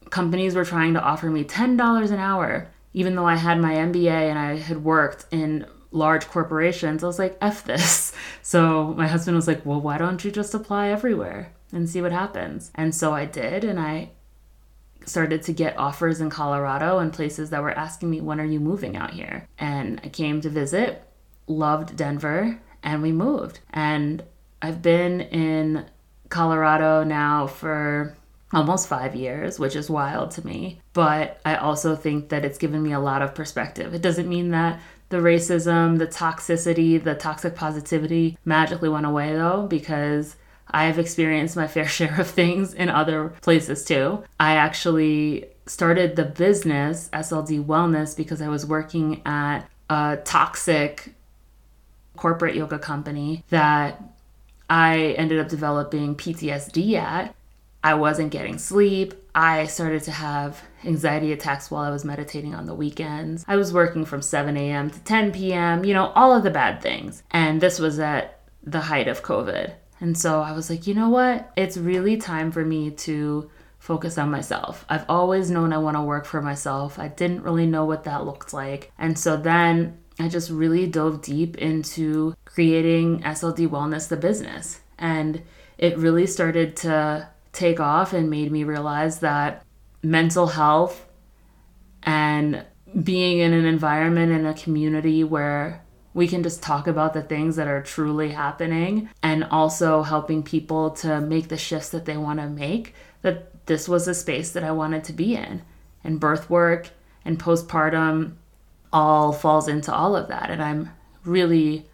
companies 0.09 0.55
were 0.55 0.65
trying 0.65 0.93
to 0.93 1.01
offer 1.01 1.29
me 1.29 1.43
$10 1.43 2.11
an 2.11 2.19
hour, 2.19 2.69
even 2.93 3.15
though 3.15 3.27
I 3.27 3.35
had 3.35 3.59
my 3.59 3.75
MBA 3.75 4.09
and 4.09 4.39
I 4.39 4.57
had 4.57 4.83
worked 4.83 5.25
in 5.31 5.65
large 5.91 6.27
corporations, 6.27 7.03
I 7.03 7.07
was 7.07 7.19
like, 7.19 7.37
F 7.41 7.63
this. 7.63 8.13
So 8.41 8.93
my 8.93 9.07
husband 9.07 9.35
was 9.35 9.45
like, 9.45 9.65
well, 9.65 9.81
why 9.81 9.97
don't 9.97 10.23
you 10.23 10.31
just 10.31 10.53
apply 10.53 10.87
everywhere? 10.87 11.51
And 11.71 11.89
see 11.89 12.01
what 12.01 12.11
happens. 12.11 12.71
And 12.75 12.93
so 12.93 13.13
I 13.13 13.25
did, 13.25 13.63
and 13.63 13.79
I 13.79 14.11
started 15.05 15.41
to 15.43 15.53
get 15.53 15.77
offers 15.77 16.19
in 16.19 16.29
Colorado 16.29 16.99
and 16.99 17.13
places 17.13 17.49
that 17.49 17.61
were 17.61 17.71
asking 17.71 18.09
me, 18.09 18.21
when 18.21 18.39
are 18.39 18.45
you 18.45 18.59
moving 18.59 18.97
out 18.97 19.11
here? 19.11 19.47
And 19.57 20.01
I 20.03 20.09
came 20.09 20.41
to 20.41 20.49
visit, 20.49 21.03
loved 21.47 21.95
Denver, 21.95 22.59
and 22.83 23.01
we 23.01 23.11
moved. 23.11 23.59
And 23.71 24.23
I've 24.61 24.81
been 24.81 25.21
in 25.21 25.85
Colorado 26.29 27.03
now 27.03 27.47
for 27.47 28.17
almost 28.53 28.87
five 28.87 29.15
years, 29.15 29.59
which 29.59 29.75
is 29.75 29.89
wild 29.89 30.31
to 30.31 30.45
me. 30.45 30.81
But 30.93 31.39
I 31.45 31.55
also 31.55 31.95
think 31.95 32.29
that 32.29 32.45
it's 32.45 32.57
given 32.57 32.81
me 32.81 32.93
a 32.93 32.99
lot 32.99 33.21
of 33.21 33.35
perspective. 33.35 33.93
It 33.93 34.01
doesn't 34.01 34.29
mean 34.29 34.51
that 34.51 34.79
the 35.09 35.17
racism, 35.17 35.99
the 35.99 36.07
toxicity, 36.07 37.01
the 37.01 37.15
toxic 37.15 37.55
positivity 37.55 38.37
magically 38.43 38.89
went 38.89 39.05
away 39.05 39.33
though, 39.33 39.67
because 39.67 40.35
I've 40.71 40.99
experienced 40.99 41.55
my 41.55 41.67
fair 41.75 41.87
share 41.87 42.19
of 42.19 42.27
things 42.27 42.73
in 42.73 42.89
other 42.89 43.29
places 43.41 43.85
too. 43.85 44.23
I 44.39 44.55
actually 44.55 45.45
started 45.65 46.15
the 46.15 46.25
business 46.25 47.09
SLD 47.11 47.65
Wellness 47.65 48.15
because 48.15 48.41
I 48.41 48.47
was 48.47 48.65
working 48.65 49.21
at 49.25 49.63
a 49.89 50.17
toxic 50.23 51.13
corporate 52.15 52.55
yoga 52.55 52.79
company 52.79 53.43
that 53.49 54.01
I 54.69 55.15
ended 55.17 55.39
up 55.39 55.47
developing 55.47 56.15
PTSD 56.15 56.93
at. 56.93 57.33
I 57.83 57.93
wasn't 57.93 58.31
getting 58.31 58.57
sleep. 58.57 59.13
I 59.33 59.67
started 59.67 60.03
to 60.03 60.11
have 60.11 60.61
anxiety 60.83 61.31
attacks 61.31 61.69
while 61.69 61.83
I 61.83 61.91
was 61.91 62.03
meditating 62.03 62.55
on 62.55 62.65
the 62.65 62.73
weekends. 62.73 63.45
I 63.47 63.55
was 63.55 63.71
working 63.71 64.03
from 64.03 64.21
7 64.21 64.57
a.m. 64.57 64.89
to 64.89 64.99
10 64.99 65.31
p.m., 65.31 65.85
you 65.85 65.93
know, 65.93 66.07
all 66.15 66.35
of 66.35 66.43
the 66.43 66.49
bad 66.49 66.81
things. 66.81 67.23
And 67.31 67.61
this 67.61 67.79
was 67.79 67.99
at 67.99 68.39
the 68.63 68.81
height 68.81 69.07
of 69.07 69.21
COVID. 69.23 69.73
And 69.99 70.17
so 70.17 70.41
I 70.41 70.51
was 70.51 70.69
like, 70.69 70.87
you 70.87 70.93
know 70.93 71.09
what? 71.09 71.51
It's 71.55 71.77
really 71.77 72.17
time 72.17 72.51
for 72.51 72.63
me 72.63 72.91
to 72.91 73.49
focus 73.79 74.17
on 74.17 74.29
myself. 74.29 74.85
I've 74.89 75.05
always 75.09 75.49
known 75.49 75.73
I 75.73 75.77
want 75.77 75.97
to 75.97 76.01
work 76.01 76.25
for 76.25 76.41
myself. 76.41 76.99
I 76.99 77.07
didn't 77.07 77.43
really 77.43 77.65
know 77.65 77.85
what 77.85 78.03
that 78.03 78.25
looked 78.25 78.53
like. 78.53 78.91
And 78.97 79.17
so 79.17 79.37
then 79.37 79.97
I 80.19 80.27
just 80.27 80.49
really 80.49 80.87
dove 80.87 81.21
deep 81.21 81.57
into 81.57 82.35
creating 82.45 83.21
SLD 83.21 83.69
Wellness, 83.69 84.07
the 84.07 84.17
business. 84.17 84.81
And 84.97 85.43
it 85.77 85.97
really 85.97 86.27
started 86.27 86.75
to 86.77 87.29
take 87.53 87.79
off 87.79 88.13
and 88.13 88.29
made 88.29 88.51
me 88.51 88.63
realize 88.63 89.19
that 89.19 89.63
mental 90.03 90.47
health 90.47 91.05
and 92.03 92.65
being 93.03 93.39
in 93.39 93.53
an 93.53 93.65
environment 93.65 94.31
in 94.31 94.45
a 94.45 94.53
community 94.53 95.23
where 95.23 95.83
we 96.17 96.27
can 96.27 96.41
just 96.41 96.63
talk 96.63 96.87
about 96.87 97.13
the 97.13 97.21
things 97.21 97.57
that 97.57 97.67
are 97.67 97.83
truly 97.83 98.31
happening 98.31 99.07
and 99.21 99.43
also 99.43 100.01
helping 100.01 100.41
people 100.41 100.89
to 100.89 101.21
make 101.21 101.47
the 101.47 101.57
shifts 101.57 101.89
that 101.89 102.05
they 102.05 102.17
want 102.17 102.39
to 102.39 102.49
make 102.49 102.95
that 103.21 103.67
this 103.67 103.87
was 103.87 104.07
a 104.07 104.15
space 104.15 104.51
that 104.51 104.63
I 104.63 104.71
wanted 104.71 105.03
to 105.03 105.13
be 105.13 105.35
in 105.35 105.61
and 106.03 106.19
birth 106.19 106.49
work 106.49 106.89
and 107.23 107.37
postpartum 107.37 108.33
all 108.91 109.31
falls 109.31 109.67
into 109.67 109.93
all 109.93 110.15
of 110.15 110.27
that. 110.29 110.49
And 110.49 110.59
I'm 110.59 110.89
really 111.23 111.85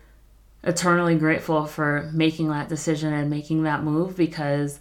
eternally 0.63 1.17
grateful 1.17 1.65
for 1.65 2.09
making 2.13 2.47
that 2.47 2.69
decision 2.69 3.11
and 3.11 3.29
making 3.29 3.63
that 3.63 3.83
move 3.83 4.15
because 4.15 4.79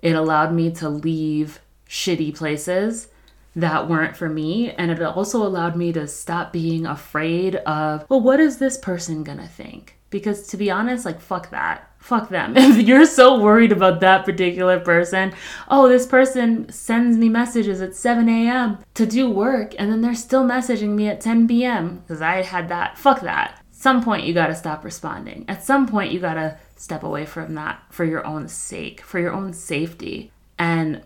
it 0.00 0.14
allowed 0.14 0.54
me 0.54 0.70
to 0.74 0.88
leave 0.88 1.58
shitty 1.88 2.36
places 2.36 3.08
that 3.56 3.88
weren't 3.88 4.16
for 4.16 4.28
me. 4.28 4.70
And 4.72 4.90
it 4.90 5.02
also 5.02 5.44
allowed 5.44 5.76
me 5.76 5.92
to 5.94 6.06
stop 6.06 6.52
being 6.52 6.86
afraid 6.86 7.56
of, 7.56 8.04
well, 8.08 8.20
what 8.20 8.38
is 8.38 8.58
this 8.58 8.76
person 8.76 9.24
gonna 9.24 9.48
think? 9.48 9.98
Because 10.10 10.46
to 10.48 10.56
be 10.56 10.70
honest, 10.70 11.04
like, 11.04 11.20
fuck 11.20 11.50
that. 11.50 11.90
Fuck 11.98 12.28
them. 12.28 12.54
If 12.56 12.86
you're 12.86 13.06
so 13.06 13.40
worried 13.40 13.72
about 13.72 14.00
that 14.00 14.24
particular 14.24 14.78
person, 14.78 15.32
oh, 15.68 15.88
this 15.88 16.06
person 16.06 16.70
sends 16.70 17.16
me 17.16 17.28
messages 17.28 17.80
at 17.80 17.96
7 17.96 18.28
a.m. 18.28 18.78
to 18.94 19.06
do 19.06 19.28
work, 19.28 19.74
and 19.78 19.90
then 19.90 20.02
they're 20.02 20.14
still 20.14 20.44
messaging 20.44 20.90
me 20.90 21.08
at 21.08 21.20
10 21.20 21.48
p.m. 21.48 22.02
because 22.06 22.22
I 22.22 22.42
had 22.42 22.68
that. 22.68 22.96
Fuck 22.98 23.22
that. 23.22 23.60
Some 23.72 24.04
point, 24.04 24.24
you 24.24 24.34
gotta 24.34 24.54
stop 24.54 24.84
responding. 24.84 25.46
At 25.48 25.64
some 25.64 25.86
point, 25.86 26.12
you 26.12 26.20
gotta 26.20 26.58
step 26.76 27.02
away 27.02 27.24
from 27.24 27.54
that 27.54 27.82
for 27.90 28.04
your 28.04 28.24
own 28.24 28.48
sake, 28.48 29.00
for 29.00 29.18
your 29.18 29.32
own 29.32 29.52
safety. 29.52 30.30
And 30.58 31.02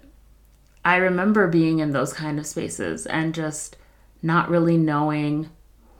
I 0.84 0.96
remember 0.96 1.48
being 1.48 1.80
in 1.80 1.90
those 1.90 2.12
kind 2.12 2.38
of 2.38 2.46
spaces 2.46 3.06
and 3.06 3.34
just 3.34 3.76
not 4.22 4.48
really 4.48 4.76
knowing 4.76 5.50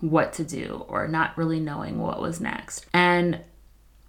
what 0.00 0.32
to 0.34 0.44
do 0.44 0.84
or 0.88 1.06
not 1.06 1.36
really 1.36 1.60
knowing 1.60 1.98
what 1.98 2.20
was 2.20 2.40
next. 2.40 2.86
And 2.92 3.40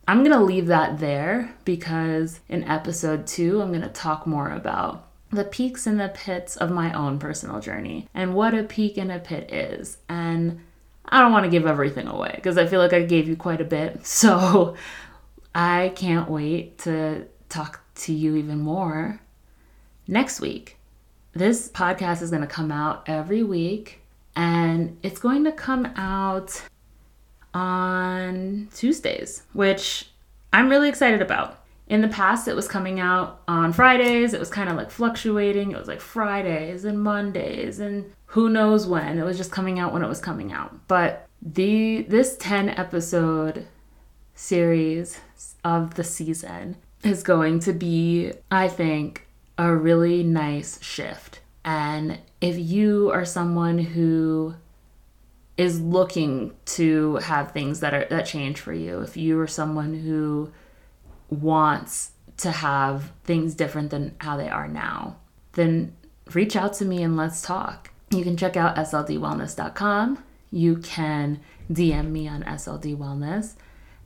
I'm 0.08 0.20
going 0.20 0.38
to 0.38 0.44
leave 0.44 0.68
that 0.68 1.00
there 1.00 1.54
because 1.66 2.40
in 2.50 2.64
episode 2.64 3.28
two, 3.28 3.62
I'm 3.62 3.70
going 3.70 3.82
to 3.82 3.90
talk 3.90 4.26
more 4.26 4.50
about 4.50 5.08
the 5.30 5.44
peaks 5.44 5.88
and 5.88 6.00
the 6.00 6.10
pits 6.10 6.58
of 6.58 6.72
my 6.72 6.92
own 6.94 7.20
personal 7.20 7.60
journey 7.60 8.08
and 8.14 8.34
what 8.34 8.54
a 8.54 8.64
peak 8.64 8.98
and 8.98 9.12
a 9.12 9.20
pit 9.20 9.52
is. 9.52 9.98
And 10.10 10.62
I 11.06 11.22
don't 11.22 11.32
want 11.32 11.46
to 11.46 11.52
give 11.52 11.66
everything 11.66 12.08
away 12.08 12.34
because 12.36 12.58
I 12.58 12.68
feel 12.68 12.80
like 12.80 12.94
I 12.94 13.04
gave 13.04 13.28
you 13.28 13.36
quite 13.36 13.62
a 13.62 13.66
bit. 13.66 14.06
So 14.06 14.76
I 15.54 15.92
can't 15.96 16.30
wait 16.30 16.78
to 16.80 17.28
talk 17.50 17.82
to 17.96 18.14
you 18.14 18.38
even 18.38 18.60
more 18.60 19.20
next 20.08 20.42
week. 20.42 20.78
This 21.34 21.70
podcast 21.70 22.22
is 22.22 22.30
going 22.30 22.42
to 22.42 22.48
come 22.48 22.72
out 22.72 23.04
every 23.08 23.44
week 23.44 24.02
and 24.36 24.98
it's 25.04 25.20
going 25.20 25.44
to 25.46 25.52
come 25.52 25.86
out 25.96 26.62
on 27.54 28.70
Tuesdays, 28.74 29.44
which 29.54 30.10
I'm 30.54 30.70
really 30.70 30.90
excited 30.90 31.22
about. 31.22 31.60
In 31.88 32.02
the 32.02 32.08
past, 32.08 32.48
it 32.48 32.56
was 32.56 32.68
coming 32.68 33.02
out 33.02 33.42
on 33.48 33.74
Fridays. 33.74 34.34
It 34.34 34.40
was 34.40 34.50
kind 34.50 34.70
of 34.70 34.78
like 34.78 34.92
fluctuating. 34.92 35.72
It 35.72 35.78
was 35.78 35.90
like 35.90 36.00
Fridays 36.00 36.86
and 36.86 37.02
Mondays 37.02 37.80
and 37.80 38.12
who 38.28 38.50
knows 38.50 38.88
when. 38.88 39.20
It 39.20 39.24
was 39.24 39.38
just 39.38 39.52
coming 39.52 39.78
out 39.78 39.92
when 39.92 40.02
it 40.02 40.08
was 40.08 40.22
coming 40.22 40.54
out. 40.54 40.88
But 40.88 41.28
the 41.42 42.04
this 42.04 42.38
10 42.38 42.70
episode 42.70 43.68
series 44.36 45.20
of 45.66 45.96
the 45.96 46.04
season 46.04 46.78
is 47.04 47.24
going 47.24 47.60
to 47.62 47.74
be, 47.74 48.32
I 48.50 48.70
think, 48.70 49.28
a 49.58 49.76
really 49.76 50.24
nice 50.24 50.82
shift. 50.84 51.42
And 51.64 52.20
if 52.40 52.58
you 52.58 53.12
are 53.12 53.26
someone 53.26 53.78
who 53.78 54.56
is 55.58 55.80
looking 55.80 56.54
to 56.66 57.18
have 57.18 57.52
things 57.52 57.82
that 57.82 57.94
are 57.94 58.06
that 58.10 58.26
change 58.26 58.60
for 58.60 58.74
you, 58.74 59.02
if 59.02 59.16
you 59.16 59.40
are 59.40 59.48
someone 59.48 59.94
who 59.94 60.52
wants 61.30 62.12
to 62.38 62.52
have 62.52 63.12
things 63.24 63.54
different 63.54 63.92
than 63.92 64.16
how 64.20 64.38
they 64.38 64.50
are 64.50 64.68
now, 64.68 65.18
then 65.54 65.96
reach 66.34 66.56
out 66.56 66.74
to 66.74 66.86
me 66.86 67.04
and 67.04 67.16
let's 67.16 67.42
talk. 67.42 67.92
You 68.10 68.24
can 68.24 68.36
check 68.36 68.58
out 68.58 68.76
sldwellness.com. 68.76 70.24
You 70.52 70.78
can 70.78 71.40
DM 71.72 72.10
me 72.10 72.28
on 72.28 72.44
SLD 72.44 72.98
Wellness. 72.98 73.54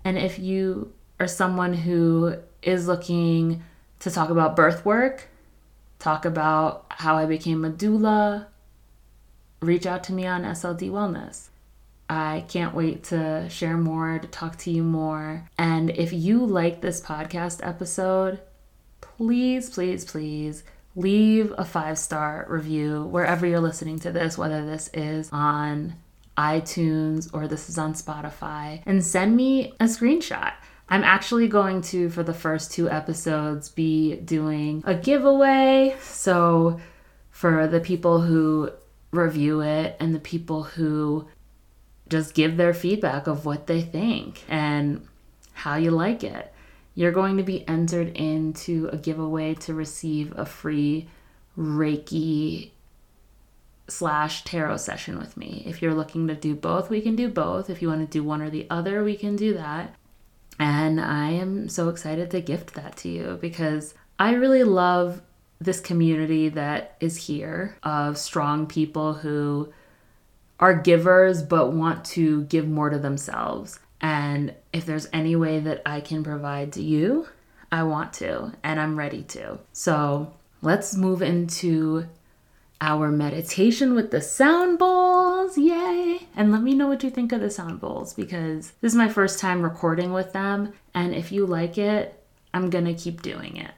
And 0.03 0.17
if 0.17 0.37
you 0.37 0.93
are 1.19 1.27
someone 1.27 1.73
who 1.73 2.37
is 2.61 2.87
looking 2.87 3.63
to 3.99 4.11
talk 4.11 4.29
about 4.29 4.55
birth 4.55 4.85
work, 4.85 5.29
talk 5.99 6.25
about 6.25 6.85
how 6.89 7.15
I 7.15 7.25
became 7.25 7.65
a 7.65 7.69
doula, 7.69 8.47
reach 9.61 9.85
out 9.85 10.03
to 10.05 10.13
me 10.13 10.25
on 10.25 10.43
SLD 10.43 10.89
Wellness. 10.89 11.49
I 12.09 12.45
can't 12.47 12.75
wait 12.75 13.03
to 13.05 13.49
share 13.49 13.77
more, 13.77 14.19
to 14.19 14.27
talk 14.27 14.57
to 14.59 14.71
you 14.71 14.83
more. 14.83 15.49
And 15.57 15.89
if 15.89 16.13
you 16.13 16.45
like 16.45 16.81
this 16.81 17.01
podcast 17.01 17.65
episode, 17.65 18.41
please, 19.01 19.69
please, 19.69 20.05
please 20.05 20.63
leave 20.95 21.53
a 21.57 21.65
five 21.65 21.97
star 21.97 22.45
review 22.47 23.03
wherever 23.03 23.45
you're 23.45 23.59
listening 23.59 23.99
to 23.99 24.11
this, 24.11 24.37
whether 24.37 24.65
this 24.65 24.89
is 24.93 25.29
on 25.31 25.95
iTunes 26.37 27.29
or 27.33 27.47
this 27.47 27.69
is 27.69 27.77
on 27.77 27.93
Spotify, 27.93 28.81
and 28.85 29.03
send 29.03 29.35
me 29.35 29.73
a 29.79 29.85
screenshot. 29.85 30.53
I'm 30.87 31.03
actually 31.03 31.47
going 31.47 31.81
to, 31.83 32.09
for 32.09 32.23
the 32.23 32.33
first 32.33 32.71
two 32.71 32.89
episodes, 32.89 33.69
be 33.69 34.17
doing 34.17 34.83
a 34.85 34.93
giveaway. 34.93 35.95
So, 36.01 36.79
for 37.31 37.67
the 37.67 37.79
people 37.79 38.21
who 38.21 38.71
review 39.11 39.61
it 39.61 39.97
and 39.99 40.13
the 40.13 40.19
people 40.19 40.63
who 40.63 41.27
just 42.07 42.35
give 42.35 42.57
their 42.57 42.73
feedback 42.73 43.27
of 43.27 43.45
what 43.45 43.67
they 43.67 43.81
think 43.81 44.43
and 44.47 45.07
how 45.53 45.75
you 45.75 45.89
like 45.91 46.23
it, 46.23 46.53
you're 46.93 47.11
going 47.11 47.37
to 47.37 47.43
be 47.43 47.67
entered 47.67 48.09
into 48.15 48.87
a 48.91 48.97
giveaway 48.97 49.55
to 49.55 49.73
receive 49.73 50.37
a 50.37 50.45
free 50.45 51.09
Reiki 51.57 52.71
slash 53.87 54.43
tarot 54.43 54.77
session 54.77 55.17
with 55.17 55.35
me. 55.35 55.63
If 55.65 55.81
you're 55.81 55.93
looking 55.93 56.27
to 56.27 56.35
do 56.35 56.55
both, 56.55 56.89
we 56.89 57.01
can 57.01 57.15
do 57.15 57.27
both. 57.27 57.69
If 57.69 57.81
you 57.81 57.87
want 57.87 58.01
to 58.01 58.11
do 58.11 58.23
one 58.23 58.41
or 58.41 58.49
the 58.49 58.67
other, 58.69 59.03
we 59.03 59.15
can 59.15 59.35
do 59.35 59.53
that. 59.55 59.95
And 60.59 61.01
I 61.01 61.31
am 61.31 61.67
so 61.69 61.89
excited 61.89 62.31
to 62.31 62.41
gift 62.41 62.73
that 62.75 62.95
to 62.97 63.09
you 63.09 63.37
because 63.41 63.93
I 64.17 64.33
really 64.33 64.63
love 64.63 65.21
this 65.59 65.79
community 65.79 66.49
that 66.49 66.95
is 66.99 67.27
here 67.27 67.77
of 67.83 68.17
strong 68.17 68.67
people 68.67 69.13
who 69.13 69.73
are 70.59 70.73
givers 70.73 71.43
but 71.43 71.73
want 71.73 72.05
to 72.05 72.43
give 72.45 72.67
more 72.67 72.89
to 72.89 72.99
themselves. 72.99 73.79
And 74.01 74.53
if 74.71 74.85
there's 74.85 75.07
any 75.11 75.35
way 75.35 75.59
that 75.59 75.81
I 75.85 76.01
can 76.01 76.23
provide 76.23 76.73
to 76.73 76.81
you, 76.81 77.27
I 77.71 77.83
want 77.83 78.13
to 78.13 78.53
and 78.63 78.79
I'm 78.79 78.97
ready 78.97 79.23
to. 79.23 79.59
So 79.73 80.33
let's 80.61 80.95
move 80.95 81.21
into 81.21 82.07
our 82.81 83.09
meditation 83.09 83.95
with 83.95 84.11
the 84.11 84.21
sound 84.21 84.77
bowls. 84.79 85.57
Yay! 85.57 86.27
And 86.35 86.51
let 86.51 86.61
me 86.61 86.73
know 86.73 86.87
what 86.87 87.03
you 87.03 87.09
think 87.09 87.31
of 87.31 87.41
the 87.41 87.49
sound 87.49 87.79
bowls 87.79 88.13
because 88.13 88.73
this 88.81 88.91
is 88.91 88.97
my 88.97 89.09
first 89.09 89.39
time 89.39 89.61
recording 89.61 90.13
with 90.13 90.33
them. 90.33 90.73
And 90.93 91.15
if 91.15 91.31
you 91.31 91.45
like 91.45 91.77
it, 91.77 92.21
I'm 92.53 92.69
gonna 92.69 92.93
keep 92.93 93.21
doing 93.21 93.57
it. 93.57 93.71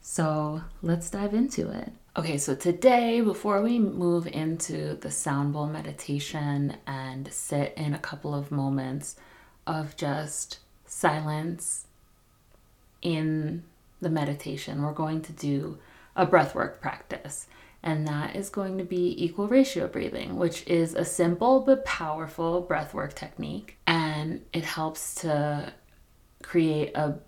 So 0.00 0.62
let's 0.82 1.10
dive 1.10 1.34
into 1.34 1.70
it. 1.70 1.92
Okay, 2.16 2.38
so 2.38 2.54
today, 2.54 3.20
before 3.20 3.60
we 3.60 3.78
move 3.78 4.26
into 4.26 4.94
the 4.94 5.10
sound 5.10 5.52
bowl 5.52 5.66
meditation 5.66 6.76
and 6.86 7.30
sit 7.30 7.74
in 7.76 7.92
a 7.92 7.98
couple 7.98 8.34
of 8.34 8.50
moments 8.50 9.16
of 9.66 9.96
just 9.96 10.60
silence 10.86 11.86
in 13.02 13.64
the 14.00 14.08
meditation, 14.08 14.82
we're 14.82 14.92
going 14.92 15.20
to 15.22 15.32
do 15.32 15.76
a 16.14 16.26
breathwork 16.26 16.80
practice. 16.80 17.48
And 17.86 18.06
that 18.08 18.34
is 18.34 18.50
going 18.50 18.78
to 18.78 18.84
be 18.84 19.14
equal 19.24 19.46
ratio 19.46 19.86
breathing, 19.86 20.36
which 20.36 20.66
is 20.66 20.94
a 20.94 21.04
simple 21.04 21.60
but 21.60 21.84
powerful 21.84 22.66
breathwork 22.68 23.14
technique. 23.14 23.78
And 23.86 24.44
it 24.52 24.64
helps 24.64 25.14
to 25.22 25.72
create 26.42 26.96
a 26.96 27.20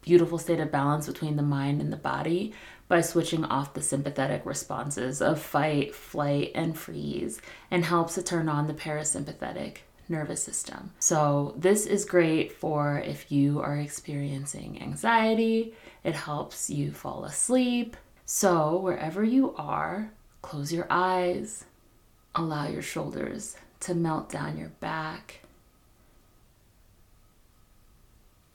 beautiful 0.00 0.38
state 0.38 0.60
of 0.60 0.72
balance 0.72 1.06
between 1.06 1.36
the 1.36 1.42
mind 1.42 1.82
and 1.82 1.92
the 1.92 1.98
body 1.98 2.54
by 2.88 3.02
switching 3.02 3.44
off 3.44 3.74
the 3.74 3.82
sympathetic 3.82 4.46
responses 4.46 5.20
of 5.20 5.38
fight, 5.38 5.94
flight, 5.94 6.52
and 6.54 6.76
freeze, 6.78 7.42
and 7.70 7.84
helps 7.84 8.14
to 8.14 8.22
turn 8.22 8.48
on 8.48 8.68
the 8.68 8.74
parasympathetic 8.74 9.78
nervous 10.08 10.42
system. 10.42 10.92
So, 11.00 11.54
this 11.58 11.84
is 11.84 12.06
great 12.06 12.52
for 12.52 12.98
if 12.98 13.30
you 13.30 13.60
are 13.60 13.76
experiencing 13.76 14.80
anxiety, 14.80 15.74
it 16.02 16.14
helps 16.14 16.70
you 16.70 16.92
fall 16.92 17.24
asleep. 17.24 17.94
So, 18.34 18.78
wherever 18.78 19.22
you 19.22 19.54
are, 19.56 20.10
close 20.40 20.72
your 20.72 20.86
eyes, 20.88 21.66
allow 22.34 22.66
your 22.66 22.80
shoulders 22.80 23.56
to 23.80 23.94
melt 23.94 24.30
down 24.30 24.56
your 24.56 24.70
back. 24.80 25.40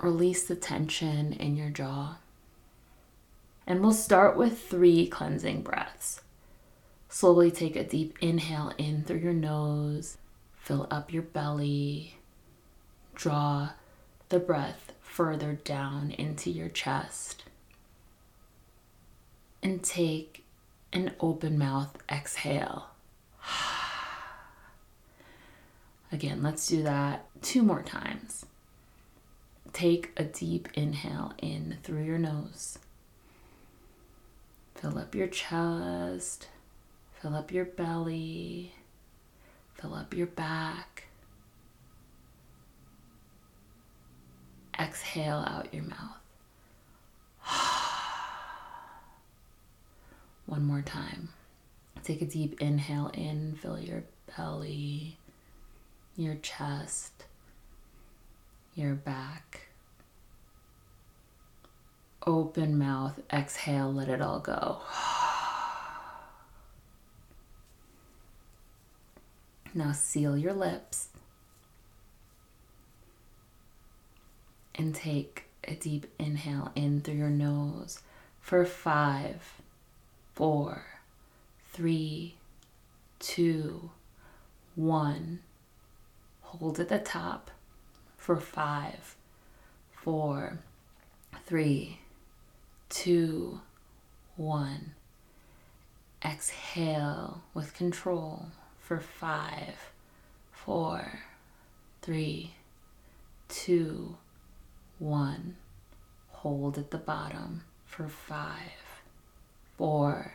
Release 0.01 0.47
the 0.47 0.55
tension 0.55 1.31
in 1.31 1.55
your 1.55 1.69
jaw. 1.69 2.17
And 3.67 3.81
we'll 3.81 3.93
start 3.93 4.35
with 4.35 4.59
three 4.59 5.05
cleansing 5.05 5.61
breaths. 5.61 6.21
Slowly 7.07 7.51
take 7.51 7.75
a 7.75 7.83
deep 7.83 8.17
inhale 8.19 8.73
in 8.79 9.03
through 9.03 9.19
your 9.19 9.31
nose 9.31 10.17
Fill 10.55 10.87
up 10.89 11.13
your 11.13 11.21
belly. 11.21 12.15
Draw 13.13 13.69
the 14.29 14.39
breath 14.39 14.93
further 15.01 15.53
down 15.53 16.09
into 16.09 16.49
your 16.49 16.67
chest. 16.67 17.43
And 19.61 19.83
take 19.83 20.45
an 20.93 21.13
open 21.19 21.57
mouth 21.57 21.97
exhale. 22.09 22.87
Again, 26.11 26.41
let's 26.41 26.67
do 26.67 26.83
that 26.83 27.25
two 27.41 27.63
more 27.63 27.83
times. 27.83 28.45
Take 29.73 30.13
a 30.15 30.23
deep 30.23 30.69
inhale 30.73 31.33
in 31.39 31.77
through 31.83 32.03
your 32.03 32.17
nose. 32.17 32.79
Fill 34.75 34.97
up 34.97 35.13
your 35.13 35.27
chest, 35.27 36.47
fill 37.19 37.35
up 37.35 37.51
your 37.51 37.65
belly, 37.65 38.71
Fill 39.79 39.93
up 39.93 40.15
your 40.15 40.27
back. 40.27 41.03
Exhale 44.79 45.43
out 45.47 45.73
your 45.73 45.83
mouth. 45.83 46.17
One 50.57 50.65
more 50.65 50.81
time. 50.81 51.29
Take 52.03 52.23
a 52.23 52.25
deep 52.25 52.59
inhale 52.59 53.11
in, 53.13 53.59
fill 53.61 53.79
your 53.79 54.05
belly, 54.35 55.19
your 56.15 56.33
chest, 56.33 57.25
your 58.73 58.95
back. 58.95 59.67
Open 62.25 62.75
mouth, 62.75 63.19
exhale, 63.31 63.93
let 63.93 64.09
it 64.09 64.19
all 64.19 64.39
go. 64.39 64.79
Now 69.75 69.91
seal 69.91 70.35
your 70.35 70.53
lips 70.53 71.09
and 74.73 74.95
take 74.95 75.43
a 75.65 75.75
deep 75.75 76.07
inhale 76.17 76.71
in 76.73 77.01
through 77.01 77.13
your 77.13 77.29
nose 77.29 77.99
for 78.41 78.65
five, 78.65 79.61
four, 80.37 80.83
three, 81.73 82.35
two, 83.17 83.89
one. 84.75 85.39
Hold 86.41 86.79
at 86.79 86.89
the 86.89 86.99
top 86.99 87.49
for 88.17 88.37
five, 88.37 89.15
four, 89.91 90.59
three, 91.47 92.01
two, 92.87 93.61
one. 94.35 94.93
Exhale 96.23 97.41
with 97.55 97.73
control 97.73 98.45
for 98.79 98.99
five, 98.99 99.91
four, 100.51 101.19
three, 102.03 102.53
two, 103.49 104.17
one. 104.99 105.55
Hold 106.29 106.77
at 106.77 106.91
the 106.91 106.99
bottom 106.99 107.63
for 107.87 108.07
five, 108.07 108.86
four, 109.77 110.33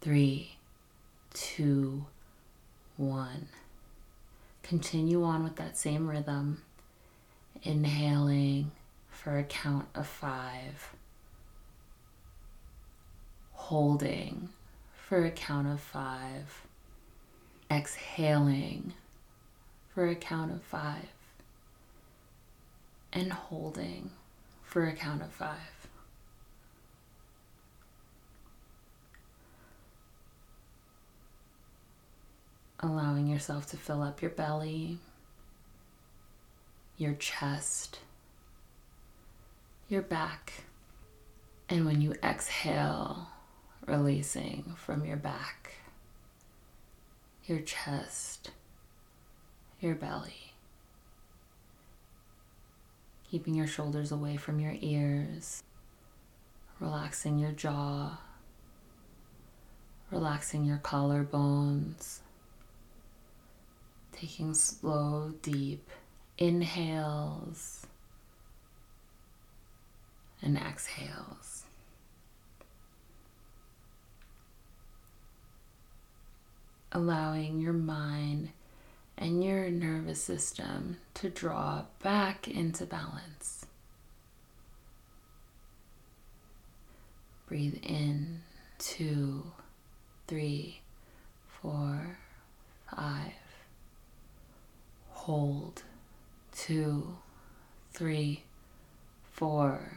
three, 0.00 0.56
two, 1.34 2.06
one. 2.96 3.48
Continue 4.62 5.24
on 5.24 5.42
with 5.42 5.56
that 5.56 5.76
same 5.76 6.08
rhythm, 6.08 6.62
inhaling 7.62 8.70
for 9.10 9.38
a 9.38 9.44
count 9.44 9.86
of 9.94 10.06
five, 10.06 10.94
holding 13.52 14.48
for 14.94 15.24
a 15.24 15.30
count 15.30 15.66
of 15.66 15.80
five 15.80 16.62
exhaling 17.72 18.92
for 19.94 20.06
a 20.06 20.14
count 20.14 20.52
of 20.52 20.62
five, 20.62 21.08
and 23.12 23.32
holding 23.32 24.10
for 24.62 24.86
a 24.86 24.92
count 24.92 25.22
of 25.22 25.32
five. 25.32 25.81
Allowing 32.82 33.28
yourself 33.28 33.66
to 33.70 33.76
fill 33.76 34.02
up 34.02 34.20
your 34.20 34.30
belly, 34.32 34.98
your 36.96 37.14
chest, 37.14 38.00
your 39.88 40.02
back, 40.02 40.64
and 41.68 41.86
when 41.86 42.00
you 42.00 42.14
exhale, 42.24 43.28
releasing 43.86 44.74
from 44.76 45.04
your 45.04 45.16
back 45.16 45.62
your 47.46 47.60
chest, 47.60 48.50
your 49.80 49.94
belly. 49.94 50.52
Keeping 53.30 53.54
your 53.54 53.66
shoulders 53.66 54.12
away 54.12 54.36
from 54.36 54.60
your 54.60 54.76
ears, 54.80 55.62
relaxing 56.78 57.38
your 57.38 57.50
jaw, 57.50 58.18
relaxing 60.10 60.64
your 60.64 60.78
collarbones, 60.78 62.20
taking 64.22 64.54
slow, 64.54 65.34
deep 65.42 65.90
inhales 66.38 67.86
and 70.40 70.56
exhales. 70.56 71.64
allowing 76.94 77.58
your 77.58 77.72
mind 77.72 78.50
and 79.16 79.42
your 79.42 79.70
nervous 79.70 80.22
system 80.22 80.98
to 81.14 81.30
draw 81.30 81.82
back 82.02 82.46
into 82.46 82.84
balance. 82.84 83.64
Breathe 87.46 87.78
in 87.82 88.42
two, 88.78 89.52
three, 90.28 90.82
four, 91.62 92.18
five. 92.94 93.41
Hold 95.26 95.82
two, 96.52 97.16
three, 97.92 98.42
four, 99.30 99.92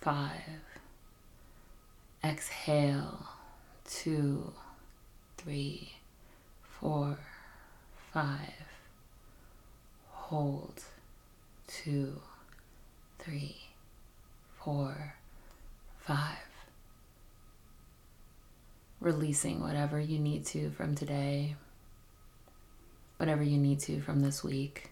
five. 0.00 0.62
Exhale 2.24 3.26
two, 3.84 4.52
three, 5.36 5.92
four, 6.62 7.18
five. 8.12 8.54
Hold, 10.08 10.82
two, 11.66 12.20
three, 13.18 13.56
four, 14.58 15.14
five. 15.98 16.38
releasing 19.00 19.60
whatever 19.60 20.00
you 20.00 20.18
need 20.18 20.44
to 20.46 20.70
from 20.70 20.94
today, 20.94 21.54
whatever 23.16 23.42
you 23.42 23.58
need 23.58 23.80
to 23.80 24.00
from 24.00 24.20
this 24.20 24.44
week. 24.44 24.90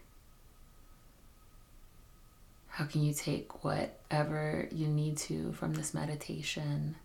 How 2.67 2.85
can 2.85 3.03
you 3.03 3.13
take 3.13 3.63
whatever 3.63 4.67
you 4.71 4.87
need 4.87 5.17
to 5.17 5.53
from 5.53 5.73
this 5.73 5.93
meditation 5.93 6.95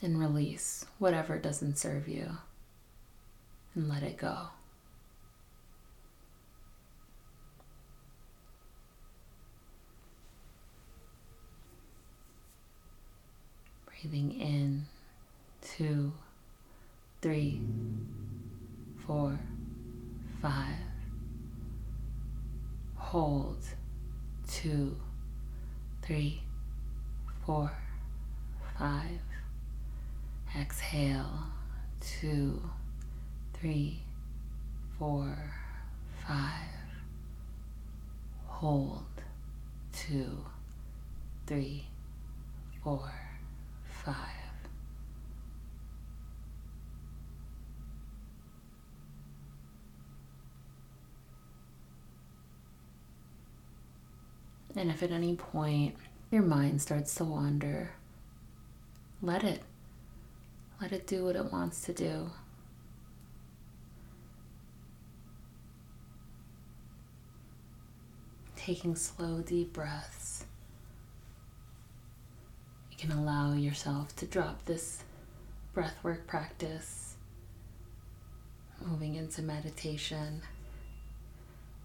and 0.00 0.18
release 0.18 0.86
whatever 0.98 1.38
doesn't 1.38 1.76
serve 1.78 2.08
you 2.08 2.30
and 3.74 3.88
let 3.88 4.02
it 4.02 4.16
go? 4.16 4.48
Breathing 13.86 14.32
in, 14.40 14.86
two, 15.60 16.12
three, 17.26 17.60
four, 19.04 19.36
five. 20.40 20.76
Hold, 22.94 23.58
two, 24.48 24.96
three, 26.02 26.40
four, 27.44 27.72
five. 28.78 29.18
Exhale, 30.56 31.48
two, 31.98 32.62
three, 33.54 33.98
four, 34.96 35.36
five. 36.24 36.78
Hold, 38.46 39.02
two, 39.92 40.44
three, 41.48 41.86
four 42.84 43.10
five. 44.04 44.45
And 54.76 54.90
if 54.90 55.02
at 55.02 55.10
any 55.10 55.34
point 55.34 55.96
your 56.30 56.42
mind 56.42 56.82
starts 56.82 57.14
to 57.16 57.24
wander, 57.24 57.92
let 59.22 59.42
it. 59.42 59.62
Let 60.80 60.92
it 60.92 61.06
do 61.06 61.24
what 61.24 61.36
it 61.36 61.50
wants 61.50 61.80
to 61.82 61.94
do. 61.94 62.30
Taking 68.54 68.94
slow, 68.94 69.40
deep 69.40 69.72
breaths 69.72 70.44
you 72.96 73.08
can 73.08 73.16
allow 73.18 73.52
yourself 73.52 74.14
to 74.16 74.26
drop 74.26 74.64
this 74.64 75.04
breathwork 75.74 76.26
practice, 76.26 77.16
moving 78.84 79.16
into 79.16 79.42
meditation, 79.42 80.40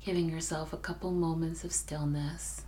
giving 0.06 0.30
yourself 0.30 0.72
a 0.72 0.78
couple 0.78 1.12
moments 1.12 1.64
of 1.64 1.74
stillness. 1.74 2.64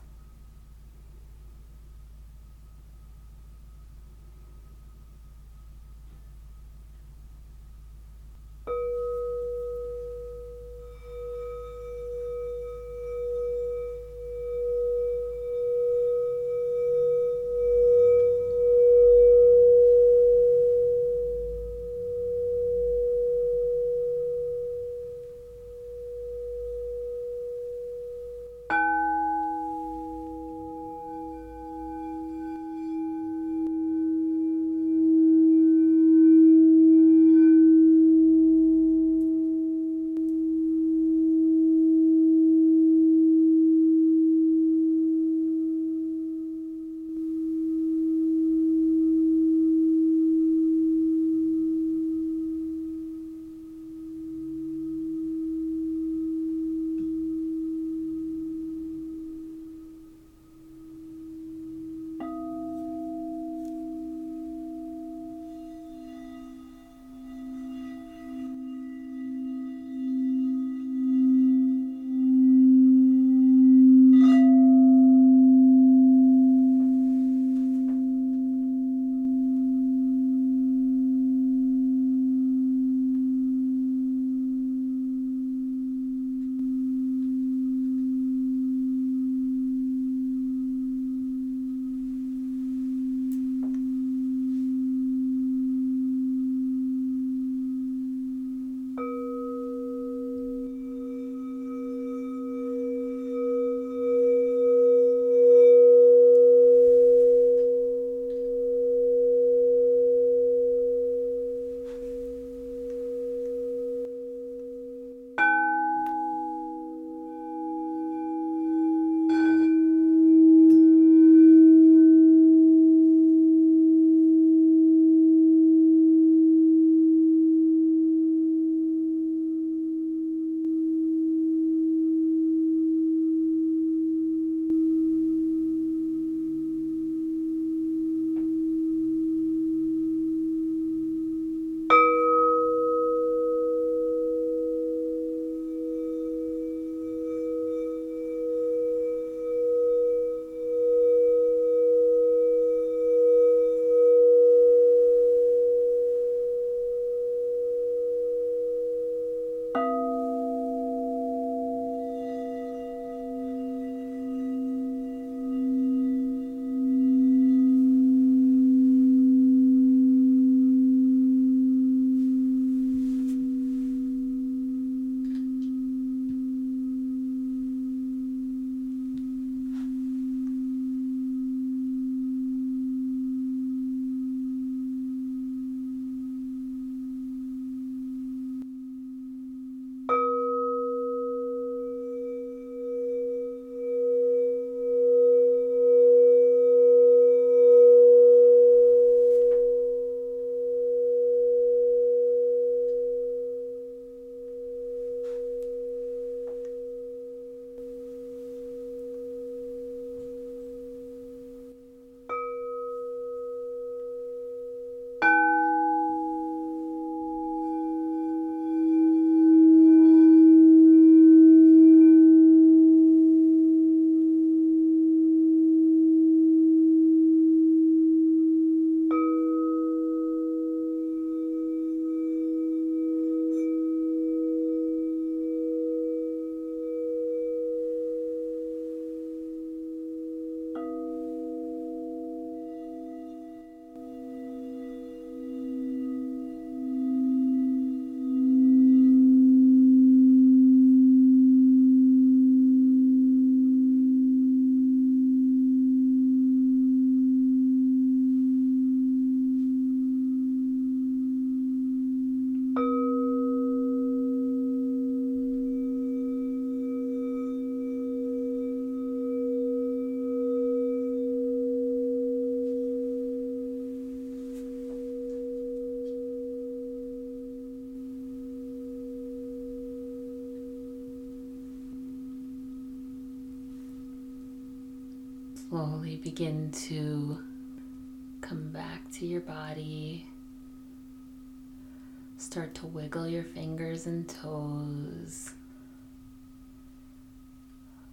Fingers 294.04 294.08
and 294.08 294.30
toes. 294.30 295.52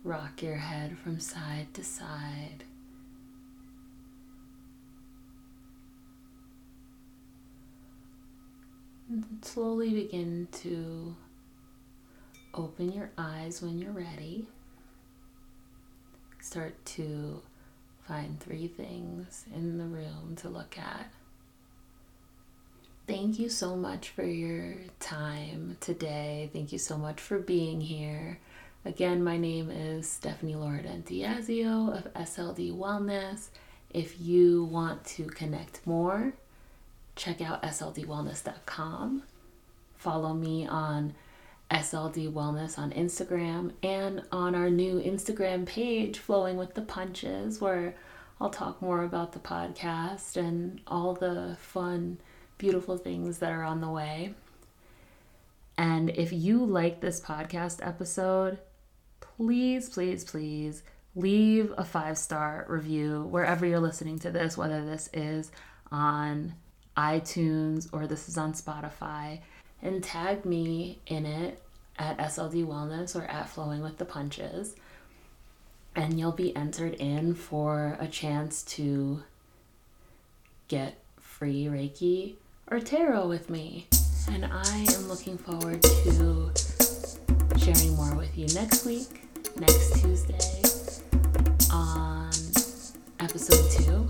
Rock 0.05 0.43
your 0.43 0.57
head 0.57 0.97
from 0.99 1.21
side 1.21 1.67
to 1.75 1.85
side. 1.85 2.65
And 9.09 9.25
slowly 9.43 9.91
begin 9.91 10.49
to 10.63 11.17
open 12.55 12.93
your 12.93 13.11
eyes 13.19 13.61
when 13.61 13.79
you're 13.79 13.93
ready. 13.93 14.47
Start 16.41 16.85
to 16.85 17.43
find 18.07 18.41
three 18.41 18.69
things 18.69 19.45
in 19.55 19.79
the 19.79 19.85
room 19.85 20.37
to 20.37 20.49
look 20.49 20.79
at. 20.79 21.13
Thank 23.21 23.39
you 23.39 23.51
so 23.51 23.77
much 23.77 24.09
for 24.09 24.25
your 24.25 24.77
time 24.99 25.77
today. 25.81 26.49
Thank 26.55 26.73
you 26.73 26.79
so 26.79 26.97
much 26.97 27.21
for 27.21 27.39
being 27.39 27.83
here. 27.83 28.39
Again, 28.87 29.23
my 29.23 29.37
name 29.37 29.71
is 29.71 30.09
Stephanie 30.09 30.55
Lordan 30.55 31.03
Diazio 31.03 31.95
of 31.95 32.11
SLD 32.15 32.75
Wellness. 32.75 33.49
If 33.91 34.19
you 34.23 34.65
want 34.65 35.05
to 35.05 35.25
connect 35.25 35.87
more, 35.87 36.33
check 37.15 37.43
out 37.43 37.63
sldwellness.com. 37.63 39.25
Follow 39.99 40.33
me 40.33 40.67
on 40.67 41.15
SLD 41.71 42.33
Wellness 42.33 42.79
on 42.79 42.91
Instagram 42.93 43.73
and 43.83 44.23
on 44.33 44.55
our 44.55 44.71
new 44.71 44.99
Instagram 44.99 45.67
page, 45.67 46.19
Flowing 46.19 46.57
with 46.57 46.73
the 46.73 46.81
Punches, 46.81 47.61
where 47.61 47.95
I'll 48.41 48.49
talk 48.49 48.81
more 48.81 49.05
about 49.05 49.33
the 49.33 49.41
podcast 49.41 50.39
and 50.39 50.81
all 50.87 51.13
the 51.13 51.59
fun, 51.61 52.17
beautiful 52.61 52.99
things 52.99 53.39
that 53.39 53.51
are 53.51 53.65
on 53.65 53.81
the 53.81 53.89
way. 53.89 54.35
And 55.79 56.11
if 56.11 56.31
you 56.31 56.63
like 56.63 57.01
this 57.01 57.19
podcast 57.19 57.85
episode, 57.85 58.59
please, 59.21 59.89
please, 59.89 60.25
please 60.25 60.83
leave 61.15 61.73
a 61.79 61.85
five 61.85 62.19
star 62.19 62.67
review 62.69 63.23
wherever 63.31 63.65
you're 63.65 63.81
listening 63.81 64.19
to 64.19 64.31
this, 64.31 64.59
whether 64.59 64.85
this 64.85 65.09
is 65.15 65.51
on 65.91 66.55
iTunes 66.99 67.89
or 67.93 68.07
this 68.07 68.29
is 68.29 68.37
on 68.37 68.53
Spotify, 68.53 69.41
and 69.81 70.05
tag 70.05 70.45
me 70.45 70.99
in 71.07 71.25
it 71.25 71.63
at 71.99 72.19
SLD 72.19 72.67
Wellness 72.67 73.17
or 73.17 73.25
at 73.25 73.49
Flowing 73.49 73.83
with 73.83 73.97
the 73.97 74.05
Punches. 74.05 74.77
And 75.97 76.21
you'll 76.21 76.33
be 76.33 76.55
entered 76.55 76.93
in 76.95 77.35
for 77.35 77.97
a 77.99 78.07
chance 78.07 78.63
to 78.65 79.23
get 80.69 80.99
free 81.19 81.65
Reiki 81.65 82.37
or 82.71 82.79
tarot 82.79 83.27
with 83.27 83.51
me. 83.51 83.87
And 84.31 84.45
I 84.45 84.87
am 84.95 85.09
looking 85.09 85.37
forward 85.37 85.83
to 85.83 86.53
sharing 87.59 87.97
more 87.97 88.15
with 88.15 88.37
you 88.39 88.47
next 88.55 88.87
week, 88.87 89.29
next 89.57 90.01
Tuesday, 90.01 90.63
on 91.73 92.31
episode 93.19 93.71
two, 93.73 94.09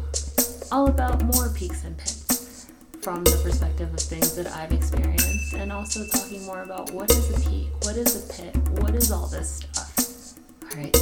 all 0.71 0.89
about 0.89 1.23
more 1.25 1.49
peaks 1.51 1.85
and 1.85 1.97
pits 1.97 2.71
from 3.01 3.25
the 3.25 3.41
perspective 3.43 3.93
of 3.93 4.01
things 4.01 4.37
that 4.37 4.47
I've 4.49 4.73
experienced 4.73 5.55
and 5.55 5.73
also 5.73 6.07
talking 6.09 6.45
more 6.45 6.63
about 6.63 6.91
what 6.93 7.11
is 7.11 7.31
a 7.31 7.49
peak, 7.49 7.69
what 7.83 7.97
is 7.97 8.15
a 8.15 8.33
pit, 8.35 8.55
what 8.81 8.95
is 8.95 9.11
all 9.11 9.27
this 9.27 9.57
stuff. 9.57 10.35
All 10.65 10.79
right, 10.79 10.95